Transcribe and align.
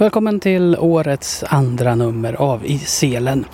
Välkommen 0.00 0.40
till 0.40 0.76
årets 0.78 1.44
andra 1.48 1.94
nummer 1.94 2.32
av 2.32 2.66
I 2.66 2.78
selen. 2.78 3.44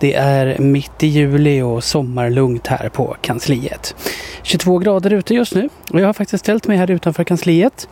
Det 0.00 0.14
är 0.14 0.58
mitt 0.58 1.02
i 1.02 1.06
juli 1.06 1.62
och 1.62 1.84
sommarlugnt 1.84 2.66
här 2.66 2.88
på 2.88 3.16
kansliet. 3.20 3.94
22 4.42 4.78
grader 4.78 5.12
ute 5.12 5.34
just 5.34 5.54
nu 5.54 5.68
och 5.90 6.00
jag 6.00 6.06
har 6.06 6.12
faktiskt 6.12 6.44
ställt 6.44 6.66
mig 6.66 6.76
här 6.76 6.90
utanför 6.90 7.24
kansliet. 7.24 7.88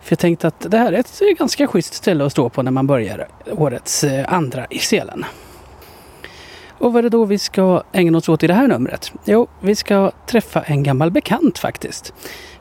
För 0.00 0.12
jag 0.12 0.18
tänkte 0.18 0.48
att 0.48 0.70
det 0.70 0.78
här 0.78 0.92
är 0.92 0.98
ett 0.98 1.38
ganska 1.38 1.66
schysst 1.66 1.94
ställe 1.94 2.26
att 2.26 2.32
stå 2.32 2.48
på 2.48 2.62
när 2.62 2.70
man 2.70 2.86
börjar 2.86 3.28
årets 3.50 4.04
eh, 4.04 4.32
andra 4.32 4.66
i 4.70 4.78
selen. 4.78 5.24
Och 6.78 6.92
vad 6.92 6.98
är 6.98 7.02
det 7.02 7.08
då 7.08 7.24
vi 7.24 7.38
ska 7.38 7.82
ägna 7.92 8.18
oss 8.18 8.28
åt 8.28 8.42
i 8.42 8.46
det 8.46 8.54
här 8.54 8.68
numret? 8.68 9.12
Jo, 9.24 9.46
vi 9.60 9.74
ska 9.74 10.12
träffa 10.26 10.62
en 10.62 10.82
gammal 10.82 11.10
bekant 11.10 11.58
faktiskt. 11.58 12.14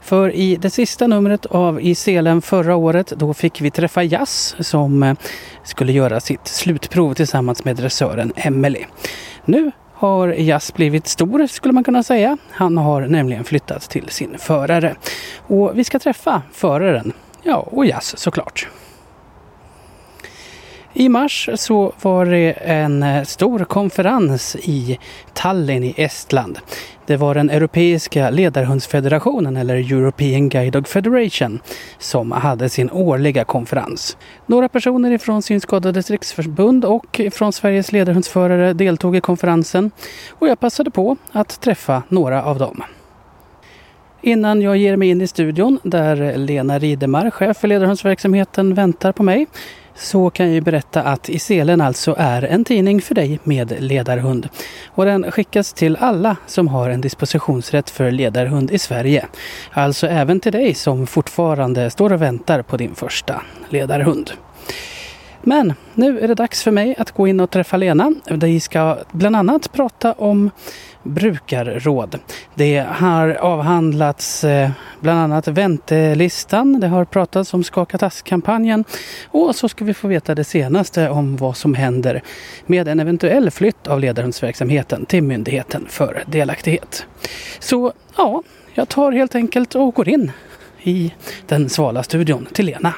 För 0.04 0.36
i 0.36 0.56
det 0.56 0.70
sista 0.70 1.08
numret 1.08 1.46
av 1.46 1.82
I 1.82 1.96
selen 1.96 2.42
förra 2.42 2.76
året 2.76 3.08
då 3.08 3.34
fick 3.34 3.62
vi 3.62 3.72
träffa 3.72 4.04
Jazz 4.04 4.56
som 4.60 5.04
eh, 5.04 5.16
skulle 5.64 5.92
göra 5.92 6.20
sitt 6.20 6.48
slutprov 6.48 7.14
tillsammans 7.14 7.66
med 7.66 7.76
dressören 7.76 8.34
Emily. 8.36 8.86
Nu 9.46 9.72
har 9.94 10.28
Jazz 10.28 10.74
blivit 10.74 11.08
stor 11.08 11.48
skulle 11.48 11.74
man 11.74 11.84
kunna 11.84 12.04
säga. 12.04 12.38
Han 12.52 12.78
har 12.78 13.02
nämligen 13.02 13.44
flyttat 13.44 13.82
till 13.82 14.10
sin 14.10 14.38
förare. 14.38 14.96
Och 15.38 15.72
vi 15.76 15.84
ska 15.84 16.00
träffa 16.00 16.42
föraren, 16.52 17.14
ja 17.44 17.56
och 17.56 17.86
Jazz 17.86 18.18
såklart. 18.18 18.68
I 20.96 21.10
mars 21.10 21.50
så 21.56 21.94
var 22.02 22.26
det 22.26 22.52
en 22.52 23.04
eh, 23.04 23.24
stor 23.24 23.60
konferens 23.60 24.56
i 24.56 25.00
Tallinn 25.34 25.84
i 25.84 25.94
Estland. 25.98 26.60
Det 27.06 27.18
var 27.18 27.36
den 27.36 27.50
Europeiska 27.50 28.30
ledarhundsfederationen 28.30 29.58
eller 29.58 29.76
European 29.76 30.50
Guide 30.50 30.74
Dog 30.74 30.88
Federation 30.88 31.60
som 31.98 32.32
hade 32.32 32.70
sin 32.70 32.92
årliga 32.92 33.44
konferens. 33.44 34.18
Några 34.46 34.70
personer 34.70 35.12
ifrån 35.12 35.42
Synskadades 35.42 36.12
riksförbund 36.12 36.86
och 36.86 37.22
från 37.32 37.54
Sveriges 37.54 37.92
ledarhundsförare 37.92 38.74
deltog 38.74 39.16
i 39.16 39.22
konferensen 39.22 39.92
och 40.30 40.48
jag 40.48 40.60
passade 40.60 40.92
på 40.92 41.18
att 41.32 41.62
träffa 41.62 42.04
några 42.10 42.44
av 42.44 42.60
dem. 42.60 42.84
Innan 44.22 44.62
jag 44.62 44.78
ger 44.78 44.98
mig 44.98 45.10
in 45.10 45.22
i 45.22 45.28
studion 45.28 45.80
där 45.84 46.38
Lena 46.38 46.80
Ridemar, 46.80 47.30
chef 47.30 47.58
för 47.58 47.68
ledarhundsverksamheten, 47.68 48.74
väntar 48.74 49.12
på 49.12 49.24
mig 49.24 49.48
så 49.96 50.30
kan 50.30 50.46
jag 50.46 50.56
ju 50.56 50.62
berätta 50.62 51.04
att 51.04 51.30
I 51.30 51.40
selen 51.40 51.82
alltså 51.82 52.16
är 52.18 52.42
en 52.42 52.66
tidning 52.66 53.02
för 53.02 53.16
dig 53.16 53.40
med 53.44 53.76
ledarhund. 53.80 54.50
Och 54.88 55.06
den 55.06 55.32
skickas 55.32 55.74
till 55.74 55.98
alla 55.98 56.36
som 56.48 56.68
har 56.68 56.90
en 56.90 57.02
dispositionsrätt 57.02 57.90
för 57.90 58.12
ledarhund 58.12 58.72
i 58.72 58.80
Sverige. 58.80 59.26
Alltså 59.72 60.08
även 60.08 60.40
till 60.40 60.52
dig 60.52 60.74
som 60.74 61.08
fortfarande 61.08 61.90
står 61.90 62.14
och 62.14 62.22
väntar 62.22 62.62
på 62.62 62.78
din 62.78 62.96
första 62.96 63.42
ledarhund. 63.70 64.32
Men 65.44 65.74
nu 65.94 66.20
är 66.20 66.28
det 66.28 66.36
dags 66.36 66.64
för 66.64 66.72
mig 66.72 66.96
att 66.98 67.12
gå 67.12 67.28
in 67.28 67.40
och 67.40 67.50
träffa 67.50 67.78
Lena. 67.78 68.14
Vi 68.30 68.60
ska 68.60 68.98
bland 69.12 69.36
annat 69.36 69.72
prata 69.72 70.14
om 70.14 70.50
brukarråd. 71.04 72.20
Det 72.56 72.86
har 72.90 73.30
avhandlats 73.30 74.44
eh, 74.44 74.70
bland 75.00 75.20
annat 75.20 75.48
väntelistan, 75.48 76.80
det 76.80 76.88
har 76.88 77.06
pratats 77.06 77.54
om 77.54 77.64
Skaka 77.64 77.98
tass-kampanjen 77.98 78.86
och 79.32 79.56
så 79.56 79.70
ska 79.70 79.86
vi 79.86 79.94
få 79.94 80.08
veta 80.08 80.36
det 80.36 80.44
senaste 80.44 81.10
om 81.10 81.38
vad 81.38 81.58
som 81.58 81.74
händer 81.74 82.22
med 82.66 82.88
en 82.88 83.00
eventuell 83.00 83.52
flytt 83.52 83.88
av 83.88 84.00
ledarhundsverksamheten 84.00 85.06
till 85.06 85.24
Myndigheten 85.24 85.86
för 85.90 86.24
delaktighet. 86.28 87.06
Så 87.60 87.94
ja, 88.18 88.44
jag 88.74 88.90
tar 88.90 89.12
helt 89.12 89.36
enkelt 89.36 89.76
och 89.76 89.94
går 89.94 90.10
in 90.10 90.32
i 90.84 91.14
den 91.48 91.70
svala 91.70 92.04
studion 92.04 92.48
till 92.54 92.66
Lena. 92.66 92.94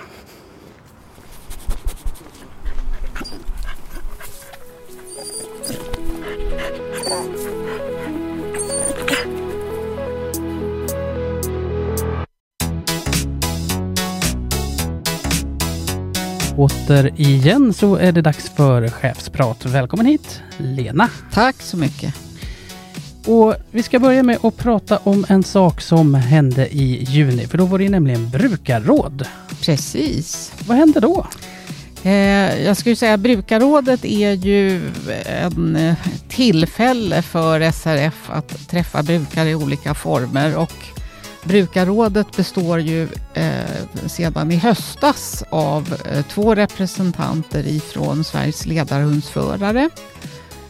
Återigen 16.58 17.74
så 17.74 17.96
är 17.96 18.12
det 18.12 18.22
dags 18.22 18.50
för 18.50 18.88
chefsprat. 18.88 19.66
Välkommen 19.66 20.06
hit, 20.06 20.42
Lena. 20.58 21.10
Tack 21.32 21.62
så 21.62 21.78
mycket. 21.78 22.16
Och 23.26 23.56
vi 23.72 23.84
ska 23.84 24.00
börja 24.00 24.24
med 24.24 24.38
att 24.44 24.58
prata 24.58 24.98
om 24.98 25.26
en 25.30 25.44
sak 25.44 25.82
som 25.82 26.14
hände 26.14 26.76
i 26.76 27.04
juni, 27.04 27.48
för 27.48 27.58
då 27.58 27.66
var 27.66 27.80
det 27.80 27.90
nämligen 27.90 28.30
brukarråd. 28.30 29.28
Precis. 29.62 30.54
Vad 30.68 30.78
hände 30.78 31.00
då? 31.00 31.28
Eh, 32.04 32.64
jag 32.66 32.78
skulle 32.78 32.96
säga 32.96 33.18
brukarrådet 33.18 34.06
är 34.06 34.32
ju 34.32 34.92
en 35.26 35.76
eh, 35.76 35.96
tillfälle 36.30 37.22
för 37.22 37.72
SRF 37.72 38.30
att 38.30 38.68
träffa 38.68 39.04
brukare 39.04 39.50
i 39.50 39.56
olika 39.56 39.94
former 39.94 40.58
och 40.58 40.95
Brukarrådet 41.48 42.38
består 42.38 42.80
ju 42.80 43.08
eh, 43.34 44.08
sedan 44.08 44.52
i 44.52 44.56
höstas 44.56 45.44
av 45.50 45.96
eh, 46.06 46.26
två 46.26 46.56
representanter 46.56 47.68
ifrån 47.68 48.24
Sveriges 48.24 48.66
ledarhundsförare. 48.66 49.90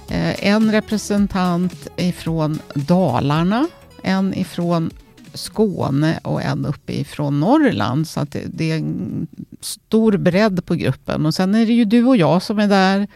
Eh, 0.09 0.47
en 0.47 0.71
representant 0.71 1.87
ifrån 1.95 2.59
Dalarna, 2.73 3.67
en 4.03 4.33
ifrån 4.33 4.91
Skåne 5.33 6.19
och 6.23 6.41
en 6.41 6.65
uppifrån 6.65 7.39
Norrland. 7.39 8.07
Så 8.07 8.19
att 8.19 8.31
det, 8.31 8.43
det 8.45 8.71
är 8.71 8.77
en 8.77 9.27
stor 9.61 10.17
bredd 10.17 10.65
på 10.65 10.75
gruppen. 10.75 11.25
Och 11.25 11.33
sen 11.33 11.55
är 11.55 11.65
det 11.65 11.73
ju 11.73 11.85
du 11.85 12.03
och 12.05 12.17
jag 12.17 12.41
som 12.41 12.59
är 12.59 12.67
där 12.67 13.07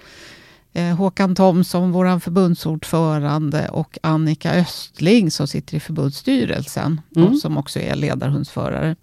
Håkan 0.98 1.36
Thomsson, 1.36 1.92
vår 1.92 2.20
förbundsordförande 2.20 3.70
och 3.70 3.98
Annika 4.04 4.52
Östling 4.52 5.32
som 5.32 5.48
sitter 5.48 5.78
i 5.78 5.80
förbundsstyrelsen 5.80 7.02
mm. 7.16 7.28
och 7.28 7.38
som 7.38 7.58
också 7.58 7.80
är 7.80 7.96
ledarhundsförare. 7.96 8.96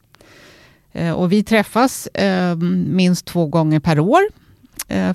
Eh, 0.93 1.13
och 1.13 1.33
vi 1.33 1.43
träffas 1.43 2.07
eh, 2.07 2.57
minst 2.87 3.27
två 3.27 3.47
gånger 3.47 3.81
per 3.81 4.01
år 4.01 4.21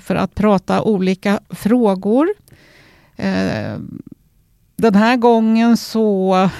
för 0.00 0.14
att 0.14 0.34
prata 0.34 0.82
olika 0.82 1.40
frågor. 1.50 2.28
Den 4.76 4.94
här 4.94 5.16
gången 5.16 5.76
så 5.76 6.50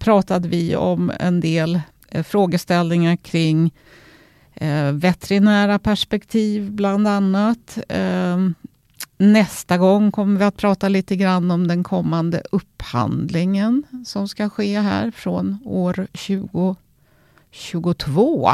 pratade 0.00 0.48
vi 0.48 0.76
om 0.76 1.12
en 1.20 1.40
del 1.40 1.80
frågeställningar 2.24 3.16
kring 3.16 3.70
veterinära 4.92 5.78
perspektiv 5.78 6.70
bland 6.70 7.08
annat. 7.08 7.78
Nästa 9.22 9.78
gång 9.78 10.12
kommer 10.12 10.38
vi 10.38 10.44
att 10.44 10.56
prata 10.56 10.88
lite 10.88 11.16
grann 11.16 11.50
om 11.50 11.68
den 11.68 11.84
kommande 11.84 12.42
upphandlingen 12.52 13.82
som 14.06 14.28
ska 14.28 14.48
ske 14.48 14.80
här 14.80 15.10
från 15.10 15.58
år 15.64 16.06
2022. 17.52 18.50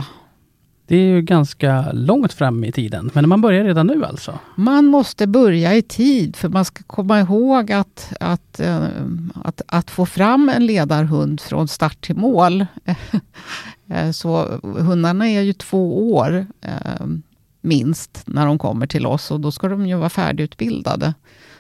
Det 0.87 0.97
är 0.97 1.05
ju 1.05 1.23
ganska 1.23 1.93
långt 1.93 2.33
fram 2.33 2.65
i 2.65 2.73
tiden, 2.73 3.11
men 3.15 3.29
man 3.29 3.41
börjar 3.41 3.65
redan 3.65 3.87
nu 3.87 4.05
alltså? 4.05 4.39
Man 4.57 4.87
måste 4.87 5.27
börja 5.27 5.75
i 5.75 5.83
tid, 5.83 6.37
för 6.37 6.49
man 6.49 6.65
ska 6.65 6.83
komma 6.87 7.21
ihåg 7.21 7.73
att, 7.73 8.13
att, 8.21 8.61
äh, 8.61 8.87
att, 9.35 9.63
att 9.67 9.91
få 9.91 10.07
fram 10.07 10.49
en 10.49 10.67
ledarhund 10.67 11.41
från 11.41 11.69
start 11.69 12.01
till 12.01 12.17
mål. 12.17 12.67
Eh, 13.91 14.11
så 14.11 14.61
hundarna 14.63 15.29
är 15.29 15.41
ju 15.41 15.53
två 15.53 16.13
år. 16.15 16.47
Minst 17.61 18.23
när 18.27 18.47
de 18.47 18.59
kommer 18.59 18.87
till 18.87 19.07
oss 19.07 19.31
och 19.31 19.41
då 19.41 19.53
ska 19.53 19.69
de 19.69 19.87
ju 19.87 19.97
vara 19.97 20.11
färdigutbildade. 20.11 21.15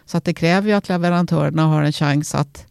Så 0.07 0.17
att 0.17 0.25
det 0.25 0.35
kräver 0.35 0.69
ju 0.69 0.75
att 0.75 0.89
leverantörerna 0.89 1.63
har 1.63 1.83
en 1.83 1.93
chans 1.93 2.35
att 2.35 2.67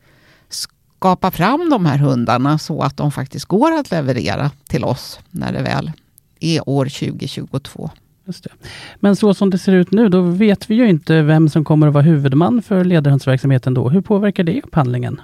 skapa 0.50 1.32
fram 1.32 1.70
de 1.70 1.86
här 1.86 1.98
hundarna 1.98 2.58
så 2.58 2.82
att 2.82 2.98
de 2.98 3.12
faktiskt 3.12 3.46
går 3.46 3.72
att 3.72 3.92
leverera 3.92 4.52
till 4.68 4.84
oss 4.84 5.20
när 5.32 5.54
det 5.54 5.62
väl 5.62 5.92
är 6.40 6.70
år 6.70 6.86
2022. 6.86 7.90
Just 8.26 8.44
det. 8.44 8.50
Men 9.00 9.16
så 9.16 9.34
som 9.34 9.50
det 9.50 9.58
ser 9.58 9.74
ut 9.74 9.92
nu, 9.92 10.10
då 10.10 10.22
vet 10.22 10.70
vi 10.70 10.76
ju 10.76 10.90
inte 10.90 11.22
vem 11.22 11.50
som 11.50 11.66
kommer 11.66 11.88
att 11.88 11.94
vara 11.94 12.04
huvudman 12.04 12.62
för 12.62 12.84
ledarhundsverksamheten 12.84 13.74
då. 13.74 13.90
Hur 13.90 14.02
påverkar 14.02 14.44
det 14.44 14.62
upphandlingen? 14.62 15.22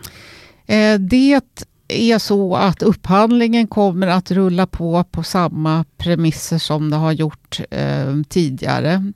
Eh, 0.66 1.00
det 1.00 1.42
är 1.88 2.20
så 2.20 2.56
att 2.56 2.84
upphandlingen 2.84 3.68
kommer 3.68 4.08
att 4.08 4.32
rulla 4.32 4.68
på 4.68 5.04
på 5.04 5.24
samma 5.24 5.86
premisser 5.98 6.58
som 6.58 6.90
det 6.90 6.96
har 6.96 7.12
gjort 7.12 7.60
eh, 7.72 8.16
tidigare. 8.30 9.12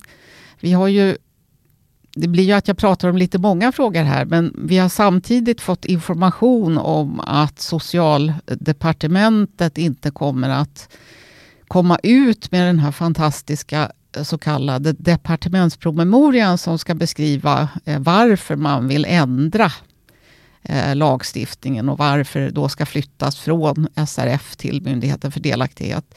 Vi 0.59 0.73
har 0.73 0.87
ju 0.87 1.17
det 2.15 2.27
blir 2.27 2.43
ju 2.43 2.51
att 2.51 2.67
jag 2.67 2.77
pratar 2.77 3.09
om 3.09 3.17
lite 3.17 3.37
många 3.37 3.71
frågor 3.71 4.03
här, 4.03 4.25
men 4.25 4.53
vi 4.57 4.77
har 4.77 4.89
samtidigt 4.89 5.61
fått 5.61 5.85
information 5.85 6.77
om 6.77 7.19
att 7.19 7.59
socialdepartementet 7.59 9.77
inte 9.77 10.11
kommer 10.11 10.49
att 10.49 10.89
komma 11.67 11.99
ut 12.03 12.51
med 12.51 12.67
den 12.67 12.79
här 12.79 12.91
fantastiska 12.91 13.91
eh, 14.17 14.23
så 14.23 14.37
kallade 14.37 14.93
departementspromemorian 14.93 16.57
som 16.57 16.79
ska 16.79 16.95
beskriva 16.95 17.69
eh, 17.85 17.99
varför 17.99 18.55
man 18.55 18.87
vill 18.87 19.05
ändra 19.05 19.71
eh, 20.63 20.95
lagstiftningen 20.95 21.89
och 21.89 21.97
varför 21.97 22.39
det 22.39 22.49
då 22.49 22.69
ska 22.69 22.85
flyttas 22.85 23.39
från 23.39 23.87
SRF 24.07 24.55
till 24.55 24.81
Myndigheten 24.81 25.31
för 25.31 25.39
delaktighet. 25.39 26.15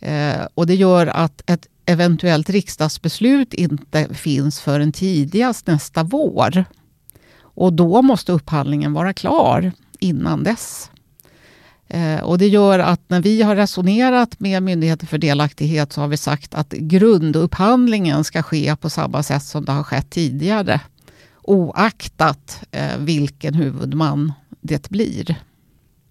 Eh, 0.00 0.46
och 0.54 0.66
det 0.66 0.74
gör 0.74 1.06
att 1.06 1.50
ett, 1.50 1.66
eventuellt 1.86 2.50
riksdagsbeslut 2.50 3.54
inte 3.54 4.14
finns 4.14 4.60
förrän 4.60 4.92
tidigast 4.92 5.66
nästa 5.66 6.02
vår. 6.02 6.64
Och 7.40 7.72
då 7.72 8.02
måste 8.02 8.32
upphandlingen 8.32 8.92
vara 8.92 9.12
klar 9.12 9.72
innan 9.98 10.42
dess. 10.42 10.90
Eh, 11.88 12.20
och 12.20 12.38
det 12.38 12.48
gör 12.48 12.78
att 12.78 13.00
när 13.06 13.20
vi 13.20 13.42
har 13.42 13.56
resonerat 13.56 14.40
med 14.40 14.62
Myndigheten 14.62 15.08
för 15.08 15.18
delaktighet 15.18 15.92
så 15.92 16.00
har 16.00 16.08
vi 16.08 16.16
sagt 16.16 16.54
att 16.54 16.70
grundupphandlingen 16.70 18.24
ska 18.24 18.42
ske 18.42 18.76
på 18.76 18.90
samma 18.90 19.22
sätt 19.22 19.42
som 19.42 19.64
det 19.64 19.72
har 19.72 19.82
skett 19.82 20.10
tidigare. 20.10 20.80
Oaktat 21.48 22.62
eh, 22.70 22.98
vilken 22.98 23.54
huvudman 23.54 24.32
det 24.60 24.90
blir. 24.90 25.34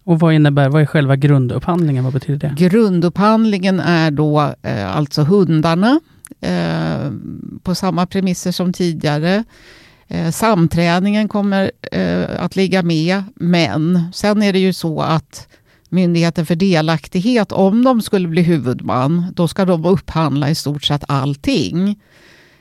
Och 0.04 0.20
vad 0.20 0.34
innebär, 0.34 0.68
vad 0.68 0.82
är 0.82 0.86
själva 0.86 1.16
grundupphandlingen? 1.16 2.04
Vad 2.04 2.12
betyder 2.12 2.48
det? 2.48 2.54
Grundupphandlingen 2.68 3.80
är 3.80 4.10
då 4.10 4.54
eh, 4.62 4.96
alltså 4.96 5.22
hundarna 5.22 6.00
eh, 6.40 7.12
på 7.62 7.74
samma 7.74 8.06
premisser 8.06 8.52
som 8.52 8.72
tidigare. 8.72 9.44
Eh, 10.08 10.30
samträningen 10.30 11.28
kommer 11.28 11.70
eh, 11.92 12.24
att 12.38 12.56
ligga 12.56 12.82
med, 12.82 13.22
men 13.34 14.12
sen 14.12 14.42
är 14.42 14.52
det 14.52 14.58
ju 14.58 14.72
så 14.72 15.00
att 15.00 15.48
Myndigheten 15.90 16.46
för 16.46 16.54
delaktighet, 16.54 17.52
om 17.52 17.84
de 17.84 18.02
skulle 18.02 18.28
bli 18.28 18.42
huvudman, 18.42 19.26
då 19.34 19.48
ska 19.48 19.64
de 19.64 19.84
upphandla 19.84 20.50
i 20.50 20.54
stort 20.54 20.84
sett 20.84 21.04
allting. 21.08 22.00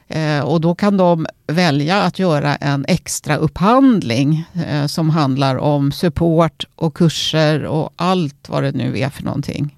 Eh, 0.07 0.39
och 0.39 0.61
då 0.61 0.75
kan 0.75 0.97
de 0.97 1.27
välja 1.47 2.01
att 2.01 2.19
göra 2.19 2.55
en 2.55 2.85
extra 2.87 3.35
upphandling 3.35 4.45
eh, 4.67 4.85
som 4.85 5.09
handlar 5.09 5.55
om 5.55 5.91
support 5.91 6.65
och 6.75 6.93
kurser 6.93 7.65
och 7.65 7.93
allt 7.95 8.49
vad 8.49 8.63
det 8.63 8.71
nu 8.71 8.99
är 8.99 9.09
för 9.09 9.23
någonting. 9.23 9.75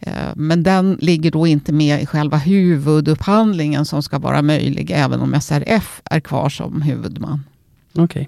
Eh, 0.00 0.12
men 0.34 0.62
den 0.62 0.98
ligger 1.00 1.30
då 1.30 1.46
inte 1.46 1.72
med 1.72 2.02
i 2.02 2.06
själva 2.06 2.36
huvudupphandlingen 2.36 3.84
som 3.84 4.02
ska 4.02 4.18
vara 4.18 4.42
möjlig 4.42 4.90
även 4.90 5.20
om 5.20 5.40
SRF 5.40 6.02
är 6.04 6.20
kvar 6.20 6.48
som 6.48 6.82
huvudman. 6.82 7.44
Okej. 7.92 8.02
Okay. 8.04 8.26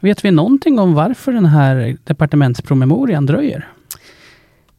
Vet 0.00 0.24
vi 0.24 0.30
någonting 0.30 0.78
om 0.78 0.94
varför 0.94 1.32
den 1.32 1.46
här 1.46 1.96
departementspromemorian 2.04 3.26
dröjer? 3.26 3.68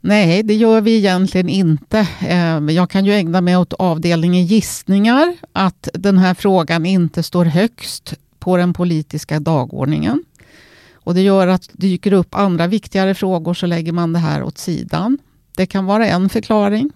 Nej, 0.08 0.44
det 0.44 0.54
gör 0.54 0.82
vi 0.82 0.98
egentligen 0.98 1.50
inte. 1.50 2.08
Eh, 2.22 2.60
jag 2.76 2.90
kan 2.90 3.06
ju 3.06 3.14
ägna 3.14 3.42
mig 3.42 3.58
åt 3.58 3.74
avdelningen 3.74 4.46
gissningar, 4.46 5.34
att 5.54 5.90
den 5.94 6.18
här 6.18 6.34
frågan 6.34 6.86
inte 6.86 7.24
står 7.24 7.46
högst 7.46 8.14
på 8.40 8.58
den 8.58 8.74
politiska 8.74 9.40
dagordningen. 9.40 10.24
Och 10.94 11.14
det 11.14 11.22
gör 11.22 11.48
att 11.48 11.70
dyker 11.74 12.14
upp 12.14 12.36
andra 12.36 12.68
viktigare 12.68 13.16
frågor 13.16 13.54
så 13.54 13.66
lägger 13.66 13.92
man 13.92 14.14
det 14.14 14.20
här 14.20 14.44
åt 14.44 14.58
sidan. 14.58 15.18
Det 15.56 15.66
kan 15.66 15.86
vara 15.86 16.08
en 16.08 16.30
förklaring. 16.30 16.92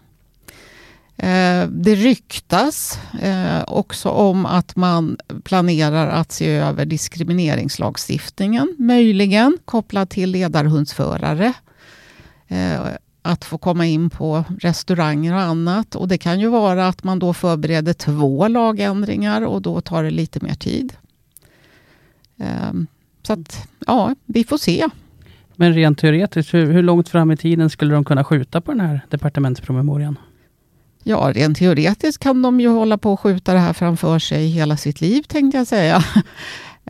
Eh, 1.17 1.67
det 1.69 1.95
ryktas 1.95 2.99
eh, 3.21 3.63
också 3.67 4.09
om 4.09 4.45
att 4.45 4.75
man 4.75 5.17
planerar 5.43 6.07
att 6.07 6.31
se 6.31 6.49
över 6.49 6.85
diskrimineringslagstiftningen, 6.85 8.75
möjligen 8.79 9.57
kopplat 9.65 10.09
till 10.09 10.31
ledarhundsförare. 10.31 11.53
Eh, 12.51 12.81
att 13.23 13.45
få 13.45 13.57
komma 13.57 13.85
in 13.85 14.09
på 14.09 14.43
restauranger 14.59 15.33
och 15.33 15.41
annat. 15.41 15.95
Och 15.95 16.07
det 16.07 16.17
kan 16.17 16.39
ju 16.39 16.47
vara 16.47 16.87
att 16.87 17.03
man 17.03 17.19
då 17.19 17.33
förbereder 17.33 17.93
två 17.93 18.47
lagändringar 18.47 19.41
och 19.41 19.61
då 19.61 19.81
tar 19.81 20.03
det 20.03 20.11
lite 20.11 20.39
mer 20.43 20.53
tid. 20.53 20.93
Så 23.23 23.33
att, 23.33 23.67
ja, 23.87 24.15
vi 24.25 24.43
får 24.43 24.57
se. 24.57 24.87
Men 25.55 25.73
rent 25.73 25.99
teoretiskt, 25.99 26.53
hur, 26.53 26.71
hur 26.71 26.83
långt 26.83 27.09
fram 27.09 27.31
i 27.31 27.37
tiden 27.37 27.69
skulle 27.69 27.93
de 27.93 28.05
kunna 28.05 28.23
skjuta 28.23 28.61
på 28.61 28.71
den 28.71 28.81
här 28.81 29.05
departementspromemorian? 29.09 30.17
Ja, 31.03 31.31
rent 31.35 31.57
teoretiskt 31.57 32.23
kan 32.23 32.41
de 32.41 32.59
ju 32.59 32.67
hålla 32.67 32.97
på 32.97 33.13
att 33.13 33.19
skjuta 33.19 33.53
det 33.53 33.59
här 33.59 33.73
framför 33.73 34.19
sig 34.19 34.47
hela 34.47 34.77
sitt 34.77 35.01
liv, 35.01 35.23
tänkte 35.23 35.57
jag 35.57 35.67
säga. 35.67 36.03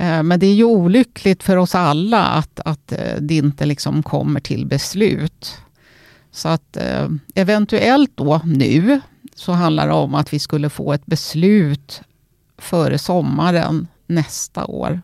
Eh, 0.01 0.23
men 0.23 0.39
det 0.39 0.45
är 0.45 0.53
ju 0.53 0.63
olyckligt 0.63 1.43
för 1.43 1.57
oss 1.57 1.75
alla 1.75 2.25
att, 2.25 2.59
att 2.65 2.91
eh, 2.91 3.15
det 3.19 3.35
inte 3.35 3.65
liksom 3.65 4.03
kommer 4.03 4.39
till 4.39 4.65
beslut. 4.65 5.57
Så 6.31 6.49
att 6.49 6.77
eh, 6.77 7.09
eventuellt 7.35 8.11
då 8.15 8.41
nu 8.45 9.01
så 9.35 9.51
handlar 9.51 9.87
det 9.87 9.93
om 9.93 10.15
att 10.15 10.33
vi 10.33 10.39
skulle 10.39 10.69
få 10.69 10.93
ett 10.93 11.05
beslut 11.05 12.01
före 12.57 12.97
sommaren 12.97 13.87
nästa 14.07 14.65
år. 14.65 15.01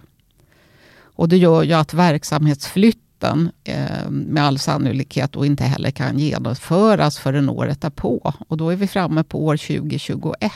Och 1.00 1.30
det 1.30 1.38
gör 1.38 1.64
ju 1.64 1.74
att 1.74 1.94
verksamhetsflytten 1.94 3.52
eh, 3.64 4.10
med 4.10 4.44
all 4.44 4.60
sannolikhet 4.60 5.32
då 5.32 5.46
inte 5.46 5.64
heller 5.64 5.92
kan 5.92 6.20
genomföras 6.20 7.18
förrän 7.18 7.50
året 7.50 7.82
därpå. 7.82 8.34
Och 8.48 8.58
då 8.58 8.70
är 8.70 8.76
vi 8.76 8.88
framme 8.88 9.24
på 9.24 9.46
år 9.46 9.58
2021. 9.58 10.52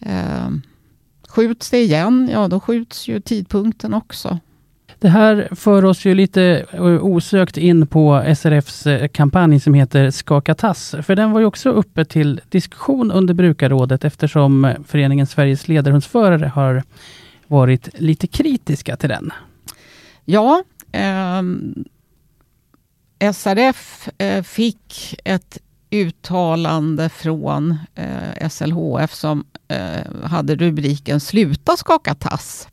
Eh, 0.00 0.50
skjuts 1.36 1.70
det 1.70 1.78
igen, 1.78 2.28
ja 2.32 2.48
då 2.48 2.60
skjuts 2.60 3.08
ju 3.08 3.20
tidpunkten 3.20 3.94
också. 3.94 4.38
Det 4.98 5.08
här 5.08 5.48
för 5.52 5.84
oss 5.84 6.04
ju 6.04 6.14
lite 6.14 6.66
eh, 6.72 6.82
osökt 6.84 7.56
in 7.56 7.86
på 7.86 8.24
SRFs 8.36 8.86
eh, 8.86 9.08
kampanj 9.08 9.60
som 9.60 9.74
heter 9.74 10.10
Skaka 10.10 10.54
tass. 10.54 10.94
För 11.02 11.16
den 11.16 11.32
var 11.32 11.40
ju 11.40 11.46
också 11.46 11.70
uppe 11.70 12.04
till 12.04 12.40
diskussion 12.48 13.12
under 13.12 13.34
brukarrådet 13.34 14.04
eftersom 14.04 14.74
föreningen 14.86 15.26
Sveriges 15.26 15.68
ledarhundsförare 15.68 16.46
har 16.46 16.82
varit 17.46 18.00
lite 18.00 18.26
kritiska 18.26 18.96
till 18.96 19.08
den. 19.08 19.32
Ja, 20.24 20.62
eh, 20.92 21.42
SRF 23.32 24.08
eh, 24.18 24.42
fick 24.42 25.14
ett 25.24 25.58
uttalande 25.90 27.08
från 27.08 27.78
eh, 27.94 28.48
SLHF 28.48 29.14
som 29.14 29.44
eh, 29.68 30.22
hade 30.22 30.56
rubriken 30.56 31.20
Sluta 31.20 31.76
skaka 31.76 32.14
tass. 32.14 32.68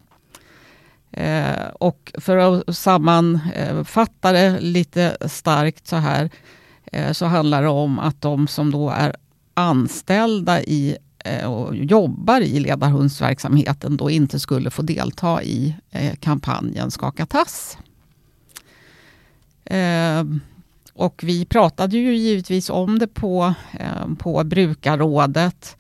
Eh, 1.12 1.68
och 1.80 2.12
för 2.18 2.38
att 2.38 2.75
sammanfatta 2.75 4.30
eh, 4.30 4.33
det 4.33 4.60
lite 4.60 5.18
starkt 5.30 5.88
så 5.88 5.95
här 5.95 6.30
eh, 6.86 7.12
så 7.12 7.25
handlar 7.25 7.62
det 7.62 7.69
om 7.69 8.00
att 8.00 8.21
de 8.21 8.48
som 8.48 8.71
då 8.71 8.89
är 8.89 9.15
anställda 9.54 10.62
i 10.62 10.98
Eh, 11.25 11.54
och 11.54 11.75
jobbar 11.75 12.42
i 12.42 12.60
ledarhundsverksamheten 12.60 13.98
då 13.98 14.10
inte 14.10 14.39
skulle 14.39 14.71
få 14.71 14.81
delta 14.81 15.44
i 15.44 15.75
eh, 15.92 16.15
kampanjen 16.19 16.92
Skaka 16.92 17.25
tass. 17.25 17.77
Eh, 19.65 20.24
och 20.94 21.22
vi 21.24 21.45
pratade 21.45 21.98
ju 21.98 22.16
givetvis 22.16 22.69
om 22.69 23.00
det 23.00 23.07
på, 23.07 23.54
eh, 23.80 24.16
på 24.19 24.44
brukarrådet. 24.44 25.78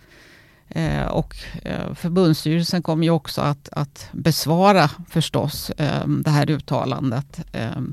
Eh, 0.69 1.05
och 1.05 1.35
eh, 1.63 1.93
förbundsstyrelsen 1.93 2.83
kommer 2.83 3.03
ju 3.03 3.09
också 3.09 3.41
att, 3.41 3.69
att 3.71 4.09
besvara 4.11 4.89
förstås 5.09 5.71
det 6.23 6.29
här 6.29 6.49
uttalandet 6.49 7.39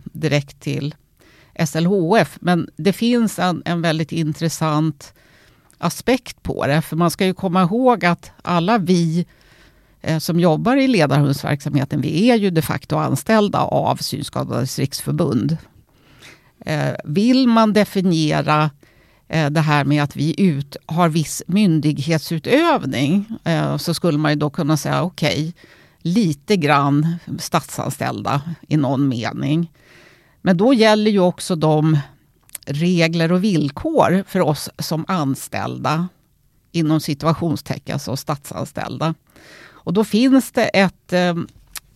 direkt 0.05 0.61
till 0.61 0.95
SLHF. 1.67 2.39
Men 2.41 2.69
det 2.77 2.93
finns 2.93 3.39
en, 3.39 3.63
en 3.65 3.83
väldigt 3.83 4.13
intressant 4.13 5.15
aspekt 5.79 6.43
på 6.43 6.67
det. 6.67 6.83
För 6.83 6.97
man 6.97 7.11
ska 7.11 7.27
ju 7.27 7.35
komma 7.35 7.63
ihåg 7.63 8.05
att 8.05 8.31
alla 8.43 8.79
vi 8.79 9.27
som 10.19 10.41
jobbar 10.41 10.77
i 10.77 10.89
ledarhundsverksamheten, 10.89 12.01
vi 12.01 12.31
är 12.31 12.37
ju 12.37 12.51
de 12.51 12.63
facto 12.63 12.97
anställda 12.97 13.59
av 13.59 13.97
Synskadades 13.97 14.79
riksförbund. 14.79 15.57
Eh, 16.67 16.95
vill 17.05 17.49
man 17.49 17.73
definiera 17.73 18.71
eh, 19.29 19.51
det 19.51 19.61
här 19.61 19.85
med 19.85 20.03
att 20.03 20.17
vi 20.17 20.41
ut, 20.43 20.77
har 20.87 21.09
viss 21.09 21.43
myndighetsutövning 21.47 23.25
eh, 23.45 23.77
så 23.77 23.95
skulle 23.95 24.19
man 24.19 24.33
ju 24.33 24.37
då 24.37 24.51
kunna 24.51 24.77
säga 24.77 25.03
okej, 25.03 25.31
okay, 25.31 25.53
lite 26.03 26.57
grann 26.57 27.17
statsanställda 27.39 28.43
i 28.69 28.77
någon 28.77 29.09
mening. 29.09 29.73
Men 30.43 30.57
då 30.57 30.75
gäller 30.75 31.11
ju 31.11 31.21
också 31.21 31.57
de 31.57 31.99
regler 32.67 33.33
och 33.33 33.45
villkor 33.45 34.25
för 34.29 34.41
oss 34.41 34.71
som 34.79 35.05
anställda 35.09 36.09
inom 36.73 37.01
situationstecken, 37.01 37.93
alltså 37.93 38.17
statsanställda. 38.17 39.15
Och 39.69 39.93
då 39.93 40.05
finns 40.05 40.53
det 40.53 40.65
ett 40.65 41.13
eh, 41.13 41.35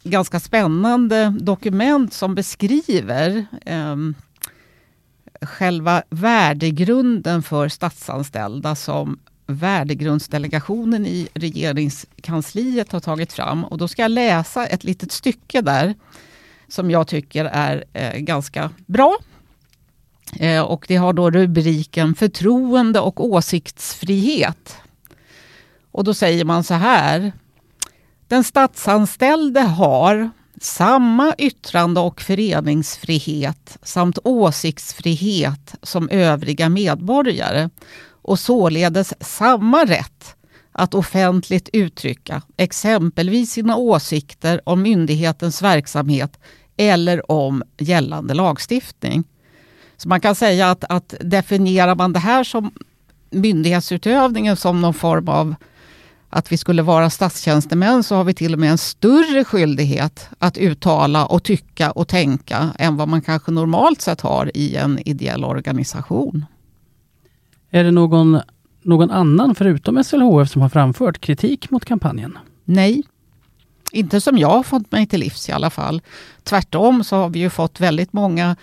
ganska 0.05 0.41
spännande 0.41 1.35
dokument 1.41 2.13
som 2.13 2.35
beskriver 2.35 3.47
eh, 3.67 3.97
själva 5.47 6.03
värdegrunden 6.11 7.43
för 7.43 7.69
statsanställda 7.69 8.75
som 8.75 9.19
värdegrundsdelegationen 9.47 11.07
i 11.07 11.29
regeringskansliet 11.35 12.93
har 12.93 13.01
tagit 13.01 13.33
fram. 13.33 13.65
Och 13.65 13.79
då 13.79 13.89
ska 13.89 14.03
jag 14.03 14.11
läsa 14.11 14.67
ett 14.67 14.85
litet 14.85 15.13
stycke 15.13 15.61
där 15.61 15.95
som 16.69 16.91
jag 16.91 17.09
tycker 17.09 17.45
är 17.45 17.85
eh, 17.93 18.19
ganska 18.19 18.71
bra 18.87 19.19
Eh, 20.33 20.63
och 20.63 20.85
det 20.89 20.97
har 20.97 21.13
då 21.13 21.31
rubriken 21.31 22.15
Förtroende 22.15 23.01
och 23.01 23.25
åsiktsfrihet. 23.25 24.77
Och 25.91 26.05
då 26.05 26.15
säger 26.15 26.45
man 26.45 26.65
så 26.65 26.75
här. 26.75 27.33
Den 28.29 28.45
statsanställde 28.45 29.61
har 29.61 30.31
samma 30.65 31.35
yttrande 31.39 32.01
och 32.01 32.21
föreningsfrihet 32.21 33.79
samt 33.83 34.19
åsiktsfrihet 34.25 35.75
som 35.83 36.09
övriga 36.09 36.69
medborgare. 36.69 37.71
och 38.27 38.39
således 38.39 39.15
samma 39.21 39.85
rätt 39.85 40.37
att 40.73 40.95
offentligt 40.95 41.69
uttrycka 41.73 42.43
exempelvis 42.57 43.51
sina 43.53 43.77
åsikter 43.77 44.61
om 44.65 44.83
myndighetens 44.83 45.63
verksamhet 45.63 46.39
eller 46.77 47.31
om 47.31 47.63
gällande 47.79 48.35
lagstiftning. 48.35 49.25
Så 49.97 50.09
man 50.09 50.21
kan 50.21 50.35
säga 50.35 50.71
att, 50.71 50.85
att 50.89 51.15
definierar 51.21 51.95
man 51.95 52.13
det 52.13 52.19
här 52.19 52.45
som 52.45 52.73
myndighetsutövningen 53.31 54.57
som 54.57 54.81
någon 54.81 54.95
form 54.95 55.29
av 55.29 55.55
att 56.35 56.53
vi 56.53 56.57
skulle 56.57 56.83
vara 56.83 57.11
statstjänstemän 57.11 58.03
så 58.03 58.15
har 58.15 58.25
vi 58.25 58.35
till 58.35 58.53
och 58.53 58.59
med 58.59 58.71
en 58.71 58.79
större 58.79 59.45
skyldighet 59.45 60.29
att 60.39 60.59
uttala 60.59 61.27
och 61.27 61.43
tycka 61.43 61.91
och 61.91 62.09
tänka 62.09 62.71
än 62.79 62.97
vad 62.97 63.09
man 63.09 63.23
kanske 63.23 63.51
normalt 63.51 64.01
sett 64.01 64.21
har 64.21 64.51
i 64.55 64.77
en 64.77 64.99
ideell 65.09 65.45
organisation. 65.45 66.45
Är 67.71 67.85
det 67.85 67.91
någon, 67.91 68.41
någon 68.83 69.11
annan 69.11 69.55
förutom 69.55 70.05
SLHF 70.05 70.51
som 70.51 70.63
har 70.63 70.69
framfört 70.69 71.21
kritik 71.21 71.71
mot 71.71 71.85
kampanjen? 71.85 72.39
Nej, 72.65 73.03
inte 73.93 74.21
som 74.21 74.39
jag 74.39 74.51
har 74.51 74.63
fått 74.63 74.93
mig 74.93 75.07
till 75.07 75.21
livs 75.21 75.49
i 75.49 75.53
alla 75.53 75.71
fall. 75.71 76.03
Tvärtom 76.43 77.05
så 77.05 77.17
har 77.17 77.29
vi 77.29 77.39
ju 77.39 77.51
fått 77.51 77.81
väldigt 77.81 78.13
många 78.13 78.57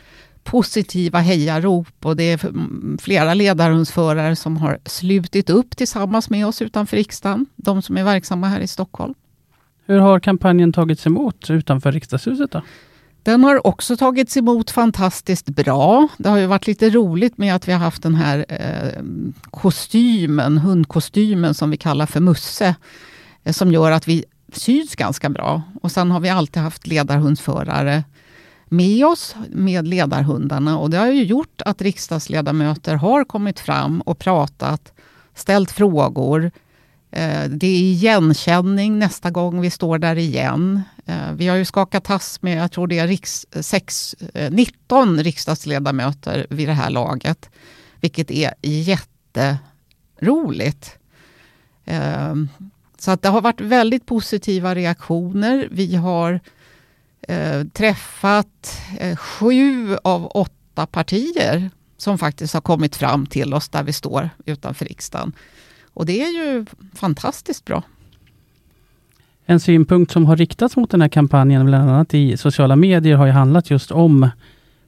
positiva 0.44 1.20
hejarop 1.20 2.06
och 2.06 2.16
det 2.16 2.24
är 2.24 2.40
flera 3.02 3.34
ledarhundsförare 3.34 4.36
som 4.36 4.58
har 4.58 4.80
slutit 4.86 5.50
upp 5.50 5.78
tillsammans 5.78 6.30
med 6.30 6.48
oss 6.48 6.62
utanför 6.62 6.98
riksdagen, 6.98 7.46
de 7.56 7.82
som 7.82 7.98
är 7.98 8.04
verksamma 8.04 8.48
här 8.48 8.60
i 8.60 8.68
Stockholm. 8.68 9.14
Hur 9.86 10.00
har 10.00 10.20
kampanjen 10.20 10.74
tagits 10.74 11.08
emot 11.08 11.50
utanför 11.50 11.92
riksdagshuset? 11.92 12.52
Då? 12.52 12.62
Den 13.24 13.44
har 13.44 13.68
också 13.68 13.98
tagits 13.98 14.38
emot 14.38 14.72
fantastiskt 14.72 15.50
bra. 15.50 16.08
Det 16.18 16.30
har 16.30 16.38
ju 16.38 16.46
varit 16.46 16.68
lite 16.68 16.90
roligt 16.90 17.38
med 17.38 17.56
att 17.56 17.68
vi 17.68 17.72
har 17.72 17.80
haft 17.80 18.04
den 18.04 18.16
här 18.16 18.46
eh, 18.50 19.04
kostymen, 19.52 20.58
hundkostymen 20.58 21.54
som 21.54 21.70
vi 21.70 21.78
kallar 21.78 22.06
för 22.06 22.20
Musse, 22.20 22.76
eh, 23.44 23.54
som 23.54 23.72
gör 23.72 23.92
att 23.92 24.08
vi 24.08 24.26
syns 24.54 24.96
ganska 24.96 25.30
bra. 25.30 25.62
Och 25.82 25.92
sen 25.92 26.12
har 26.12 26.20
vi 26.20 26.30
alltid 26.30 26.64
haft 26.64 26.88
ledarhundsförare 26.88 28.04
med 28.72 29.06
oss 29.06 29.36
med 29.50 29.88
ledarhundarna 29.88 30.78
och 30.78 30.90
det 30.90 30.98
har 30.98 31.08
ju 31.08 31.24
gjort 31.24 31.62
att 31.66 31.82
riksdagsledamöter 31.82 32.96
har 32.96 33.24
kommit 33.24 33.60
fram 33.60 34.02
och 34.02 34.20
pratat, 34.20 34.94
ställt 35.36 35.72
frågor. 35.72 36.52
Eh, 37.12 37.44
det 37.50 37.68
är 37.68 37.80
igenkänning 37.80 39.00
nästa 39.00 39.32
gång 39.32 39.62
vi 39.62 39.70
står 39.70 39.98
där 39.98 40.16
igen. 40.16 40.82
Eh, 41.06 41.32
vi 41.34 41.48
har 41.48 41.56
ju 41.56 41.66
skakat 41.66 42.04
tass 42.04 42.42
med, 42.42 42.58
jag 42.64 42.72
tror 42.72 42.88
det 42.88 43.00
är 43.00 43.08
riks, 43.08 43.46
sex, 43.62 44.16
eh, 44.34 44.52
19 44.52 45.24
riksdagsledamöter 45.24 46.48
vid 46.50 46.68
det 46.68 46.74
här 46.74 46.90
laget. 46.90 47.50
Vilket 48.02 48.32
är 48.32 48.54
jätteroligt. 48.62 49.58
Så 52.98 53.12
att 53.12 53.22
det 53.22 53.30
har 53.30 53.42
varit 53.42 53.62
väldigt 53.62 54.06
positiva 54.06 54.76
reaktioner. 54.76 55.68
Vi 55.72 55.96
har 55.96 56.40
eh, 57.28 57.64
träffat 57.74 58.82
eh, 59.00 59.16
sju 59.16 59.96
av 60.04 60.26
åtta 60.26 60.86
partier 60.86 61.70
som 61.98 62.18
faktiskt 62.18 62.54
har 62.54 62.62
kommit 62.62 62.96
fram 62.96 63.26
till 63.26 63.54
oss 63.54 63.70
där 63.70 63.84
vi 63.84 63.94
står 63.94 64.30
utanför 64.46 64.86
riksdagen. 64.86 65.34
Och 65.94 66.06
det 66.06 66.22
är 66.22 66.30
ju 66.30 66.66
fantastiskt 66.96 67.66
bra. 67.66 67.84
En 69.46 69.60
synpunkt 69.60 70.12
som 70.12 70.26
har 70.26 70.36
riktats 70.36 70.76
mot 70.76 70.90
den 70.90 71.02
här 71.02 71.10
kampanjen, 71.10 71.66
bland 71.66 71.90
annat 71.90 72.14
i 72.14 72.38
sociala 72.38 72.76
medier, 72.76 73.16
har 73.16 73.26
ju 73.26 73.32
handlat 73.32 73.70
just 73.70 73.92
om 73.92 74.30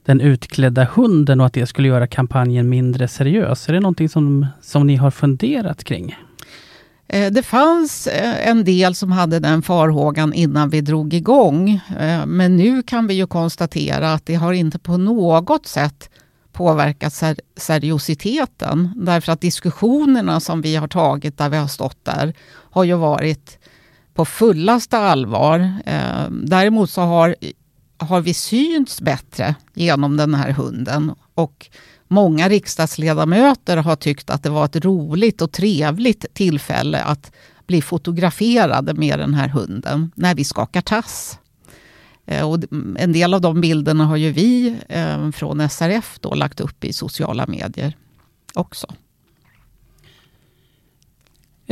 den 0.05 0.21
utklädda 0.21 0.87
hunden 0.93 1.39
och 1.39 1.45
att 1.45 1.53
det 1.53 1.65
skulle 1.65 1.87
göra 1.87 2.07
kampanjen 2.07 2.69
mindre 2.69 3.07
seriös. 3.07 3.69
Är 3.69 3.73
det 3.73 3.79
någonting 3.79 4.09
som, 4.09 4.47
som 4.61 4.87
ni 4.87 4.95
har 4.95 5.11
funderat 5.11 5.83
kring? 5.83 6.15
Eh, 7.07 7.31
det 7.31 7.43
fanns 7.43 8.07
eh, 8.07 8.47
en 8.47 8.63
del 8.63 8.95
som 8.95 9.11
hade 9.11 9.39
den 9.39 9.61
farhågan 9.61 10.33
innan 10.33 10.69
vi 10.69 10.81
drog 10.81 11.13
igång. 11.13 11.69
Eh, 11.99 12.25
men 12.25 12.57
nu 12.57 12.83
kan 12.83 13.07
vi 13.07 13.13
ju 13.13 13.27
konstatera 13.27 14.13
att 14.13 14.25
det 14.25 14.35
har 14.35 14.53
inte 14.53 14.79
på 14.79 14.97
något 14.97 15.67
sätt 15.67 16.09
påverkat 16.51 17.13
ser 17.13 17.37
seriositeten. 17.57 18.89
Därför 18.95 19.31
att 19.31 19.41
diskussionerna 19.41 20.39
som 20.39 20.61
vi 20.61 20.75
har 20.75 20.87
tagit 20.87 21.37
där 21.37 21.49
vi 21.49 21.57
har 21.57 21.67
stått 21.67 22.05
där 22.05 22.33
har 22.71 22.83
ju 22.83 22.95
varit 22.95 23.59
på 24.13 24.25
fullaste 24.25 24.97
allvar. 24.97 25.73
Däremot 26.29 26.89
så 26.89 27.01
har, 27.01 27.35
har 27.97 28.21
vi 28.21 28.33
synts 28.33 29.01
bättre 29.01 29.55
genom 29.73 30.17
den 30.17 30.35
här 30.35 30.51
hunden. 30.51 31.15
Och 31.33 31.69
många 32.13 32.49
riksdagsledamöter 32.49 33.77
har 33.77 33.95
tyckt 33.95 34.29
att 34.29 34.43
det 34.43 34.49
var 34.49 34.65
ett 34.65 34.85
roligt 34.85 35.41
och 35.41 35.51
trevligt 35.51 36.25
tillfälle 36.33 37.03
att 37.03 37.31
bli 37.67 37.81
fotograferade 37.81 38.93
med 38.93 39.19
den 39.19 39.33
här 39.33 39.47
hunden 39.47 40.11
när 40.15 40.35
vi 40.35 40.43
skakar 40.43 40.81
tass. 40.81 41.39
Eh, 42.25 42.49
och 42.49 42.59
en 42.97 43.13
del 43.13 43.33
av 43.33 43.41
de 43.41 43.61
bilderna 43.61 44.05
har 44.05 44.17
ju 44.17 44.31
vi 44.31 44.75
eh, 44.89 45.31
från 45.31 45.69
SRF 45.69 46.19
då 46.19 46.33
lagt 46.33 46.59
upp 46.59 46.83
i 46.83 46.93
sociala 46.93 47.47
medier 47.47 47.97
också. 48.53 48.87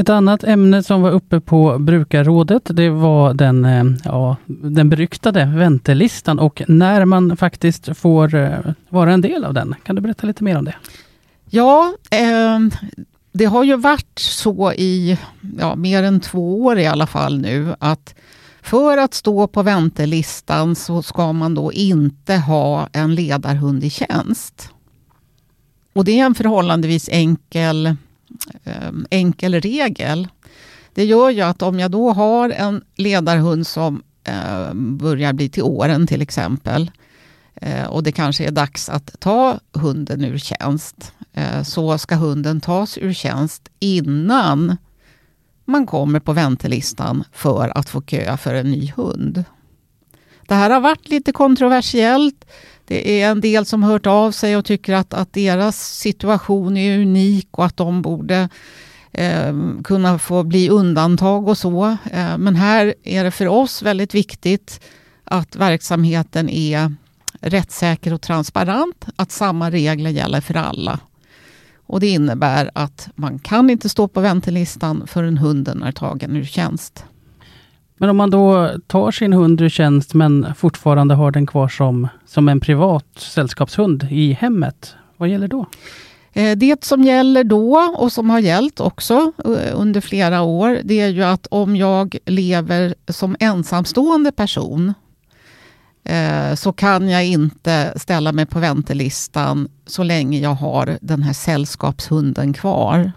Ett 0.01 0.09
annat 0.09 0.43
ämne 0.43 0.83
som 0.83 1.01
var 1.01 1.11
uppe 1.11 1.39
på 1.39 1.79
brukarrådet, 1.79 2.61
det 2.65 2.89
var 2.89 3.33
den, 3.33 3.65
eh, 3.65 3.83
ja, 4.03 4.35
den 4.45 4.89
beryktade 4.89 5.45
väntelistan 5.45 6.39
och 6.39 6.61
när 6.67 7.05
man 7.05 7.37
faktiskt 7.37 7.97
får 7.97 8.35
eh, 8.35 8.59
vara 8.89 9.13
en 9.13 9.21
del 9.21 9.45
av 9.45 9.53
den. 9.53 9.75
Kan 9.83 9.95
du 9.95 10.01
berätta 10.01 10.27
lite 10.27 10.43
mer 10.43 10.57
om 10.57 10.65
det? 10.65 10.75
Ja, 11.49 11.93
eh, 12.11 12.59
det 13.31 13.45
har 13.45 13.63
ju 13.63 13.75
varit 13.75 14.19
så 14.19 14.73
i 14.73 15.17
ja, 15.59 15.75
mer 15.75 16.03
än 16.03 16.19
två 16.19 16.61
år 16.61 16.79
i 16.79 16.87
alla 16.87 17.07
fall 17.07 17.37
nu 17.37 17.75
att 17.79 18.15
för 18.61 18.97
att 18.97 19.13
stå 19.13 19.47
på 19.47 19.63
väntelistan 19.63 20.75
så 20.75 21.01
ska 21.01 21.33
man 21.33 21.55
då 21.55 21.73
inte 21.73 22.35
ha 22.35 22.89
en 22.93 23.15
ledarhund 23.15 23.83
i 23.83 23.89
tjänst. 23.89 24.69
Och 25.93 26.05
det 26.05 26.19
är 26.19 26.25
en 26.25 26.35
förhållandevis 26.35 27.09
enkel 27.11 27.95
Ehm, 28.63 29.05
enkel 29.09 29.61
regel. 29.61 30.27
Det 30.93 31.05
gör 31.05 31.29
ju 31.29 31.41
att 31.41 31.61
om 31.61 31.79
jag 31.79 31.91
då 31.91 32.11
har 32.11 32.49
en 32.49 32.83
ledarhund 32.95 33.67
som 33.67 34.03
ehm, 34.23 34.97
börjar 34.97 35.33
bli 35.33 35.49
till 35.49 35.63
åren 35.63 36.07
till 36.07 36.21
exempel 36.21 36.91
eh, 37.55 37.85
och 37.85 38.03
det 38.03 38.11
kanske 38.11 38.45
är 38.45 38.51
dags 38.51 38.89
att 38.89 39.19
ta 39.19 39.59
hunden 39.73 40.25
ur 40.25 40.37
tjänst 40.37 41.13
eh, 41.33 41.63
så 41.63 41.97
ska 41.97 42.15
hunden 42.15 42.61
tas 42.61 42.97
ur 42.97 43.13
tjänst 43.13 43.69
innan 43.79 44.77
man 45.65 45.85
kommer 45.85 46.19
på 46.19 46.33
väntelistan 46.33 47.23
för 47.31 47.77
att 47.77 47.89
få 47.89 48.01
köa 48.01 48.37
för 48.37 48.53
en 48.53 48.71
ny 48.71 48.91
hund. 48.95 49.43
Det 50.47 50.55
här 50.55 50.69
har 50.69 50.81
varit 50.81 51.09
lite 51.09 51.31
kontroversiellt. 51.31 52.45
Det 52.91 53.21
är 53.21 53.31
en 53.31 53.41
del 53.41 53.65
som 53.65 53.83
hört 53.83 54.07
av 54.07 54.31
sig 54.31 54.57
och 54.57 54.65
tycker 54.65 54.93
att, 54.93 55.13
att 55.13 55.33
deras 55.33 55.97
situation 55.97 56.77
är 56.77 56.99
unik 56.99 57.47
och 57.51 57.65
att 57.65 57.77
de 57.77 58.01
borde 58.01 58.49
eh, 59.11 59.53
kunna 59.83 60.19
få 60.19 60.43
bli 60.43 60.69
undantag 60.69 61.47
och 61.47 61.57
så. 61.57 61.97
Eh, 62.11 62.37
men 62.37 62.55
här 62.55 62.93
är 63.03 63.23
det 63.23 63.31
för 63.31 63.47
oss 63.47 63.81
väldigt 63.81 64.15
viktigt 64.15 64.81
att 65.23 65.55
verksamheten 65.55 66.49
är 66.49 66.95
rättssäker 67.41 68.13
och 68.13 68.21
transparent, 68.21 69.05
att 69.15 69.31
samma 69.31 69.71
regler 69.71 70.09
gäller 70.09 70.41
för 70.41 70.57
alla. 70.57 70.99
Och 71.85 71.99
Det 71.99 72.09
innebär 72.09 72.71
att 72.75 73.09
man 73.15 73.39
kan 73.39 73.69
inte 73.69 73.89
stå 73.89 74.07
på 74.07 74.21
väntelistan 74.21 75.07
förrän 75.07 75.37
hunden 75.37 75.83
är 75.83 75.91
tagen 75.91 76.35
ur 76.35 76.45
tjänst. 76.45 77.05
Men 78.01 78.09
om 78.09 78.17
man 78.17 78.29
då 78.29 78.71
tar 78.87 79.11
sin 79.11 79.33
hund 79.33 79.61
ur 79.61 79.69
tjänst 79.69 80.13
men 80.13 80.55
fortfarande 80.55 81.15
har 81.15 81.31
den 81.31 81.47
kvar 81.47 81.67
som, 81.67 82.07
som 82.25 82.49
en 82.49 82.59
privat 82.59 83.05
sällskapshund 83.17 84.07
i 84.11 84.33
hemmet, 84.33 84.95
vad 85.17 85.29
gäller 85.29 85.47
då? 85.47 85.65
Eh, 86.33 86.57
det 86.57 86.83
som 86.83 87.03
gäller 87.03 87.43
då 87.43 87.95
och 87.97 88.11
som 88.11 88.29
har 88.29 88.39
gällt 88.39 88.79
också 88.79 89.31
eh, 89.45 89.79
under 89.79 90.01
flera 90.01 90.41
år, 90.41 90.79
det 90.83 90.99
är 90.99 91.07
ju 91.07 91.23
att 91.23 91.47
om 91.51 91.75
jag 91.75 92.17
lever 92.25 92.95
som 93.07 93.35
ensamstående 93.39 94.31
person 94.31 94.93
eh, 96.03 96.55
så 96.55 96.73
kan 96.73 97.09
jag 97.09 97.25
inte 97.25 97.93
ställa 97.95 98.31
mig 98.31 98.45
på 98.45 98.59
väntelistan 98.59 99.67
så 99.85 100.03
länge 100.03 100.39
jag 100.39 100.55
har 100.55 100.97
den 101.01 101.23
här 101.23 101.33
sällskapshunden 101.33 102.53
kvar. 102.53 103.11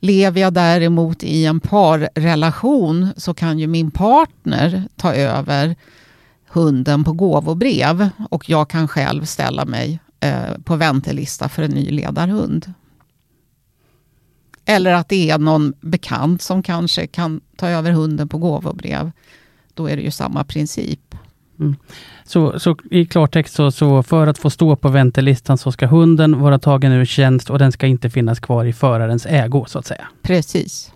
Lever 0.00 0.40
jag 0.40 0.52
däremot 0.52 1.24
i 1.24 1.44
en 1.44 1.60
parrelation 1.60 3.08
så 3.16 3.34
kan 3.34 3.58
ju 3.58 3.66
min 3.66 3.90
partner 3.90 4.88
ta 4.96 5.14
över 5.14 5.76
hunden 6.48 7.04
på 7.04 7.12
gåvobrev 7.12 8.08
och 8.30 8.50
jag 8.50 8.70
kan 8.70 8.88
själv 8.88 9.24
ställa 9.24 9.64
mig 9.64 10.00
eh, 10.20 10.58
på 10.64 10.76
väntelista 10.76 11.48
för 11.48 11.62
en 11.62 11.70
ny 11.70 11.90
ledarhund. 11.90 12.72
Eller 14.64 14.92
att 14.92 15.08
det 15.08 15.30
är 15.30 15.38
någon 15.38 15.74
bekant 15.80 16.42
som 16.42 16.62
kanske 16.62 17.06
kan 17.06 17.40
ta 17.56 17.68
över 17.68 17.92
hunden 17.92 18.28
på 18.28 18.38
gåvobrev. 18.38 19.10
Då 19.74 19.88
är 19.88 19.96
det 19.96 20.02
ju 20.02 20.10
samma 20.10 20.44
princip. 20.44 21.14
Mm. 21.60 21.76
Så, 22.24 22.58
så 22.58 22.76
i 22.90 23.06
klartext, 23.06 23.54
så, 23.54 23.70
så 23.70 24.02
för 24.02 24.26
att 24.26 24.38
få 24.38 24.50
stå 24.50 24.76
på 24.76 24.88
väntelistan 24.88 25.58
så 25.58 25.72
ska 25.72 25.86
hunden 25.86 26.40
vara 26.40 26.58
tagen 26.58 26.92
ur 26.92 27.04
tjänst 27.04 27.50
och 27.50 27.58
den 27.58 27.72
ska 27.72 27.86
inte 27.86 28.10
finnas 28.10 28.40
kvar 28.40 28.64
i 28.64 28.72
förarens 28.72 29.26
ägo, 29.26 29.64
så 29.68 29.78
att 29.78 29.86
säga. 29.86 30.08
Precis. 30.22 30.92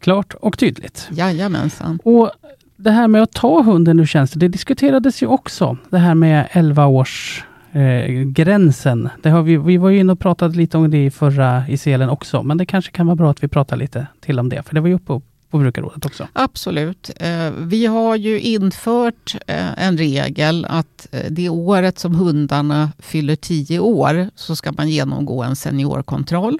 Klart 0.00 0.34
och 0.40 0.58
tydligt. 0.58 1.08
Jajamensan. 1.12 1.98
Och 2.04 2.30
det 2.76 2.90
här 2.90 3.08
med 3.08 3.22
att 3.22 3.32
ta 3.32 3.62
hunden 3.62 4.00
ur 4.00 4.06
tjänst, 4.06 4.32
det 4.36 4.48
diskuterades 4.48 5.22
ju 5.22 5.26
också. 5.26 5.76
Det 5.90 5.98
här 5.98 6.14
med 6.14 6.48
11 6.50 6.86
års 6.86 7.44
eh, 7.72 8.10
gränsen. 8.10 9.08
Det 9.22 9.30
har 9.30 9.42
vi, 9.42 9.56
vi 9.56 9.76
var 9.76 9.90
ju 9.90 9.98
inne 9.98 10.12
och 10.12 10.20
pratade 10.20 10.56
lite 10.56 10.78
om 10.78 10.90
det 10.90 11.04
i 11.04 11.10
förra 11.10 11.68
i 11.68 11.76
selen 11.76 12.08
också, 12.08 12.42
men 12.42 12.56
det 12.58 12.66
kanske 12.66 12.92
kan 12.92 13.06
vara 13.06 13.16
bra 13.16 13.30
att 13.30 13.42
vi 13.42 13.48
pratar 13.48 13.76
lite 13.76 14.06
till 14.20 14.38
om 14.38 14.48
det, 14.48 14.62
för 14.62 14.74
det 14.74 14.80
var 14.80 14.88
ju 14.88 14.94
uppe 14.94 15.12
på 15.54 15.58
brukarrådet 15.58 16.06
också. 16.06 16.28
Absolut. 16.32 17.10
Eh, 17.16 17.50
vi 17.50 17.86
har 17.86 18.16
ju 18.16 18.40
infört 18.40 19.36
eh, 19.46 19.86
en 19.86 19.98
regel 19.98 20.66
att 20.68 21.08
eh, 21.12 21.24
det 21.30 21.48
året 21.48 21.98
som 21.98 22.14
hundarna 22.14 22.92
fyller 22.98 23.36
10 23.36 23.80
år 23.80 24.30
så 24.34 24.56
ska 24.56 24.72
man 24.72 24.88
genomgå 24.88 25.42
en 25.42 25.56
seniorkontroll. 25.56 26.58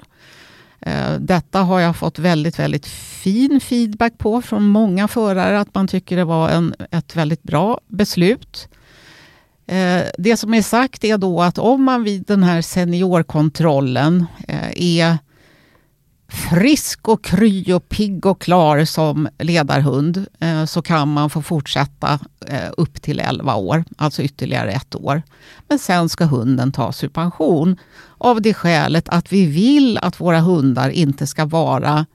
Detta 1.19 1.61
har 1.61 1.79
jag 1.79 1.95
fått 1.95 2.19
väldigt, 2.19 2.59
väldigt 2.59 2.87
fin 2.87 3.59
feedback 3.59 4.17
på 4.17 4.41
från 4.41 4.63
många 4.63 5.07
förare, 5.07 5.59
att 5.59 5.75
man 5.75 5.87
tycker 5.87 6.17
det 6.17 6.23
var 6.23 6.49
en, 6.49 6.75
ett 6.91 7.15
väldigt 7.15 7.43
bra 7.43 7.79
beslut. 7.87 8.67
Det 10.17 10.37
som 10.37 10.53
är 10.53 10.61
sagt 10.61 11.03
är 11.03 11.17
då 11.17 11.41
att 11.41 11.57
om 11.57 11.83
man 11.83 12.03
vid 12.03 12.23
den 12.27 12.43
här 12.43 12.61
seniorkontrollen 12.61 14.25
är 14.75 15.17
frisk 16.27 17.07
och 17.07 17.23
kry 17.23 17.73
och 17.73 17.89
pigg 17.89 18.25
och 18.25 18.41
klar 18.41 18.85
som 18.85 19.29
ledarhund 19.39 20.25
eh, 20.39 20.65
så 20.65 20.81
kan 20.81 21.13
man 21.13 21.29
få 21.29 21.41
fortsätta 21.41 22.19
eh, 22.47 22.69
upp 22.77 23.01
till 23.01 23.19
11 23.19 23.55
år, 23.55 23.83
alltså 23.97 24.21
ytterligare 24.21 24.71
ett 24.71 24.95
år. 24.95 25.21
Men 25.67 25.79
sen 25.79 26.09
ska 26.09 26.25
hunden 26.25 26.71
tas 26.71 27.03
ur 27.03 27.09
pension 27.09 27.77
av 28.17 28.41
det 28.41 28.53
skälet 28.53 29.09
att 29.09 29.33
vi 29.33 29.45
vill 29.45 29.97
att 29.97 30.19
våra 30.19 30.39
hundar 30.39 30.89
inte 30.89 31.27
ska 31.27 31.45
vara 31.45 32.05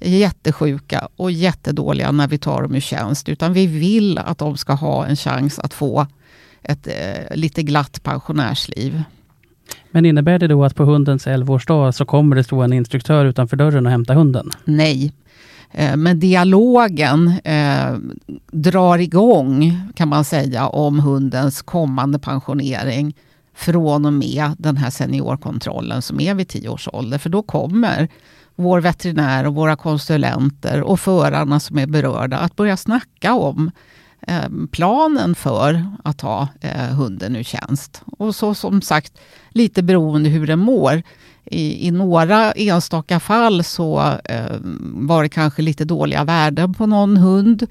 jättesjuka 0.00 1.08
och 1.16 1.30
jättedåliga 1.30 2.12
när 2.12 2.28
vi 2.28 2.38
tar 2.38 2.62
dem 2.62 2.74
ur 2.74 2.80
tjänst, 2.80 3.28
utan 3.28 3.52
vi 3.52 3.66
vill 3.66 4.18
att 4.18 4.38
de 4.38 4.56
ska 4.56 4.72
ha 4.72 5.06
en 5.06 5.16
chans 5.16 5.58
att 5.58 5.74
få 5.74 6.06
ett 6.62 6.86
eh, 6.86 7.36
lite 7.36 7.62
glatt 7.62 8.02
pensionärsliv. 8.02 9.02
Men 9.90 10.06
innebär 10.06 10.38
det 10.38 10.46
då 10.46 10.64
att 10.64 10.74
på 10.74 10.84
hundens 10.84 11.26
11-årsdag 11.26 11.92
så 11.92 12.04
kommer 12.04 12.36
det 12.36 12.44
stå 12.44 12.62
en 12.62 12.72
instruktör 12.72 13.24
utanför 13.24 13.56
dörren 13.56 13.86
och 13.86 13.92
hämta 13.92 14.14
hunden? 14.14 14.50
Nej. 14.64 15.12
Eh, 15.70 15.96
men 15.96 16.20
dialogen 16.20 17.32
eh, 17.44 17.96
drar 18.50 18.98
igång, 18.98 19.80
kan 19.94 20.08
man 20.08 20.24
säga, 20.24 20.66
om 20.66 20.98
hundens 20.98 21.62
kommande 21.62 22.18
pensionering 22.18 23.14
från 23.54 24.06
och 24.06 24.12
med 24.12 24.50
den 24.58 24.76
här 24.76 24.90
seniorkontrollen 24.90 26.02
som 26.02 26.20
är 26.20 26.34
vid 26.34 26.48
10 26.48 26.68
års 26.68 26.88
ålder. 26.92 27.18
För 27.18 27.30
då 27.30 27.42
kommer 27.42 28.08
vår 28.56 28.80
veterinär 28.80 29.46
och 29.46 29.54
våra 29.54 29.76
konsulenter 29.76 30.82
och 30.82 31.00
förarna 31.00 31.60
som 31.60 31.78
är 31.78 31.86
berörda 31.86 32.38
att 32.38 32.56
börja 32.56 32.76
snacka 32.76 33.34
om 33.34 33.70
Eh, 34.26 34.48
planen 34.70 35.34
för 35.34 35.86
att 36.04 36.20
ha 36.20 36.48
eh, 36.60 36.94
hunden 36.94 37.36
ur 37.36 37.42
tjänst. 37.42 38.02
Och 38.18 38.34
så 38.34 38.54
som 38.54 38.82
sagt, 38.82 39.12
lite 39.50 39.82
beroende 39.82 40.28
hur 40.28 40.46
den 40.46 40.58
mår. 40.58 41.02
I, 41.44 41.86
i 41.86 41.90
några 41.90 42.52
enstaka 42.52 43.20
fall 43.20 43.64
så 43.64 44.18
eh, 44.24 44.56
var 44.80 45.22
det 45.22 45.28
kanske 45.28 45.62
lite 45.62 45.84
dåliga 45.84 46.24
värden 46.24 46.74
på 46.74 46.86
någon 46.86 47.16
hund. 47.16 47.66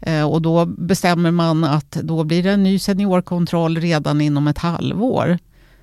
Eh, 0.00 0.30
och 0.30 0.42
då 0.42 0.66
bestämmer 0.66 1.30
man 1.30 1.64
att 1.64 1.90
då 1.90 2.24
blir 2.24 2.42
det 2.42 2.50
en 2.50 2.62
ny 2.62 2.78
seniorkontroll 2.78 3.76
redan 3.76 4.20
inom 4.20 4.48
ett 4.48 4.58
halvår. 4.58 5.38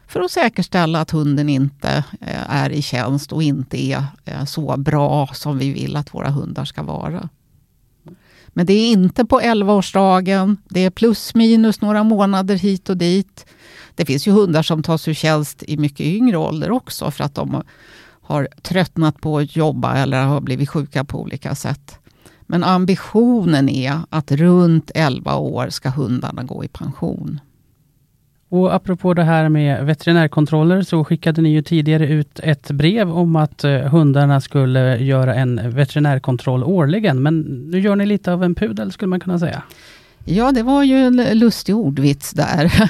För 0.07 0.21
att 0.21 0.31
säkerställa 0.31 1.01
att 1.01 1.11
hunden 1.11 1.49
inte 1.49 2.03
eh, 2.21 2.49
är 2.55 2.69
i 2.69 2.81
tjänst 2.81 3.31
och 3.31 3.43
inte 3.43 3.85
är 3.85 4.03
eh, 4.25 4.45
så 4.45 4.77
bra 4.77 5.27
som 5.33 5.57
vi 5.57 5.73
vill 5.73 5.95
att 5.95 6.13
våra 6.13 6.29
hundar 6.29 6.65
ska 6.65 6.83
vara. 6.83 7.29
Men 8.57 8.65
det 8.65 8.73
är 8.73 8.91
inte 8.91 9.25
på 9.25 9.41
11-årsdagen. 9.41 10.57
Det 10.69 10.79
är 10.79 10.89
plus 10.89 11.35
minus 11.35 11.81
några 11.81 12.03
månader 12.03 12.55
hit 12.55 12.89
och 12.89 12.97
dit. 12.97 13.45
Det 13.95 14.05
finns 14.05 14.27
ju 14.27 14.31
hundar 14.31 14.63
som 14.63 14.83
tas 14.83 15.07
ur 15.07 15.13
tjänst 15.13 15.63
i 15.67 15.77
mycket 15.77 16.05
yngre 16.05 16.37
ålder 16.37 16.71
också 16.71 17.11
för 17.11 17.23
att 17.23 17.35
de 17.35 17.63
har 18.21 18.47
tröttnat 18.61 19.21
på 19.21 19.37
att 19.37 19.55
jobba 19.55 19.97
eller 19.97 20.23
har 20.23 20.41
blivit 20.41 20.69
sjuka 20.69 21.03
på 21.03 21.21
olika 21.21 21.55
sätt. 21.55 21.99
Men 22.41 22.63
ambitionen 22.63 23.69
är 23.69 23.99
att 24.09 24.31
runt 24.31 24.91
11 24.95 25.35
år 25.35 25.69
ska 25.69 25.89
hundarna 25.89 26.43
gå 26.43 26.63
i 26.63 26.67
pension. 26.67 27.39
Och 28.55 28.75
apropå 28.75 29.13
det 29.13 29.23
här 29.23 29.49
med 29.49 29.85
veterinärkontroller 29.85 30.81
så 30.81 31.03
skickade 31.03 31.41
ni 31.41 31.49
ju 31.49 31.61
tidigare 31.61 32.07
ut 32.07 32.39
ett 32.43 32.71
brev 32.71 33.11
om 33.11 33.35
att 33.35 33.63
eh, 33.63 33.77
hundarna 33.77 34.41
skulle 34.41 34.97
göra 34.97 35.35
en 35.35 35.71
veterinärkontroll 35.71 36.63
årligen. 36.63 37.23
Men 37.23 37.41
nu 37.41 37.79
gör 37.79 37.95
ni 37.95 38.05
lite 38.05 38.33
av 38.33 38.43
en 38.43 38.55
pudel 38.55 38.91
skulle 38.91 39.09
man 39.09 39.19
kunna 39.19 39.39
säga. 39.39 39.63
Ja, 40.25 40.51
det 40.51 40.63
var 40.63 40.83
ju 40.83 40.97
en 40.97 41.39
lustig 41.39 41.75
ordvits 41.75 42.31
där. 42.31 42.89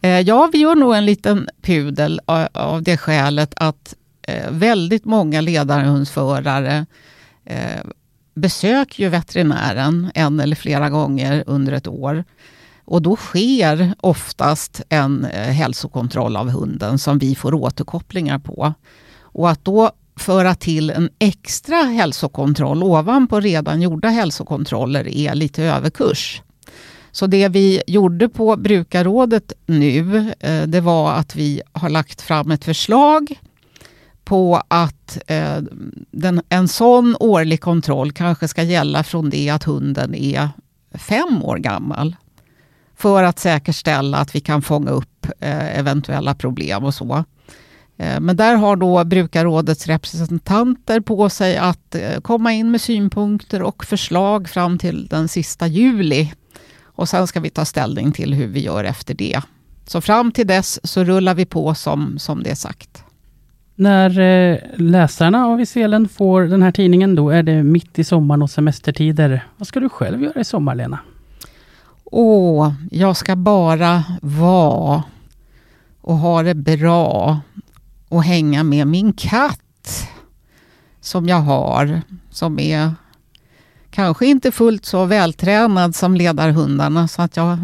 Eh, 0.00 0.20
ja, 0.20 0.50
vi 0.52 0.58
gör 0.58 0.74
nog 0.74 0.94
en 0.94 1.06
liten 1.06 1.48
pudel 1.62 2.20
av 2.52 2.82
det 2.82 2.96
skälet 2.96 3.54
att 3.56 3.94
eh, 4.22 4.50
väldigt 4.50 5.04
många 5.04 5.40
ledarhundsförare 5.40 6.86
besöker 8.34 9.02
ju 9.02 9.08
veterinären 9.08 10.10
en 10.14 10.40
eller 10.40 10.56
flera 10.56 10.90
gånger 10.90 11.44
under 11.46 11.72
ett 11.72 11.86
år. 11.86 12.24
Och 12.86 13.02
då 13.02 13.16
sker 13.16 13.94
oftast 14.00 14.82
en 14.88 15.24
eh, 15.24 15.52
hälsokontroll 15.52 16.36
av 16.36 16.50
hunden 16.50 16.98
som 16.98 17.18
vi 17.18 17.34
får 17.34 17.54
återkopplingar 17.54 18.38
på. 18.38 18.74
Och 19.20 19.50
att 19.50 19.64
då 19.64 19.90
föra 20.16 20.54
till 20.54 20.90
en 20.90 21.10
extra 21.18 21.76
hälsokontroll 21.76 22.82
ovanpå 22.82 23.40
redan 23.40 23.82
gjorda 23.82 24.08
hälsokontroller 24.08 25.08
är 25.08 25.34
lite 25.34 25.64
överkurs. 25.64 26.42
Så 27.12 27.26
det 27.26 27.48
vi 27.48 27.82
gjorde 27.86 28.28
på 28.28 28.56
brukarrådet 28.56 29.52
nu, 29.66 30.32
eh, 30.40 30.62
det 30.62 30.80
var 30.80 31.12
att 31.12 31.36
vi 31.36 31.62
har 31.72 31.88
lagt 31.88 32.22
fram 32.22 32.50
ett 32.50 32.64
förslag 32.64 33.40
på 34.24 34.62
att 34.68 35.18
eh, 35.26 35.58
den, 36.10 36.42
en 36.48 36.68
sån 36.68 37.16
årlig 37.20 37.60
kontroll 37.60 38.12
kanske 38.12 38.48
ska 38.48 38.62
gälla 38.62 39.04
från 39.04 39.30
det 39.30 39.50
att 39.50 39.64
hunden 39.64 40.14
är 40.14 40.48
fem 40.94 41.42
år 41.42 41.56
gammal 41.56 42.16
för 42.96 43.22
att 43.22 43.38
säkerställa 43.38 44.18
att 44.18 44.34
vi 44.34 44.40
kan 44.40 44.62
fånga 44.62 44.90
upp 44.90 45.26
eh, 45.40 45.78
eventuella 45.78 46.34
problem 46.34 46.84
och 46.84 46.94
så. 46.94 47.24
Eh, 47.96 48.20
men 48.20 48.36
där 48.36 48.54
har 48.54 48.76
då 48.76 49.04
brukarrådets 49.04 49.86
representanter 49.86 51.00
på 51.00 51.28
sig 51.28 51.56
att 51.56 51.94
eh, 51.94 52.20
komma 52.20 52.52
in 52.52 52.70
med 52.70 52.80
synpunkter 52.80 53.62
och 53.62 53.84
förslag 53.84 54.48
fram 54.48 54.78
till 54.78 55.06
den 55.06 55.28
sista 55.28 55.66
juli. 55.66 56.32
Och 56.82 57.08
sen 57.08 57.26
ska 57.26 57.40
vi 57.40 57.50
ta 57.50 57.64
ställning 57.64 58.12
till 58.12 58.34
hur 58.34 58.46
vi 58.46 58.60
gör 58.60 58.84
efter 58.84 59.14
det. 59.14 59.40
Så 59.86 60.00
fram 60.00 60.32
till 60.32 60.46
dess 60.46 60.80
så 60.90 61.04
rullar 61.04 61.34
vi 61.34 61.46
på 61.46 61.74
som, 61.74 62.18
som 62.18 62.42
det 62.42 62.50
är 62.50 62.54
sagt. 62.54 63.02
När 63.74 64.20
eh, 64.20 64.58
läsarna 64.74 65.46
av 65.46 65.60
Iselen 65.60 66.08
får 66.08 66.42
den 66.42 66.62
här 66.62 66.72
tidningen, 66.72 67.14
då 67.14 67.30
är 67.30 67.42
det 67.42 67.62
mitt 67.62 67.98
i 67.98 68.04
sommaren 68.04 68.42
och 68.42 68.50
semestertider. 68.50 69.46
Vad 69.56 69.68
ska 69.68 69.80
du 69.80 69.88
själv 69.88 70.22
göra 70.22 70.40
i 70.40 70.44
sommar, 70.44 70.74
Lena? 70.74 70.98
Åh, 72.10 72.72
jag 72.90 73.16
ska 73.16 73.36
bara 73.36 74.04
vara 74.22 75.02
och 76.00 76.16
ha 76.16 76.42
det 76.42 76.54
bra 76.54 77.40
och 78.08 78.24
hänga 78.24 78.62
med 78.62 78.86
min 78.86 79.12
katt 79.12 80.08
som 81.00 81.28
jag 81.28 81.40
har, 81.40 82.02
som 82.30 82.58
är 82.58 82.94
kanske 83.90 84.26
inte 84.26 84.52
fullt 84.52 84.84
så 84.84 85.04
vältränad 85.04 85.94
som 85.94 86.14
ledarhundarna, 86.14 87.08
så 87.08 87.22
att 87.22 87.36
jag 87.36 87.58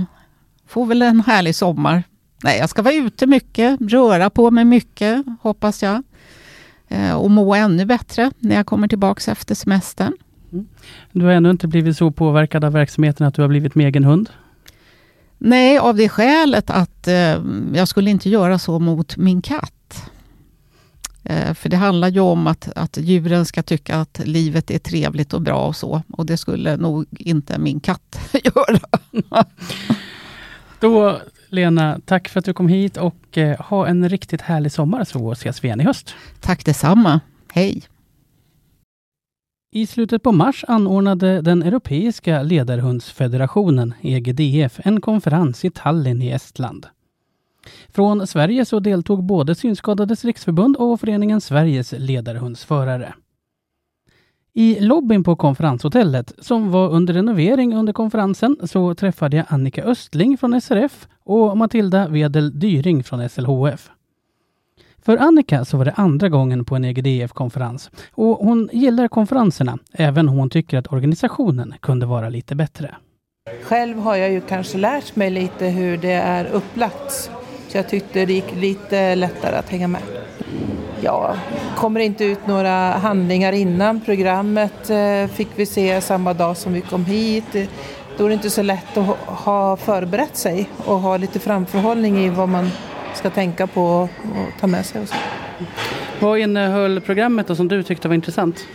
får 0.67 0.87
väl 0.87 1.03
en 1.03 1.21
härlig 1.21 1.55
sommar. 1.55 2.03
Nej, 2.45 2.59
jag 2.59 2.71
ska 2.71 2.83
vara 2.83 2.95
ute 2.95 3.27
mycket, 3.27 3.81
röra 3.81 4.31
på 4.31 4.51
mig 4.51 4.65
mycket, 4.65 5.25
hoppas 5.43 5.83
jag. 5.83 6.03
Eh, 6.89 7.13
och 7.13 7.31
må 7.31 7.55
ännu 7.55 7.85
bättre 7.85 8.31
när 8.39 8.57
jag 8.57 8.67
kommer 8.67 8.89
tillbaka 8.89 9.33
efter 9.33 9.55
semestern. 9.55 10.13
Mm. 10.53 10.67
Du 11.13 11.25
har 11.25 11.33
ännu 11.33 11.51
inte 11.51 11.69
blivit 11.69 11.97
så 11.97 12.11
påverkad 12.11 12.65
av 12.65 12.73
verksamheten 12.73 13.27
att 13.27 13.35
du 13.35 13.43
har 13.43 13.49
blivit 13.49 13.75
med 13.75 13.87
egen 13.87 14.05
hund? 14.05 14.31
Nej, 15.39 15.79
av 15.79 15.97
det 15.97 16.09
skälet 16.09 16.71
att 16.71 17.09
eh, 17.09 17.43
jag 17.75 17.89
skulle 17.89 18.11
inte 18.11 18.31
göra 18.31 18.59
så 18.59 18.79
mot 18.79 19.17
min 19.17 19.43
katt. 19.43 20.11
Eh, 21.25 21.55
för 21.55 21.69
det 21.69 21.77
handlar 21.77 22.09
ju 22.09 22.21
om 22.21 22.47
att, 22.47 22.69
att 22.77 22.97
djuren 22.97 23.47
ska 23.47 23.63
tycka 23.63 23.97
att 23.97 24.21
livet 24.25 24.71
är 24.71 24.79
trevligt 24.79 25.33
och 25.33 25.43
bra 25.43 25.67
och 25.67 25.77
så. 25.77 26.03
Och 26.11 26.27
det 26.27 26.37
skulle 26.37 26.77
nog 26.77 27.07
inte 27.11 27.59
min 27.59 27.81
katt 27.81 28.33
göra. 28.45 28.81
Då 30.81 31.21
Lena, 31.49 32.01
tack 32.05 32.29
för 32.29 32.39
att 32.39 32.45
du 32.45 32.55
kom 32.55 32.69
hit 32.69 32.97
och 32.97 33.39
eh, 33.39 33.61
ha 33.61 33.87
en 33.87 34.09
riktigt 34.09 34.41
härlig 34.41 34.73
sommar 34.73 35.05
så 35.05 35.33
ses 35.33 35.65
vi 35.65 35.69
igen 35.69 35.81
i 35.81 35.85
höst. 35.85 36.15
Tack 36.41 36.65
detsamma. 36.65 37.21
Hej! 37.53 37.83
I 39.75 39.87
slutet 39.87 40.23
på 40.23 40.33
mars 40.33 40.65
anordnade 40.69 41.41
den 41.41 41.63
Europeiska 41.63 42.43
ledarhundsfederationen, 42.43 43.95
EGDF, 44.01 44.81
en 44.85 45.01
konferens 45.01 45.65
i 45.65 45.71
Tallinn 45.71 46.23
i 46.23 46.31
Estland. 46.31 46.87
Från 47.89 48.27
Sverige 48.27 48.65
så 48.65 48.81
deltog 48.81 49.25
både 49.25 49.55
Synskadades 49.55 50.25
riksförbund 50.25 50.77
och 50.77 51.01
föreningen 51.01 51.41
Sveriges 51.41 51.95
ledarhundsförare. 51.99 53.15
I 54.55 54.81
lobbyn 54.81 55.25
på 55.25 55.37
konferenshotellet, 55.37 56.33
som 56.39 56.71
var 56.71 56.91
under 56.91 57.15
renovering 57.15 57.75
under 57.75 57.93
konferensen, 57.93 58.57
så 58.65 58.95
träffade 58.95 59.37
jag 59.37 59.47
Annika 59.49 59.85
Östling 59.85 60.39
från 60.39 60.61
SRF 60.61 61.09
och 61.25 61.57
Matilda 61.57 62.09
Wedel 62.09 62.61
Dyring 62.61 63.05
från 63.05 63.29
SLHF. 63.29 63.91
För 65.05 65.17
Annika 65.17 65.65
så 65.65 65.77
var 65.77 65.85
det 65.85 65.93
andra 65.97 66.29
gången 66.29 66.65
på 66.65 66.77
en 66.77 66.85
EGDF-konferens 66.85 67.91
och 68.13 68.37
hon 68.37 68.69
gillar 68.73 69.09
konferenserna, 69.09 69.79
även 69.93 70.29
om 70.29 70.37
hon 70.37 70.51
tycker 70.51 70.79
att 70.79 70.93
organisationen 70.93 71.75
kunde 71.81 72.07
vara 72.07 72.29
lite 72.29 72.55
bättre. 72.55 72.95
Själv 73.63 73.99
har 73.99 74.17
jag 74.17 74.31
ju 74.31 74.41
kanske 74.41 74.79
lärt 74.79 75.17
mig 75.17 75.31
lite 75.31 75.67
hur 75.67 75.97
det 75.97 76.13
är 76.13 76.45
upplagt, 76.45 77.31
så 77.69 77.79
jag 77.79 77.89
tyckte 77.89 78.25
det 78.27 78.33
gick 78.33 78.55
lite 78.57 79.15
lättare 79.15 79.57
att 79.57 79.69
hänga 79.69 79.89
med. 79.89 80.03
Ja, 81.01 81.35
kommer 81.77 82.01
inte 82.01 82.25
ut 82.25 82.47
några 82.47 82.91
handlingar 82.91 83.53
innan 83.53 84.01
programmet 84.01 84.91
eh, 84.91 85.27
fick 85.27 85.49
vi 85.57 85.67
se 85.67 86.01
samma 86.01 86.35
dag 86.35 86.57
som 86.57 86.73
vi 86.73 86.81
kom 86.81 87.05
hit. 87.05 87.57
Då 88.17 88.25
är 88.25 88.29
det 88.29 88.35
inte 88.35 88.51
så 88.51 88.63
lätt 88.63 88.97
att 88.97 89.17
ha 89.19 89.77
förberett 89.77 90.37
sig 90.37 90.69
och 90.87 90.99
ha 90.99 91.17
lite 91.17 91.39
framförhållning 91.39 92.19
i 92.19 92.29
vad 92.29 92.49
man 92.49 92.71
ska 93.15 93.31
tänka 93.31 93.67
på 93.67 93.83
och 93.83 94.09
ta 94.61 94.67
med 94.67 94.87
sig. 94.87 95.03
Och 95.03 95.09
så. 95.09 95.15
Vad 96.21 96.39
innehöll 96.39 97.01
programmet 97.01 97.47
då 97.47 97.57
som 97.57 97.69
du 97.69 97.83
tyckte 97.83 98.09
var 98.09 98.15
intressant? 98.15 98.67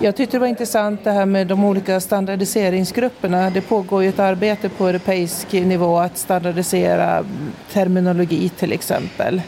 Jag 0.00 0.16
tyckte 0.16 0.36
det 0.36 0.40
var 0.40 0.46
intressant 0.46 1.04
det 1.04 1.10
här 1.10 1.26
med 1.26 1.46
de 1.46 1.64
olika 1.64 2.00
standardiseringsgrupperna. 2.00 3.50
Det 3.50 3.60
pågår 3.60 4.02
ju 4.02 4.08
ett 4.08 4.18
arbete 4.18 4.68
på 4.68 4.86
europeisk 4.86 5.52
nivå 5.52 5.98
att 5.98 6.18
standardisera 6.18 7.24
terminologi 7.72 8.48
till 8.48 8.72
exempel. 8.72 9.42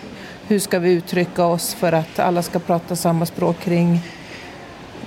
Hur 0.49 0.59
ska 0.59 0.79
vi 0.79 0.93
uttrycka 0.93 1.45
oss 1.45 1.75
för 1.75 1.93
att 1.93 2.19
alla 2.19 2.43
ska 2.43 2.59
prata 2.59 2.97
samma 2.97 3.27
språk 3.27 3.59
kring, 3.61 4.01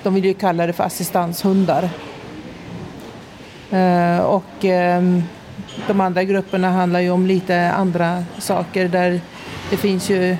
de 0.04 0.14
vill 0.14 0.26
ju 0.26 0.34
kalla 0.34 0.68
det 0.68 0.74
för 0.74 0.84
assistanshundar. 0.84 1.90
Eh, 3.72 4.20
och 4.20 4.66
ehm, 4.66 5.24
de 5.88 6.02
andra 6.02 6.24
grupperna 6.24 6.72
handlar 6.72 7.00
ju 7.00 7.12
om 7.12 7.28
lite 7.28 7.72
andra 7.72 8.24
saker 8.40 8.88
där 8.88 9.22
det 9.70 9.78
finns 9.78 10.10
ju 10.10 10.38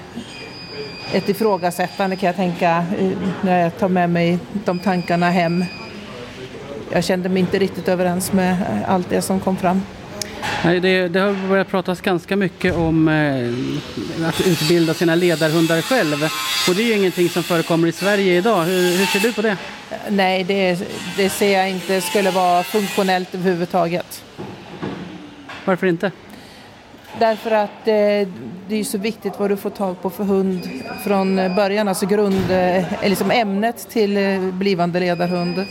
ett 1.14 1.30
ifrågasättande 1.30 2.16
kan 2.16 2.28
jag 2.28 2.36
tänka 2.36 2.86
eh, 3.00 3.12
när 3.42 3.60
jag 3.60 3.78
tar 3.78 3.90
med 3.90 4.10
mig 4.10 4.40
de 4.66 4.80
tankarna 4.80 5.30
hem. 5.30 5.66
Jag 6.92 7.04
kände 7.04 7.30
mig 7.30 7.40
inte 7.40 7.60
riktigt 7.60 7.88
överens 7.88 8.34
med 8.34 8.58
allt 8.88 9.10
det 9.10 9.22
som 9.22 9.40
kom 9.40 9.58
fram. 9.58 9.82
Nej, 10.66 10.80
det, 10.80 11.08
det 11.08 11.20
har 11.20 11.48
börjat 11.50 11.68
pratas 11.68 12.02
ganska 12.02 12.36
mycket 12.36 12.76
om 12.76 13.08
eh, 13.08 14.28
att 14.28 14.48
utbilda 14.48 14.94
sina 14.94 15.16
ledarhundar 15.16 15.82
själv. 15.82 16.24
Och 16.70 16.76
det 16.76 16.82
är 16.84 16.86
ju 16.86 16.94
ingenting 16.94 17.30
som 17.30 17.44
förekommer 17.44 17.88
i 17.88 17.92
Sverige 17.92 18.38
idag. 18.38 18.64
Hur, 18.64 18.98
hur 18.98 19.06
ser 19.06 19.20
du 19.20 19.34
på 19.34 19.42
det? 19.42 19.58
Nej, 20.10 20.44
det, 20.44 20.80
det 21.18 21.30
ser 21.30 21.54
jag 21.58 21.70
inte 21.70 22.02
skulle 22.02 22.32
vara 22.32 22.64
funktionellt 22.64 23.36
överhuvudtaget. 23.36 24.24
Varför 25.66 25.88
inte? 25.88 26.12
Därför 27.20 27.52
att 27.52 27.88
eh, 27.88 28.28
det 28.68 28.80
är 28.80 28.84
så 28.84 28.98
viktigt 28.98 29.40
vad 29.40 29.50
du 29.50 29.58
får 29.58 29.70
tag 29.70 30.02
på 30.02 30.10
för 30.10 30.24
hund 30.24 30.70
från 31.04 31.40
eh, 31.40 31.56
början, 31.56 31.88
alltså 31.88 32.06
grund, 32.06 32.52
eh, 32.52 32.84
liksom 33.04 33.32
ämnet 33.32 33.90
till 33.90 34.18
eh, 34.18 34.40
blivande 34.40 35.00
ledarhund. 35.00 35.66